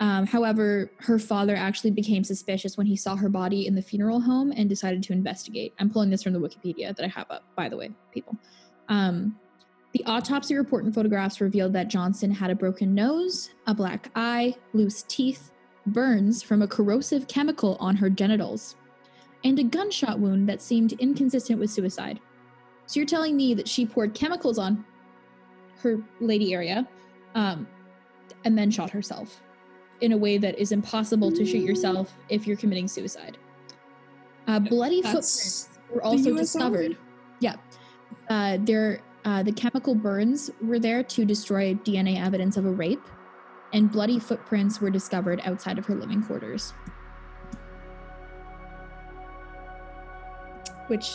um, 0.00 0.26
however, 0.26 0.90
her 0.98 1.18
father 1.18 1.54
actually 1.54 1.90
became 1.90 2.24
suspicious 2.24 2.78
when 2.78 2.86
he 2.86 2.96
saw 2.96 3.16
her 3.16 3.28
body 3.28 3.66
in 3.66 3.74
the 3.74 3.82
funeral 3.82 4.18
home 4.18 4.50
and 4.56 4.66
decided 4.66 5.02
to 5.04 5.12
investigate. 5.12 5.74
I'm 5.78 5.90
pulling 5.90 6.08
this 6.08 6.22
from 6.22 6.32
the 6.32 6.40
Wikipedia 6.40 6.96
that 6.96 7.04
I 7.04 7.08
have 7.08 7.30
up, 7.30 7.44
by 7.54 7.68
the 7.68 7.76
way, 7.76 7.90
people. 8.10 8.34
Um, 8.88 9.38
the 9.92 10.02
autopsy 10.06 10.54
report 10.56 10.84
and 10.84 10.94
photographs 10.94 11.40
revealed 11.42 11.74
that 11.74 11.88
Johnson 11.88 12.30
had 12.30 12.50
a 12.50 12.54
broken 12.54 12.94
nose, 12.94 13.50
a 13.66 13.74
black 13.74 14.10
eye, 14.14 14.54
loose 14.72 15.02
teeth, 15.02 15.50
burns 15.86 16.42
from 16.42 16.62
a 16.62 16.68
corrosive 16.68 17.28
chemical 17.28 17.76
on 17.78 17.94
her 17.96 18.08
genitals, 18.08 18.76
and 19.44 19.58
a 19.58 19.64
gunshot 19.64 20.18
wound 20.18 20.48
that 20.48 20.62
seemed 20.62 20.92
inconsistent 20.94 21.60
with 21.60 21.70
suicide. 21.70 22.20
So 22.86 23.00
you're 23.00 23.06
telling 23.06 23.36
me 23.36 23.52
that 23.52 23.68
she 23.68 23.84
poured 23.84 24.14
chemicals 24.14 24.58
on 24.58 24.84
her 25.80 26.02
lady 26.20 26.54
area 26.54 26.88
um, 27.34 27.66
and 28.44 28.56
then 28.56 28.70
shot 28.70 28.90
herself 28.90 29.42
in 30.00 30.12
a 30.12 30.16
way 30.16 30.38
that 30.38 30.58
is 30.58 30.72
impossible 30.72 31.30
to 31.32 31.44
shoot 31.44 31.62
yourself 31.62 32.14
if 32.28 32.46
you're 32.46 32.56
committing 32.56 32.88
suicide. 32.88 33.36
Uh, 34.46 34.58
bloody 34.58 35.02
That's 35.02 35.66
footprints 35.66 35.68
were 35.94 36.02
also 36.02 36.30
Army? 36.30 36.40
discovered. 36.40 36.96
Yeah, 37.40 37.56
uh, 38.28 38.58
there. 38.60 39.00
Uh, 39.22 39.42
the 39.42 39.52
chemical 39.52 39.94
burns 39.94 40.50
were 40.62 40.78
there 40.78 41.02
to 41.02 41.26
destroy 41.26 41.74
DNA 41.74 42.18
evidence 42.18 42.56
of 42.56 42.64
a 42.64 42.70
rape, 42.70 43.02
and 43.74 43.92
bloody 43.92 44.18
footprints 44.18 44.80
were 44.80 44.88
discovered 44.88 45.42
outside 45.44 45.78
of 45.78 45.84
her 45.86 45.94
living 45.94 46.22
quarters. 46.22 46.72
Which, 50.86 51.12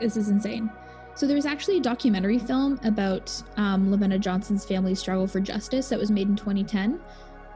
this 0.00 0.16
is 0.16 0.30
insane. 0.30 0.70
So 1.14 1.26
there 1.26 1.36
was 1.36 1.44
actually 1.44 1.76
a 1.76 1.80
documentary 1.80 2.38
film 2.38 2.80
about 2.84 3.30
um, 3.58 3.90
Lavena 3.90 4.18
Johnson's 4.18 4.64
family 4.64 4.94
struggle 4.94 5.26
for 5.26 5.40
justice 5.40 5.90
that 5.90 5.98
was 5.98 6.10
made 6.10 6.28
in 6.28 6.36
2010 6.36 6.98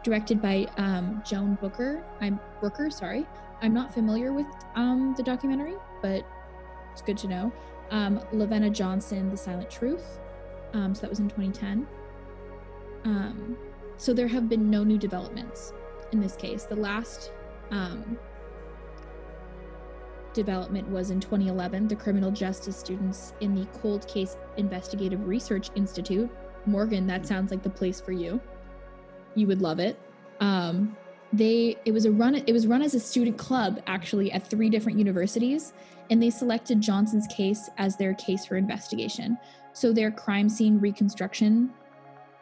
directed 0.06 0.40
by 0.40 0.68
um, 0.76 1.20
Joan 1.26 1.56
Booker. 1.60 2.00
I'm 2.20 2.38
Brooker, 2.60 2.90
sorry. 2.90 3.26
I'm 3.60 3.74
not 3.74 3.92
familiar 3.92 4.32
with 4.32 4.46
um, 4.76 5.14
the 5.16 5.22
documentary, 5.24 5.74
but 6.00 6.24
it's 6.92 7.02
good 7.02 7.18
to 7.18 7.26
know. 7.26 7.52
Um, 7.90 8.20
Lavena 8.32 8.72
Johnson, 8.72 9.28
The 9.30 9.36
Silent 9.36 9.68
Truth. 9.68 10.20
Um, 10.74 10.94
so 10.94 11.00
that 11.00 11.10
was 11.10 11.18
in 11.18 11.28
2010. 11.28 11.88
Um, 13.04 13.56
so 13.96 14.14
there 14.14 14.28
have 14.28 14.48
been 14.48 14.70
no 14.70 14.84
new 14.84 14.96
developments 14.96 15.72
in 16.12 16.20
this 16.20 16.36
case. 16.36 16.62
The 16.64 16.76
last 16.76 17.32
um, 17.72 18.16
development 20.34 20.88
was 20.88 21.10
in 21.10 21.18
2011. 21.18 21.88
The 21.88 21.96
criminal 21.96 22.30
justice 22.30 22.76
students 22.76 23.32
in 23.40 23.56
the 23.56 23.66
Cold 23.80 24.06
Case 24.06 24.36
Investigative 24.56 25.26
Research 25.26 25.70
Institute. 25.74 26.30
Morgan, 26.64 27.08
that 27.08 27.26
sounds 27.26 27.50
like 27.50 27.64
the 27.64 27.70
place 27.70 28.00
for 28.00 28.12
you 28.12 28.40
you 29.36 29.46
would 29.46 29.62
love 29.62 29.78
it. 29.78 29.98
Um, 30.40 30.96
they 31.32 31.76
it 31.84 31.92
was 31.92 32.04
a 32.04 32.10
run 32.10 32.34
it 32.34 32.52
was 32.52 32.66
run 32.66 32.82
as 32.82 32.94
a 32.94 33.00
student 33.00 33.36
club 33.36 33.82
actually 33.86 34.32
at 34.32 34.48
three 34.48 34.70
different 34.70 34.98
universities, 34.98 35.72
and 36.10 36.22
they 36.22 36.30
selected 36.30 36.80
Johnson's 36.80 37.26
case 37.28 37.68
as 37.78 37.96
their 37.96 38.14
case 38.14 38.46
for 38.46 38.56
investigation. 38.56 39.38
So 39.72 39.92
their 39.92 40.10
crime 40.10 40.48
scene 40.48 40.80
reconstruction 40.80 41.72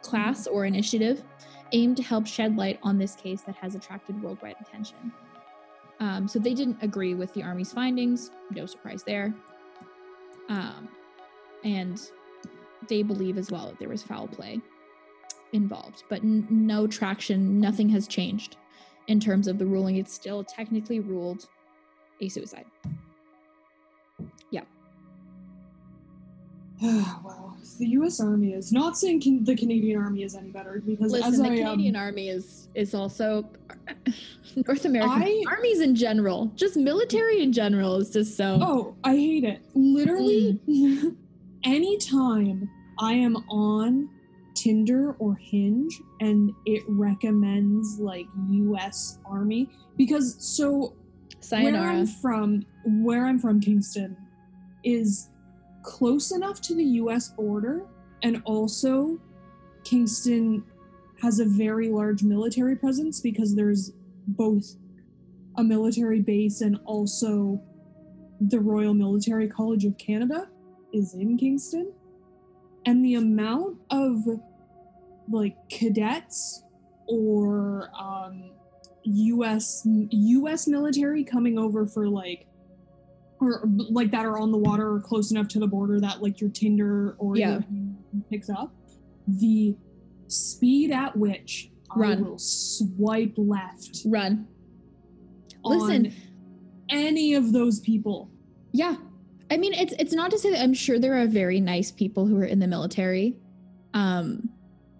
class 0.01 0.47
or 0.47 0.65
initiative 0.65 1.23
aimed 1.71 1.97
to 1.97 2.03
help 2.03 2.27
shed 2.27 2.55
light 2.55 2.79
on 2.83 2.97
this 2.97 3.15
case 3.15 3.41
that 3.41 3.55
has 3.55 3.75
attracted 3.75 4.21
worldwide 4.21 4.55
attention. 4.61 5.11
Um, 5.99 6.27
so 6.27 6.39
they 6.39 6.53
didn't 6.53 6.77
agree 6.81 7.15
with 7.15 7.33
the 7.33 7.41
army's 7.41 7.73
findings. 7.73 8.31
No 8.51 8.65
surprise 8.65 9.03
there. 9.03 9.33
Um, 10.49 10.89
and 11.63 11.99
they 12.87 13.01
believe 13.01 13.37
as 13.37 13.49
well 13.51 13.67
that 13.67 13.79
there 13.79 13.89
was 13.89 14.03
foul 14.03 14.27
play 14.27 14.61
involved, 15.55 16.03
but 16.09 16.19
n- 16.23 16.45
no 16.49 16.85
traction, 16.87 17.59
nothing 17.59 17.89
has 17.89 18.07
changed 18.07 18.57
in 19.07 19.19
terms 19.19 19.47
of 19.47 19.57
the 19.57 19.65
ruling. 19.65 19.95
It's 19.97 20.13
still 20.13 20.43
technically 20.43 20.99
ruled 20.99 21.47
a 22.21 22.29
suicide. 22.29 22.65
Yeah. 24.51 24.61
Wow, 26.81 27.53
the 27.79 27.87
U.S. 27.99 28.19
Army 28.19 28.53
is 28.53 28.71
not 28.71 28.97
saying 28.97 29.21
can- 29.21 29.43
the 29.43 29.55
Canadian 29.55 29.99
Army 30.01 30.23
is 30.23 30.35
any 30.35 30.49
better 30.49 30.81
because 30.85 31.11
Listen, 31.11 31.33
as 31.33 31.37
the 31.39 31.45
I 31.45 31.55
Canadian 31.55 31.95
um, 31.95 32.01
Army 32.01 32.29
is 32.29 32.67
is 32.75 32.93
also 32.93 33.49
North 34.67 34.85
American 34.85 35.23
I- 35.23 35.43
armies 35.49 35.79
in 35.79 35.95
general, 35.95 36.51
just 36.55 36.75
military 36.77 37.41
in 37.41 37.51
general 37.53 37.95
is 37.97 38.09
just 38.11 38.35
so. 38.37 38.59
Oh, 38.61 38.95
I 39.03 39.15
hate 39.15 39.43
it. 39.45 39.61
Literally, 39.73 40.59
Mm. 40.67 41.15
anytime 41.63 42.69
I 42.99 43.13
am 43.13 43.37
on 43.49 44.09
Tinder 44.65 45.15
or 45.19 45.35
Hinge 45.35 46.01
and 46.21 46.51
it 46.65 46.81
recommends 46.87 47.99
like 47.99 48.25
US 48.49 49.19
Army, 49.23 49.69
because 49.95 50.35
so 50.39 50.95
where. 51.49 51.75
I'm 51.75 52.07
from, 52.07 52.65
where 52.83 53.27
I'm 53.27 53.37
from, 53.37 53.59
Kingston, 53.59 54.17
is 54.83 55.29
close 55.83 56.31
enough 56.31 56.61
to 56.61 56.73
the 56.73 56.83
US 56.83 57.29
border, 57.29 57.85
and 58.23 58.41
also 58.45 59.19
Kingston 59.83 60.63
has 61.21 61.39
a 61.39 61.45
very 61.45 61.89
large 61.89 62.23
military 62.23 62.75
presence 62.75 63.21
because 63.21 63.55
there's 63.55 63.91
both 64.29 64.77
a 65.57 65.63
military 65.63 66.21
base 66.21 66.61
and 66.61 66.79
also 66.85 67.61
the 68.41 68.59
Royal 68.59 68.95
Military 68.95 69.47
College 69.47 69.85
of 69.85 69.95
Canada 69.99 70.49
is 70.91 71.13
in 71.13 71.37
Kingston. 71.37 71.93
And 72.87 73.05
the 73.05 73.15
amount 73.15 73.77
of 73.91 74.19
like 75.29 75.55
cadets 75.69 76.63
or 77.07 77.89
um, 77.99 78.51
US 79.03 79.81
US 79.85 80.67
military 80.67 81.23
coming 81.23 81.57
over 81.59 81.85
for 81.87 82.07
like 82.07 82.47
or 83.41 83.63
like 83.89 84.11
that 84.11 84.25
are 84.25 84.39
on 84.39 84.51
the 84.51 84.57
water 84.57 84.93
or 84.93 84.99
close 85.01 85.29
enough 85.31 85.47
to 85.49 85.59
the 85.59 85.67
border 85.67 85.99
that 85.99 86.21
like 86.23 86.39
your 86.39 86.49
Tinder 86.49 87.15
or 87.17 87.37
Yeah. 87.37 87.59
your 87.71 88.23
picks 88.29 88.49
up 88.49 88.73
the 89.27 89.75
speed 90.27 90.91
at 90.91 91.15
which 91.17 91.69
I 91.91 91.99
Run. 91.99 92.23
will 92.25 92.39
swipe 92.39 93.33
left 93.37 94.01
Run. 94.05 94.47
Listen, 95.63 96.13
any 96.89 97.33
of 97.33 97.51
those 97.51 97.79
people. 97.79 98.29
Yeah. 98.71 98.95
I 99.51 99.57
mean, 99.57 99.73
it's 99.73 99.93
it's 99.99 100.13
not 100.13 100.31
to 100.31 100.39
say 100.39 100.51
that 100.51 100.61
I'm 100.61 100.73
sure 100.73 100.99
there 100.99 101.19
are 101.21 101.27
very 101.27 101.59
nice 101.59 101.91
people 101.91 102.25
who 102.25 102.37
are 102.37 102.45
in 102.45 102.59
the 102.59 102.67
military. 102.67 103.37
Um, 103.93 104.49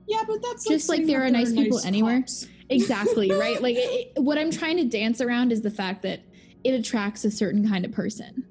Yeah, 0.08 0.24
but 0.28 0.38
that's 0.41 0.68
Just 0.68 0.89
like 0.89 0.97
saying 0.97 1.08
there 1.08 1.24
are 1.26 1.30
nice 1.30 1.51
people 1.53 1.80
anywhere. 1.80 2.20
cops. 2.22 2.47
exactly, 2.70 3.32
right? 3.32 3.62
Like 3.62 3.76
it, 3.76 4.12
it- 4.16 4.22
what 4.24 4.38
I'm 4.38 4.51
trying 4.51 4.78
to 4.78 4.86
dance 4.86 5.22
around 5.22 5.51
is 5.51 5.62
the 5.62 5.72
fact 5.72 6.01
that 6.03 6.22
it 6.64 6.72
attracts 6.72 7.26
a 7.26 7.32
certain 7.32 7.68
kind 7.68 7.86
of 7.86 7.91
person 7.91 8.43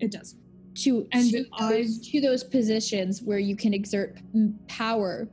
It 0.00 0.10
does. 0.12 0.34
to 0.82 1.06
And 1.12 1.30
to, 1.30 1.44
those, 1.60 1.98
to 2.10 2.20
those 2.20 2.42
positions 2.44 3.22
where 3.22 3.38
you 3.38 3.54
can 3.56 3.72
exert 3.74 4.18
power 4.68 5.28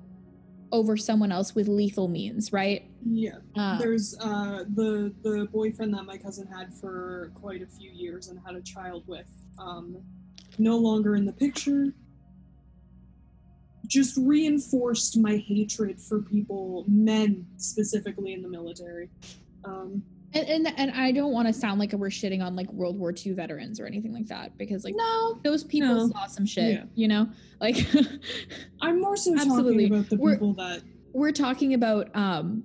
over 0.72 0.98
someone 0.98 1.32
else 1.32 1.56
with 1.56 1.68
lethal 1.68 2.08
means, 2.08 2.52
right? 2.52 2.89
Yeah. 3.08 3.38
Uh, 3.56 3.78
There's 3.78 4.16
uh 4.20 4.64
the 4.74 5.14
the 5.24 5.48
boyfriend 5.54 5.93
that 5.93 6.04
my 6.06 6.18
cousin 6.18 6.48
had 6.48 6.74
for 6.74 7.32
quite 7.36 7.62
a 7.62 7.68
few 7.68 7.91
years 7.91 8.28
and 8.30 8.39
had 8.46 8.56
a 8.56 8.62
child 8.62 9.04
with. 9.08 9.28
Um, 9.60 9.98
no 10.58 10.78
longer 10.78 11.16
in 11.16 11.26
the 11.26 11.34
picture. 11.34 11.93
Just 13.88 14.18
reinforced 14.18 15.18
my 15.18 15.38
hatred 15.38 16.00
for 16.02 16.22
people, 16.22 16.86
men 16.88 17.46
specifically 17.58 18.34
in 18.34 18.42
the 18.42 18.48
military. 18.50 19.10
Um, 19.64 20.04
and, 20.34 20.48
and 20.48 20.74
and 20.78 20.92
I 20.92 21.12
don't 21.12 21.32
want 21.32 21.48
to 21.48 21.54
sound 21.54 21.80
like 21.80 21.94
we're 21.94 22.10
shitting 22.10 22.44
on 22.44 22.56
like 22.56 22.72
World 22.74 23.00
War 23.00 23.14
II 23.16 23.34
veterans 23.34 23.80
or 23.80 23.86
anything 23.86 24.14
like 24.14 24.28
that 24.28 24.58
because 24.58 24.84
like 24.84 24.96
no, 24.96 25.40
those 25.44 25.64
people 25.64 25.96
No. 25.96 26.08
saw 26.10 26.28
some 26.28 26.46
shit, 26.46 26.74
Yeah. 26.74 26.84
you 26.94 27.08
know? 27.08 27.30
Like 27.62 27.78
I'm 28.82 29.00
more 29.00 29.16
so 29.16 29.34
Absolutely. 29.34 29.86
talking 29.90 29.96
about 30.00 30.10
the 30.10 30.18
We're- 30.18 30.36
people 30.36 30.54
that 30.56 30.82
we're 31.14 31.32
talking 31.32 31.74
about 31.74 32.14
um 32.16 32.64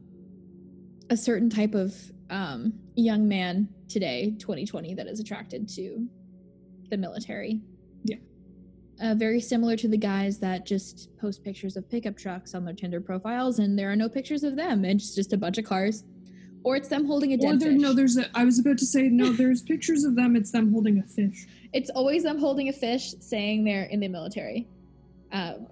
a 1.11 1.17
certain 1.17 1.49
type 1.49 1.75
of 1.75 1.95
um 2.29 2.73
young 2.97 3.29
man 3.29 3.69
today 3.89 4.35
2020 4.41 4.95
that 4.95 5.07
is 5.07 5.21
attracted 5.21 5.69
to 5.69 6.09
the 6.91 6.97
military 6.97 7.53
Yeah. 7.53 7.70
Uh, 9.01 9.15
very 9.15 9.41
similar 9.41 9.77
to 9.77 9.89
the 9.89 9.97
guys 9.97 10.39
that 10.39 10.67
just 10.67 11.09
post 11.19 11.43
pictures 11.43 11.77
of 11.77 11.89
pickup 11.89 12.17
trucks 12.17 12.55
on 12.55 12.65
their 12.65 12.75
tinder 12.75 13.01
profiles 13.01 13.59
and 13.59 13.79
there 13.79 13.91
are 13.91 13.97
no 13.97 14.09
pictures 14.09 14.43
of 14.45 14.57
them 14.57 14.85
it's 14.85 15.15
just 15.15 15.33
a 15.33 15.37
bunch 15.37 15.59
of 15.59 15.65
cars 15.65 16.05
or 16.63 16.77
it's 16.77 16.89
them 16.89 17.07
holding 17.07 17.33
a 17.33 17.37
or 17.37 17.39
dead 17.39 17.61
there, 17.61 17.71
fish. 17.73 17.81
no, 17.81 17.95
there's 17.95 18.19
a. 18.19 18.27
I 18.37 18.45
was 18.45 18.59
about 18.59 18.77
to 18.79 18.85
say 18.85 19.09
no. 19.09 19.33
There's 19.33 19.63
pictures 19.63 20.05
of 20.05 20.15
them. 20.15 20.37
It's 20.37 20.51
them 20.53 20.71
holding 20.71 20.99
a 20.99 21.03
fish. 21.05 21.47
it's 21.73 21.89
always 21.89 22.23
them 22.25 22.39
holding 22.39 22.69
a 22.69 22.73
fish 22.73 23.15
saying 23.21 23.65
they're 23.65 23.85
in 23.85 24.01
the 24.01 24.09
military 24.09 24.69
um, 25.33 25.67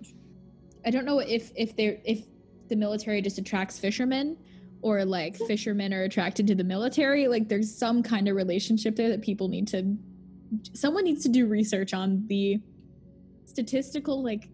i 0.86 0.90
don't 0.90 1.04
know 1.04 1.18
if 1.18 1.50
if 1.56 1.76
they're 1.76 1.98
if 2.04 2.22
the 2.68 2.76
military 2.76 3.20
just 3.20 3.38
attracts 3.38 3.78
fishermen 3.78 4.36
or 4.80 5.04
like 5.04 5.36
fishermen 5.36 5.92
are 5.92 6.02
attracted 6.02 6.46
to 6.46 6.54
the 6.54 6.64
military 6.64 7.26
like 7.28 7.48
there's 7.48 7.74
some 7.76 8.02
kind 8.02 8.28
of 8.28 8.36
relationship 8.36 8.94
there 8.96 9.08
that 9.08 9.20
people 9.22 9.48
need 9.48 9.66
to 9.66 9.96
someone 10.72 11.04
needs 11.04 11.22
to 11.22 11.28
do 11.28 11.46
research 11.46 11.92
on 11.92 12.24
the 12.28 12.60
statistical 13.48 14.22
like 14.22 14.48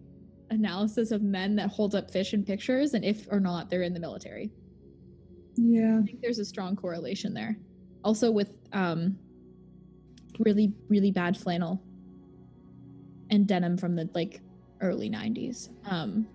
analysis 0.51 1.11
of 1.11 1.21
men 1.21 1.55
that 1.55 1.69
hold 1.69 1.95
up 1.95 2.09
fish 2.11 2.33
in 2.33 2.43
pictures 2.43 2.93
and 2.93 3.03
if 3.03 3.27
or 3.31 3.39
not 3.39 3.69
they're 3.69 3.81
in 3.83 3.93
the 3.93 3.99
military 3.99 4.51
Yeah. 5.57 5.99
I 6.01 6.05
think 6.05 6.21
there's 6.21 6.39
a 6.39 6.45
strong 6.45 6.75
correlation 6.75 7.33
there. 7.33 7.57
Also 8.03 8.31
with 8.31 8.55
um 8.73 9.17
really 10.39 10.73
really 10.89 11.11
bad 11.11 11.35
flannel 11.37 11.81
and 13.31 13.47
denim 13.47 13.77
from 13.77 13.95
the 13.95 14.09
like 14.13 14.41
early 14.81 15.09
90s. 15.09 15.69
Um 15.85 16.27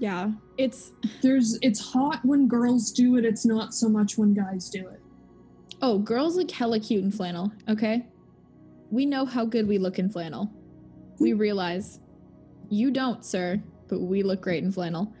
yeah, 0.00 0.30
it's 0.56 0.92
There's. 1.22 1.58
It's 1.62 1.80
hot 1.80 2.20
when 2.24 2.46
girls 2.46 2.92
do 2.92 3.16
it. 3.16 3.24
It's 3.24 3.44
not 3.44 3.74
so 3.74 3.88
much 3.88 4.16
when 4.16 4.32
guys 4.34 4.70
do 4.70 4.86
it. 4.88 5.00
oh, 5.82 5.98
girls 5.98 6.36
look 6.36 6.50
hella 6.50 6.80
cute 6.80 7.04
in 7.04 7.10
flannel, 7.10 7.52
okay? 7.68 8.06
We 8.90 9.06
know 9.06 9.24
how 9.24 9.44
good 9.44 9.66
we 9.68 9.78
look 9.78 9.98
in 9.98 10.08
flannel. 10.08 10.50
We 11.18 11.32
realize 11.32 12.00
you 12.68 12.90
don't, 12.90 13.24
sir, 13.24 13.62
but 13.88 14.00
we 14.00 14.22
look 14.22 14.40
great 14.40 14.62
in 14.62 14.72
flannel. 14.72 15.12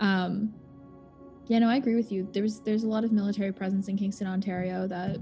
Um 0.00 0.54
yeah, 1.48 1.60
no, 1.60 1.68
I 1.68 1.76
agree 1.76 1.94
with 1.94 2.10
you. 2.10 2.28
There's 2.32 2.60
there's 2.60 2.82
a 2.84 2.88
lot 2.88 3.04
of 3.04 3.12
military 3.12 3.52
presence 3.52 3.88
in 3.88 3.96
Kingston, 3.96 4.26
Ontario 4.26 4.86
that 4.88 5.18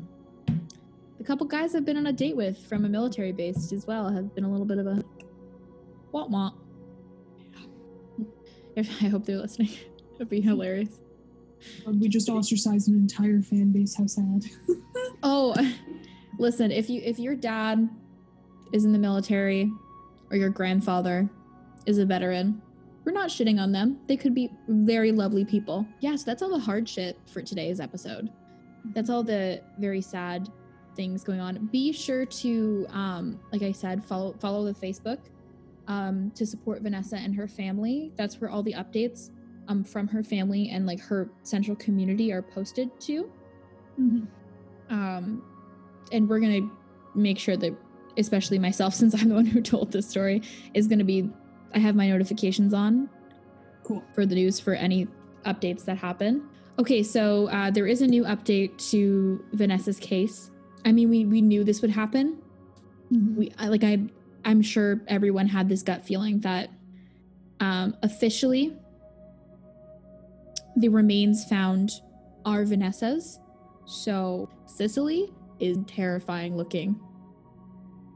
the 1.19 1.25
couple 1.25 1.47
guys 1.47 1.75
I've 1.75 1.85
been 1.85 1.97
on 1.97 2.07
a 2.07 2.13
date 2.13 2.37
with 2.37 2.59
from 2.67 2.85
a 2.85 2.89
military 2.89 3.33
base 3.33 3.73
as 3.73 3.87
well 3.87 4.09
have 4.11 4.35
been 4.35 4.45
a 4.45 4.51
little 4.51 4.67
bit 4.67 4.79
of 4.79 4.87
a 4.87 5.03
what 6.11 6.31
want. 6.31 6.55
If 8.77 9.03
I 9.03 9.09
hope 9.09 9.25
they're 9.25 9.39
listening. 9.39 9.71
It'd 10.17 10.29
be 10.29 10.41
hilarious. 10.41 11.01
Uh, 11.87 11.93
We 11.93 12.09
just 12.09 12.29
ostracized 12.29 12.89
an 12.89 12.95
entire 12.95 13.41
fan 13.43 13.73
base. 13.73 13.95
How 13.97 14.07
sad. 14.07 14.45
Oh, 15.27 15.55
listen, 16.39 16.71
if 16.71 16.91
you 16.91 17.01
if 17.03 17.19
your 17.19 17.35
dad 17.35 17.89
is 18.75 18.85
in 18.85 18.93
the 18.93 18.99
military 18.99 19.73
or 20.31 20.37
your 20.37 20.51
grandfather 20.51 21.29
is 21.87 21.99
a 21.99 22.07
veteran, 22.07 22.61
we're 23.05 23.13
not 23.13 23.29
shitting 23.29 23.61
on 23.61 23.73
them. 23.73 23.99
They 24.07 24.17
could 24.17 24.35
be 24.35 24.51
very 24.69 25.13
lovely 25.13 25.45
people. 25.45 25.87
Yeah, 26.01 26.17
so 26.17 26.25
that's 26.27 26.43
all 26.43 26.51
the 26.51 26.59
hard 26.59 26.89
shit 26.89 27.19
for 27.27 27.43
today's 27.43 27.79
episode. 27.81 28.31
That's 28.95 29.11
all 29.11 29.23
the 29.23 29.61
very 29.79 30.01
sad 30.01 30.49
things 30.97 31.25
going 31.25 31.41
on. 31.41 31.67
Be 31.73 31.93
sure 31.93 32.25
to 32.25 32.87
um 32.91 33.41
like 33.53 33.63
I 33.63 33.73
said, 33.73 34.05
follow 34.05 34.35
follow 34.41 34.65
the 34.65 34.75
Facebook 34.75 35.19
um 35.89 36.31
to 36.35 36.47
support 36.47 36.81
Vanessa 36.83 37.17
and 37.17 37.35
her 37.35 37.49
family. 37.49 38.13
That's 38.17 38.41
where 38.41 38.49
all 38.51 38.63
the 38.63 38.75
updates 38.75 39.31
um 39.69 39.85
from 39.85 40.07
her 40.09 40.23
family 40.23 40.71
and 40.71 40.87
like 40.87 41.01
her 41.01 41.31
central 41.43 41.77
community 41.77 42.33
are 42.33 42.43
posted 42.43 42.89
to 43.01 43.31
Mhm. 44.01 44.27
um 44.91 45.43
and 46.13 46.29
we're 46.29 46.41
gonna 46.41 46.69
make 47.15 47.39
sure 47.39 47.57
that 47.57 47.75
especially 48.19 48.59
myself 48.59 48.95
since 49.01 49.15
i'm 49.15 49.29
the 49.29 49.35
one 49.35 49.47
who 49.47 49.61
told 49.61 49.93
this 49.93 50.09
story 50.09 50.43
is 50.75 50.87
gonna 50.87 51.05
be 51.05 51.29
i 51.75 51.79
have 51.79 51.95
my 51.95 52.09
notifications 52.09 52.75
on 52.75 53.09
Cool. 53.83 54.03
for 54.15 54.25
the 54.25 54.35
news 54.35 54.59
for 54.59 54.73
any 54.75 55.07
updates 55.45 55.85
that 55.85 55.99
happen 55.99 56.49
okay 56.79 57.03
so 57.03 57.49
uh, 57.49 57.71
there 57.71 57.87
is 57.87 58.01
a 58.03 58.07
new 58.07 58.25
update 58.25 58.77
to 58.91 59.45
vanessa's 59.53 59.99
case 59.99 60.51
i 60.85 60.93
mean 60.93 61.11
we, 61.11 61.25
we 61.27 61.43
knew 61.43 61.65
this 61.65 61.83
would 61.83 61.91
happen 61.91 62.39
Mhm. 63.13 63.37
we 63.37 63.53
I, 63.59 63.69
like 63.69 63.85
i 63.85 63.99
i'm 64.47 64.63
sure 64.63 65.03
everyone 65.09 65.47
had 65.47 65.69
this 65.69 65.83
gut 65.83 66.05
feeling 66.05 66.41
that 66.41 66.71
um 67.61 67.95
officially 68.03 68.75
the 70.77 70.89
remains 70.89 71.45
found 71.45 71.91
are 72.47 72.65
vanessa's 72.65 73.39
so 73.87 74.49
Cecily 74.67 75.33
is 75.61 75.77
terrifying 75.87 76.57
looking. 76.57 76.99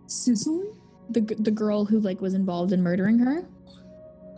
Sicily? 0.09 0.67
The 1.11 1.21
the 1.39 1.51
girl 1.51 1.85
who 1.85 2.01
like 2.01 2.21
was 2.21 2.35
involved 2.35 2.73
in 2.73 2.83
murdering 2.83 3.19
her. 3.21 3.47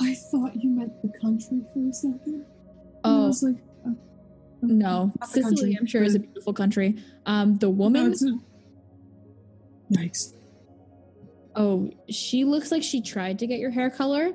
I 0.00 0.14
thought 0.30 0.52
you 0.62 0.70
meant 0.70 0.92
the 1.02 1.08
country 1.20 1.60
for 1.74 1.88
a 1.88 1.92
second. 1.92 2.22
And 2.26 2.44
I 3.04 3.08
Oh 3.08 3.26
was 3.26 3.42
like, 3.42 3.56
oh, 3.86 3.96
no, 4.62 5.12
Not 5.20 5.28
Sicily 5.30 5.42
country, 5.56 5.76
I'm 5.80 5.86
sure 5.86 6.02
is 6.02 6.14
a 6.14 6.20
beautiful 6.20 6.52
country. 6.52 6.96
Um, 7.26 7.56
the 7.56 7.68
woman. 7.70 8.12
it's 8.12 8.22
a- 8.22 8.38
Yikes. 9.92 10.34
oh, 11.56 11.90
she 12.08 12.44
looks 12.44 12.70
like 12.70 12.82
she 12.82 13.00
tried 13.02 13.38
to 13.40 13.46
get 13.46 13.58
your 13.58 13.70
hair 13.70 13.90
color, 13.90 14.30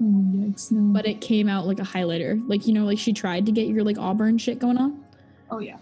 Oh, 0.00 0.04
yikes. 0.34 0.70
No. 0.72 0.92
but 0.92 1.06
it 1.06 1.20
came 1.20 1.48
out 1.48 1.66
like 1.66 1.78
a 1.80 1.82
highlighter. 1.84 2.40
Like 2.48 2.66
you 2.66 2.72
know, 2.72 2.84
like 2.84 2.98
she 2.98 3.12
tried 3.12 3.44
to 3.46 3.52
get 3.52 3.66
your 3.68 3.84
like 3.84 3.98
auburn 3.98 4.38
shit 4.38 4.58
going 4.58 4.78
on. 4.78 5.04
oh, 5.50 5.58
yeah. 5.58 5.76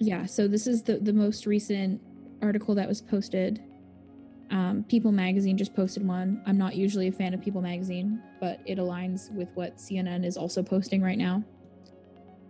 Yeah. 0.00 0.26
So 0.26 0.46
this 0.46 0.66
is 0.68 0.82
the 0.84 0.98
the 0.98 1.12
most 1.12 1.44
recent 1.46 2.00
article 2.42 2.74
that 2.74 2.88
was 2.88 3.00
posted. 3.00 3.62
Um, 4.50 4.84
People 4.88 5.12
Magazine 5.12 5.58
just 5.58 5.74
posted 5.74 6.06
one. 6.06 6.42
I'm 6.46 6.56
not 6.56 6.74
usually 6.74 7.08
a 7.08 7.12
fan 7.12 7.34
of 7.34 7.42
People 7.42 7.60
Magazine, 7.60 8.22
but 8.40 8.60
it 8.64 8.78
aligns 8.78 9.30
with 9.32 9.48
what 9.54 9.76
CNN 9.76 10.24
is 10.24 10.36
also 10.36 10.62
posting 10.62 11.02
right 11.02 11.18
now. 11.18 11.44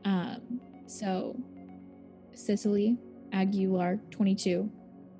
Um, 0.04 0.60
so, 0.86 1.36
Cecily 2.34 2.96
Aguilar, 3.32 3.98
22, 4.10 4.70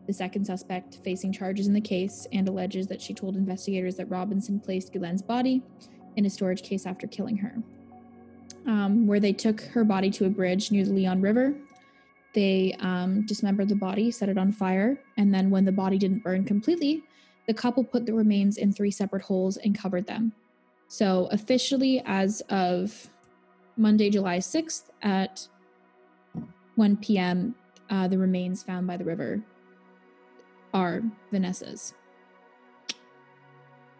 the 0.06 0.12
second 0.12 0.44
suspect 0.44 0.98
facing 1.04 1.32
charges 1.32 1.66
in 1.66 1.74
the 1.74 1.80
case, 1.80 2.26
and 2.32 2.48
alleges 2.48 2.86
that 2.86 3.02
she 3.02 3.12
told 3.12 3.36
investigators 3.36 3.96
that 3.96 4.08
Robinson 4.08 4.60
placed 4.60 4.92
Guillén's 4.92 5.22
body 5.22 5.62
in 6.16 6.24
a 6.26 6.30
storage 6.30 6.62
case 6.62 6.86
after 6.86 7.06
killing 7.06 7.36
her. 7.36 7.54
Um, 8.66 9.06
where 9.06 9.20
they 9.20 9.32
took 9.32 9.60
her 9.62 9.84
body 9.84 10.10
to 10.10 10.26
a 10.26 10.30
bridge 10.30 10.70
near 10.70 10.84
the 10.84 10.92
Leon 10.92 11.20
River. 11.20 11.54
They 12.34 12.76
um, 12.80 13.24
dismembered 13.26 13.68
the 13.68 13.74
body, 13.74 14.10
set 14.10 14.28
it 14.28 14.38
on 14.38 14.52
fire, 14.52 14.98
and 15.16 15.32
then 15.32 15.50
when 15.50 15.64
the 15.64 15.72
body 15.72 15.98
didn't 15.98 16.22
burn 16.22 16.44
completely, 16.44 17.02
the 17.46 17.54
couple 17.54 17.82
put 17.82 18.04
the 18.04 18.12
remains 18.12 18.58
in 18.58 18.72
three 18.72 18.90
separate 18.90 19.22
holes 19.22 19.56
and 19.56 19.76
covered 19.76 20.06
them. 20.06 20.32
So, 20.88 21.28
officially, 21.32 22.02
as 22.06 22.40
of 22.50 23.08
Monday, 23.76 24.10
July 24.10 24.38
6th 24.38 24.90
at 25.02 25.48
1 26.76 26.96
p.m., 26.98 27.54
uh, 27.90 28.08
the 28.08 28.18
remains 28.18 28.62
found 28.62 28.86
by 28.86 28.96
the 28.96 29.04
river 29.04 29.42
are 30.74 31.02
Vanessa's. 31.32 31.94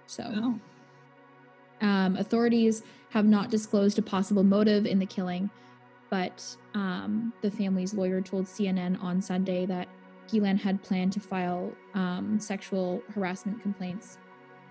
So, 0.06 0.24
Oh. 1.82 1.86
um, 1.86 2.16
authorities 2.16 2.82
have 3.10 3.26
not 3.26 3.50
disclosed 3.50 3.98
a 3.98 4.02
possible 4.02 4.44
motive 4.44 4.84
in 4.84 4.98
the 4.98 5.06
killing, 5.06 5.50
but 6.10 6.56
um, 6.74 7.32
the 7.42 7.50
family's 7.50 7.94
lawyer 7.94 8.20
told 8.20 8.46
CNN 8.46 9.02
on 9.02 9.20
Sunday 9.20 9.66
that 9.66 9.88
Guillén 10.28 10.60
had 10.60 10.82
planned 10.82 11.12
to 11.14 11.20
file 11.20 11.72
um, 11.94 12.38
sexual 12.38 13.02
harassment 13.14 13.62
complaints 13.62 14.18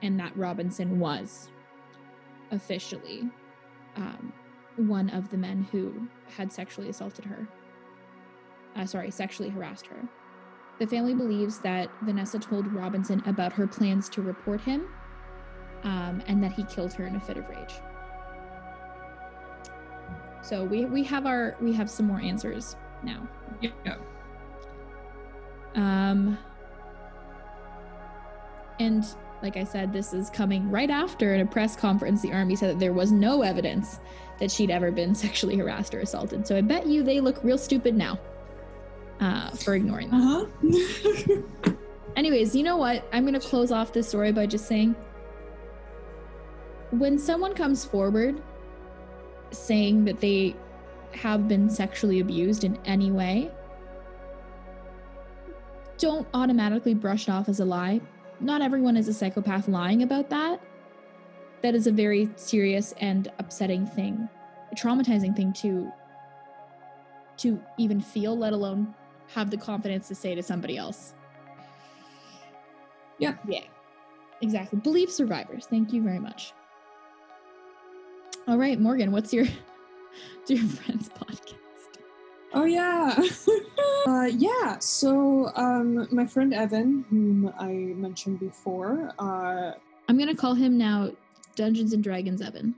and 0.02 0.20
that 0.20 0.36
Robinson 0.38 1.00
was 1.00 1.50
officially 2.52 3.30
um, 3.96 4.32
one 4.78 5.10
of 5.10 5.30
the 5.30 5.38
men 5.38 5.68
who 5.72 6.08
had 6.36 6.52
sexually 6.52 6.90
assaulted 6.90 7.26
her. 7.26 7.48
Uh, 8.76 8.86
sorry, 8.86 9.10
sexually 9.10 9.50
harassed 9.50 9.88
her. 9.88 10.08
The 10.80 10.86
family 10.86 11.16
believes 11.16 11.58
that 11.60 11.90
Vanessa 12.04 12.38
told 12.38 12.72
Robinson 12.72 13.24
about 13.26 13.52
her 13.54 13.66
plans 13.66 14.08
to 14.10 14.22
report 14.22 14.62
him 14.62 14.88
um, 15.84 16.22
and 16.28 16.44
that 16.44 16.52
he 16.52 16.64
killed 16.66 16.94
her 16.94 17.08
in 17.08 17.16
a 17.16 17.20
fit 17.20 17.38
of 17.38 17.50
rage. 17.50 17.74
So 20.48 20.64
we 20.64 20.86
we 20.86 21.04
have 21.04 21.26
our 21.26 21.58
we 21.60 21.74
have 21.74 21.90
some 21.90 22.06
more 22.06 22.22
answers 22.22 22.78
now. 23.04 23.28
Yeah. 23.60 23.98
Um, 25.76 26.38
and 28.80 29.06
like 29.44 29.58
I 29.58 29.66
said, 29.66 29.92
this 29.92 30.14
is 30.14 30.30
coming 30.30 30.72
right 30.72 30.90
after 30.90 31.36
in 31.36 31.42
a 31.42 31.46
press 31.46 31.76
conference. 31.76 32.22
The 32.22 32.32
army 32.32 32.56
said 32.56 32.70
that 32.70 32.80
there 32.80 32.94
was 32.94 33.12
no 33.12 33.42
evidence 33.42 34.00
that 34.40 34.50
she'd 34.50 34.72
ever 34.72 34.90
been 34.90 35.14
sexually 35.26 35.58
harassed 35.58 35.94
or 35.94 36.00
assaulted. 36.00 36.48
So 36.48 36.56
I 36.56 36.62
bet 36.62 36.88
you 36.88 37.04
they 37.04 37.20
look 37.20 37.44
real 37.44 37.58
stupid 37.58 37.98
now 37.98 38.18
uh, 39.20 39.50
for 39.50 39.76
ignoring 39.76 40.10
that. 40.12 40.48
Uh 40.64 41.62
huh. 41.66 41.72
Anyways, 42.16 42.56
you 42.56 42.64
know 42.64 42.78
what? 42.78 43.06
I'm 43.12 43.26
going 43.26 43.40
to 43.40 43.46
close 43.46 43.74
off 43.74 43.92
this 43.92 44.08
story 44.08 44.32
by 44.32 44.46
just 44.46 44.66
saying 44.66 44.96
when 46.92 47.20
someone 47.20 47.54
comes 47.54 47.84
forward 47.84 48.42
saying 49.52 50.06
that 50.06 50.20
they 50.20 50.56
have 51.14 51.48
been 51.48 51.70
sexually 51.70 52.20
abused 52.20 52.64
in 52.64 52.78
any 52.86 53.12
way, 53.12 53.52
don't 55.98 56.28
automatically 56.34 56.94
brush 56.94 57.28
it 57.28 57.32
off 57.32 57.50
as 57.50 57.60
a 57.60 57.66
lie. 57.66 58.00
Not 58.40 58.62
everyone 58.62 58.98
is 58.98 59.08
a 59.08 59.14
psychopath 59.14 59.68
lying 59.68 60.04
about 60.04 60.30
that. 60.30 60.62
That 61.64 61.74
is 61.74 61.88
a 61.88 61.92
very 61.92 62.30
serious 62.36 62.94
and 63.00 63.32
upsetting 63.40 63.88
thing, 63.88 64.30
a 64.72 64.76
traumatizing 64.76 65.36
thing 65.36 65.54
to 65.54 65.92
to 67.38 67.62
even 67.78 68.02
feel, 68.02 68.36
let 68.36 68.52
alone 68.52 68.96
have 69.34 69.52
the 69.52 69.58
confidence 69.58 70.08
to 70.08 70.16
say 70.16 70.34
to 70.34 70.42
somebody 70.42 70.76
else. 70.76 71.14
Yeah. 73.20 73.36
Yeah. 73.48 73.62
Exactly. 74.42 74.80
Believe 74.80 75.12
survivors. 75.12 75.68
Thank 75.68 75.94
you 75.94 76.02
very 76.02 76.20
much. 76.20 76.54
All 78.48 78.58
right, 78.58 78.80
Morgan, 78.80 79.12
what's 79.12 79.34
your 79.34 79.46
dear 80.46 80.64
friend's 80.64 81.10
podcast? 81.10 81.56
Oh 82.54 82.64
yeah. 82.64 83.20
uh, 84.08 84.30
yeah. 84.32 84.80
So 84.80 85.52
um, 85.56 86.08
my 86.12 86.26
friend 86.26 86.54
Evan, 86.54 87.06
whom 87.10 87.54
I 87.60 87.68
mentioned 87.68 88.40
before, 88.40 89.12
uh, 89.20 89.74
I'm 90.08 90.18
gonna 90.18 90.36
call 90.36 90.54
him 90.54 90.78
now 90.78 91.12
Dungeons 91.56 91.92
and 91.92 92.02
Dragons 92.02 92.42
Evan. 92.42 92.74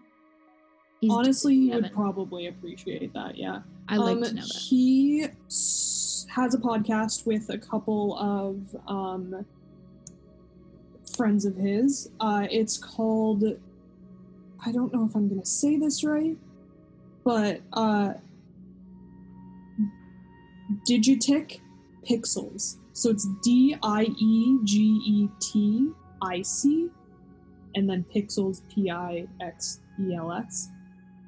He's 1.02 1.12
honestly, 1.12 1.56
he 1.56 1.72
would 1.72 1.94
probably 1.94 2.48
appreciate 2.48 3.14
that. 3.14 3.38
Yeah. 3.38 3.60
I 3.88 3.98
like 3.98 4.18
um, 4.18 4.24
to 4.24 4.34
know 4.34 4.42
that. 4.42 4.62
He 4.70 5.28
has 5.50 6.54
a 6.54 6.58
podcast 6.58 7.26
with 7.26 7.50
a 7.50 7.58
couple 7.58 8.18
of 8.18 8.76
um, 8.88 9.46
friends 11.16 11.46
of 11.46 11.56
his. 11.56 12.10
Uh, 12.20 12.48
it's 12.52 12.78
called, 12.78 13.44
I 14.66 14.72
don't 14.72 14.94
know 14.94 15.06
if 15.06 15.16
I'm 15.16 15.28
going 15.30 15.40
to 15.40 15.48
say 15.48 15.78
this 15.78 16.04
right, 16.04 16.38
but 17.24 17.62
uh, 17.74 18.14
Digitic 20.88 21.62
Pixels. 22.08 22.78
So 22.94 23.10
it's 23.10 23.28
D 23.42 23.76
I 23.82 24.04
E 24.04 24.60
G 24.64 25.02
E 25.06 25.30
T 25.40 25.92
I 26.22 26.42
C, 26.42 26.90
and 27.76 27.90
then 27.90 28.06
Pixels 28.14 28.62
P 28.74 28.92
I 28.92 29.28
X 29.40 29.80
E 30.02 30.16
L 30.16 30.32
S. 30.32 30.70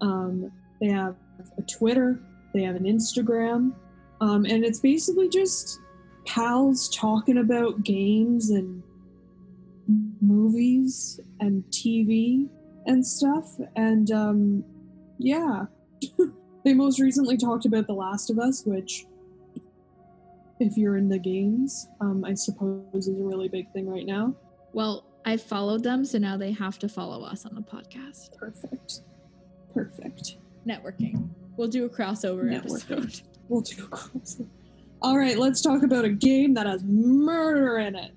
Um, 0.02 0.52
they 0.82 0.88
have 0.88 1.16
a 1.58 1.62
Twitter, 1.62 2.20
they 2.54 2.64
have 2.64 2.76
an 2.76 2.84
Instagram, 2.84 3.74
um, 4.20 4.46
and 4.46 4.66
it's 4.66 4.80
basically 4.80 5.30
just 5.30 5.80
pals 6.26 6.90
talking 6.90 7.38
about 7.38 7.84
games 7.84 8.50
and 8.50 8.84
movies 10.22 11.20
and 11.40 11.64
TV 11.72 12.50
and 12.86 13.06
stuff. 13.06 13.58
And 13.76 14.12
um, 14.12 14.64
yeah, 15.18 15.66
they 16.66 16.74
most 16.74 17.00
recently 17.00 17.38
talked 17.38 17.66
about 17.66 17.88
The 17.88 17.94
Last 17.94 18.30
of 18.30 18.40
Us, 18.40 18.64
which, 18.66 19.06
if 20.60 20.78
you're 20.78 20.98
in 20.98 21.10
the 21.10 21.20
games, 21.20 21.88
um, 22.00 22.24
I 22.24 22.34
suppose 22.34 22.84
is 22.94 23.08
a 23.10 23.24
really 23.24 23.48
big 23.48 23.72
thing 23.74 23.90
right 23.90 24.06
now. 24.06 24.36
Well, 24.74 25.06
I 25.26 25.38
followed 25.38 25.84
them, 25.84 26.06
so 26.06 26.18
now 26.18 26.38
they 26.38 26.52
have 26.52 26.80
to 26.80 26.90
follow 26.90 27.24
us 27.24 27.46
on 27.46 27.56
the 27.56 27.62
podcast. 27.62 28.36
Perfect. 28.38 29.02
Perfect. 29.74 30.38
Networking. 30.68 31.30
We'll 31.58 31.68
do 31.68 31.86
a 31.86 31.90
crossover 31.90 32.44
Networking. 32.46 33.00
episode. 33.00 33.22
We'll 33.50 33.62
do 33.62 33.84
a 33.84 33.88
crossover. 33.88 34.48
All 35.02 35.18
right, 35.18 35.38
let's 35.38 35.62
talk 35.62 35.84
about 35.84 36.06
a 36.06 36.10
game 36.10 36.54
that 36.54 36.68
has 36.68 36.86
murder 36.86 37.80
in 37.80 37.96
it. 37.96 38.12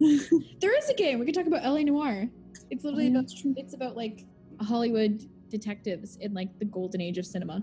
There 0.60 0.74
is 0.78 0.88
a 0.88 0.94
game. 0.94 1.18
We 1.18 1.26
could 1.26 1.34
talk 1.34 1.46
about 1.46 1.62
LA 1.64 1.82
Noire. 1.82 2.30
It's 2.70 2.84
literally 2.84 3.04
Yeah, 3.04 3.10
about 3.10 3.20
that's 3.22 3.40
true. 3.40 3.54
it's 3.56 3.74
about 3.74 3.96
like 3.96 4.26
Hollywood 4.60 5.24
detectives 5.48 6.16
in 6.16 6.32
like 6.34 6.58
the 6.58 6.64
golden 6.64 7.00
age 7.00 7.18
of 7.18 7.26
cinema. 7.26 7.62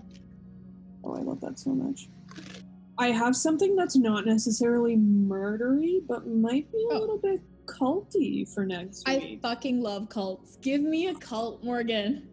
Oh, 1.04 1.14
I 1.14 1.20
love 1.22 1.40
that 1.40 1.58
so 1.58 1.70
much. 1.74 2.08
I 2.98 3.08
have 3.12 3.36
something 3.36 3.76
that's 3.76 3.96
not 3.96 4.26
necessarily 4.26 4.96
murdery, 4.96 6.00
but 6.06 6.26
might 6.26 6.70
be 6.72 6.86
a 6.90 6.94
Oh. 6.94 7.00
little 7.00 7.18
bit 7.18 7.40
culty 7.66 8.48
for 8.52 8.66
next 8.66 9.06
week. 9.06 9.22
I 9.22 9.38
fucking 9.40 9.80
love 9.80 10.08
cults. 10.08 10.56
Give 10.60 10.80
me 10.82 11.06
a 11.08 11.14
cult, 11.14 11.62
Morgan. 11.62 12.24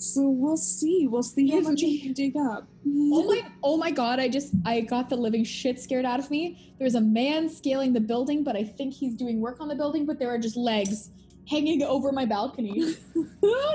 so 0.00 0.28
we'll 0.30 0.56
see. 0.56 1.08
We'll 1.08 1.24
see 1.24 1.48
how 1.50 1.58
much 1.60 1.82
me- 1.82 1.88
we 1.88 2.00
can 2.00 2.12
dig 2.12 2.36
up. 2.36 2.68
Oh 2.86 3.24
my 3.26 3.42
oh 3.64 3.76
my 3.76 3.90
god, 3.90 4.20
I 4.20 4.28
just 4.28 4.54
I 4.64 4.80
got 4.82 5.08
the 5.10 5.16
living 5.16 5.42
shit 5.42 5.80
scared 5.80 6.04
out 6.04 6.20
of 6.20 6.30
me. 6.30 6.72
There's 6.78 6.94
a 6.94 7.00
man 7.00 7.48
scaling 7.48 7.92
the 7.92 8.00
building, 8.00 8.44
but 8.44 8.54
I 8.54 8.62
think 8.62 8.94
he's 8.94 9.14
doing 9.16 9.40
work 9.40 9.60
on 9.60 9.66
the 9.66 9.74
building, 9.74 10.06
but 10.06 10.18
there 10.20 10.28
are 10.32 10.38
just 10.38 10.56
legs 10.56 11.10
hanging 11.48 11.82
over 11.82 12.12
my 12.12 12.24
balcony. 12.24 12.94
oh 13.42 13.74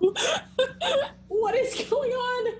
no! 0.00 0.14
what 1.28 1.54
is 1.54 1.74
going 1.88 2.10
on? 2.12 2.54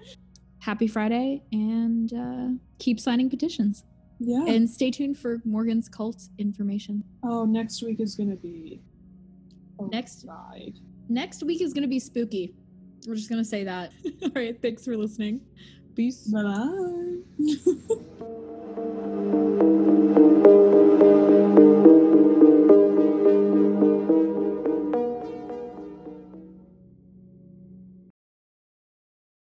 Happy 0.58 0.86
Friday 0.86 1.42
and 1.52 2.12
uh, 2.12 2.48
keep 2.78 3.00
signing 3.00 3.30
petitions. 3.30 3.84
yeah. 4.18 4.44
And 4.46 4.68
stay 4.68 4.90
tuned 4.90 5.18
for 5.18 5.40
Morgan's 5.44 5.88
cult 5.88 6.28
information. 6.38 7.02
oh, 7.24 7.44
next 7.46 7.82
week 7.82 8.00
is 8.00 8.14
gonna 8.14 8.36
be 8.36 8.80
a 9.78 9.84
Next- 9.86 10.24
ride. 10.28 10.74
Next 11.08 11.42
week 11.42 11.60
is 11.60 11.72
going 11.72 11.82
to 11.82 11.88
be 11.88 11.98
spooky. 11.98 12.54
We're 13.04 13.16
just 13.16 13.28
going 13.28 13.42
to 13.42 13.48
say 13.48 13.64
that. 13.64 13.90
All 14.22 14.30
right, 14.36 14.56
thanks 14.62 14.84
for 14.84 14.96
listening. 14.96 15.40
Peace. 15.96 16.28
Bye 16.28 16.42
bye. 20.70 20.76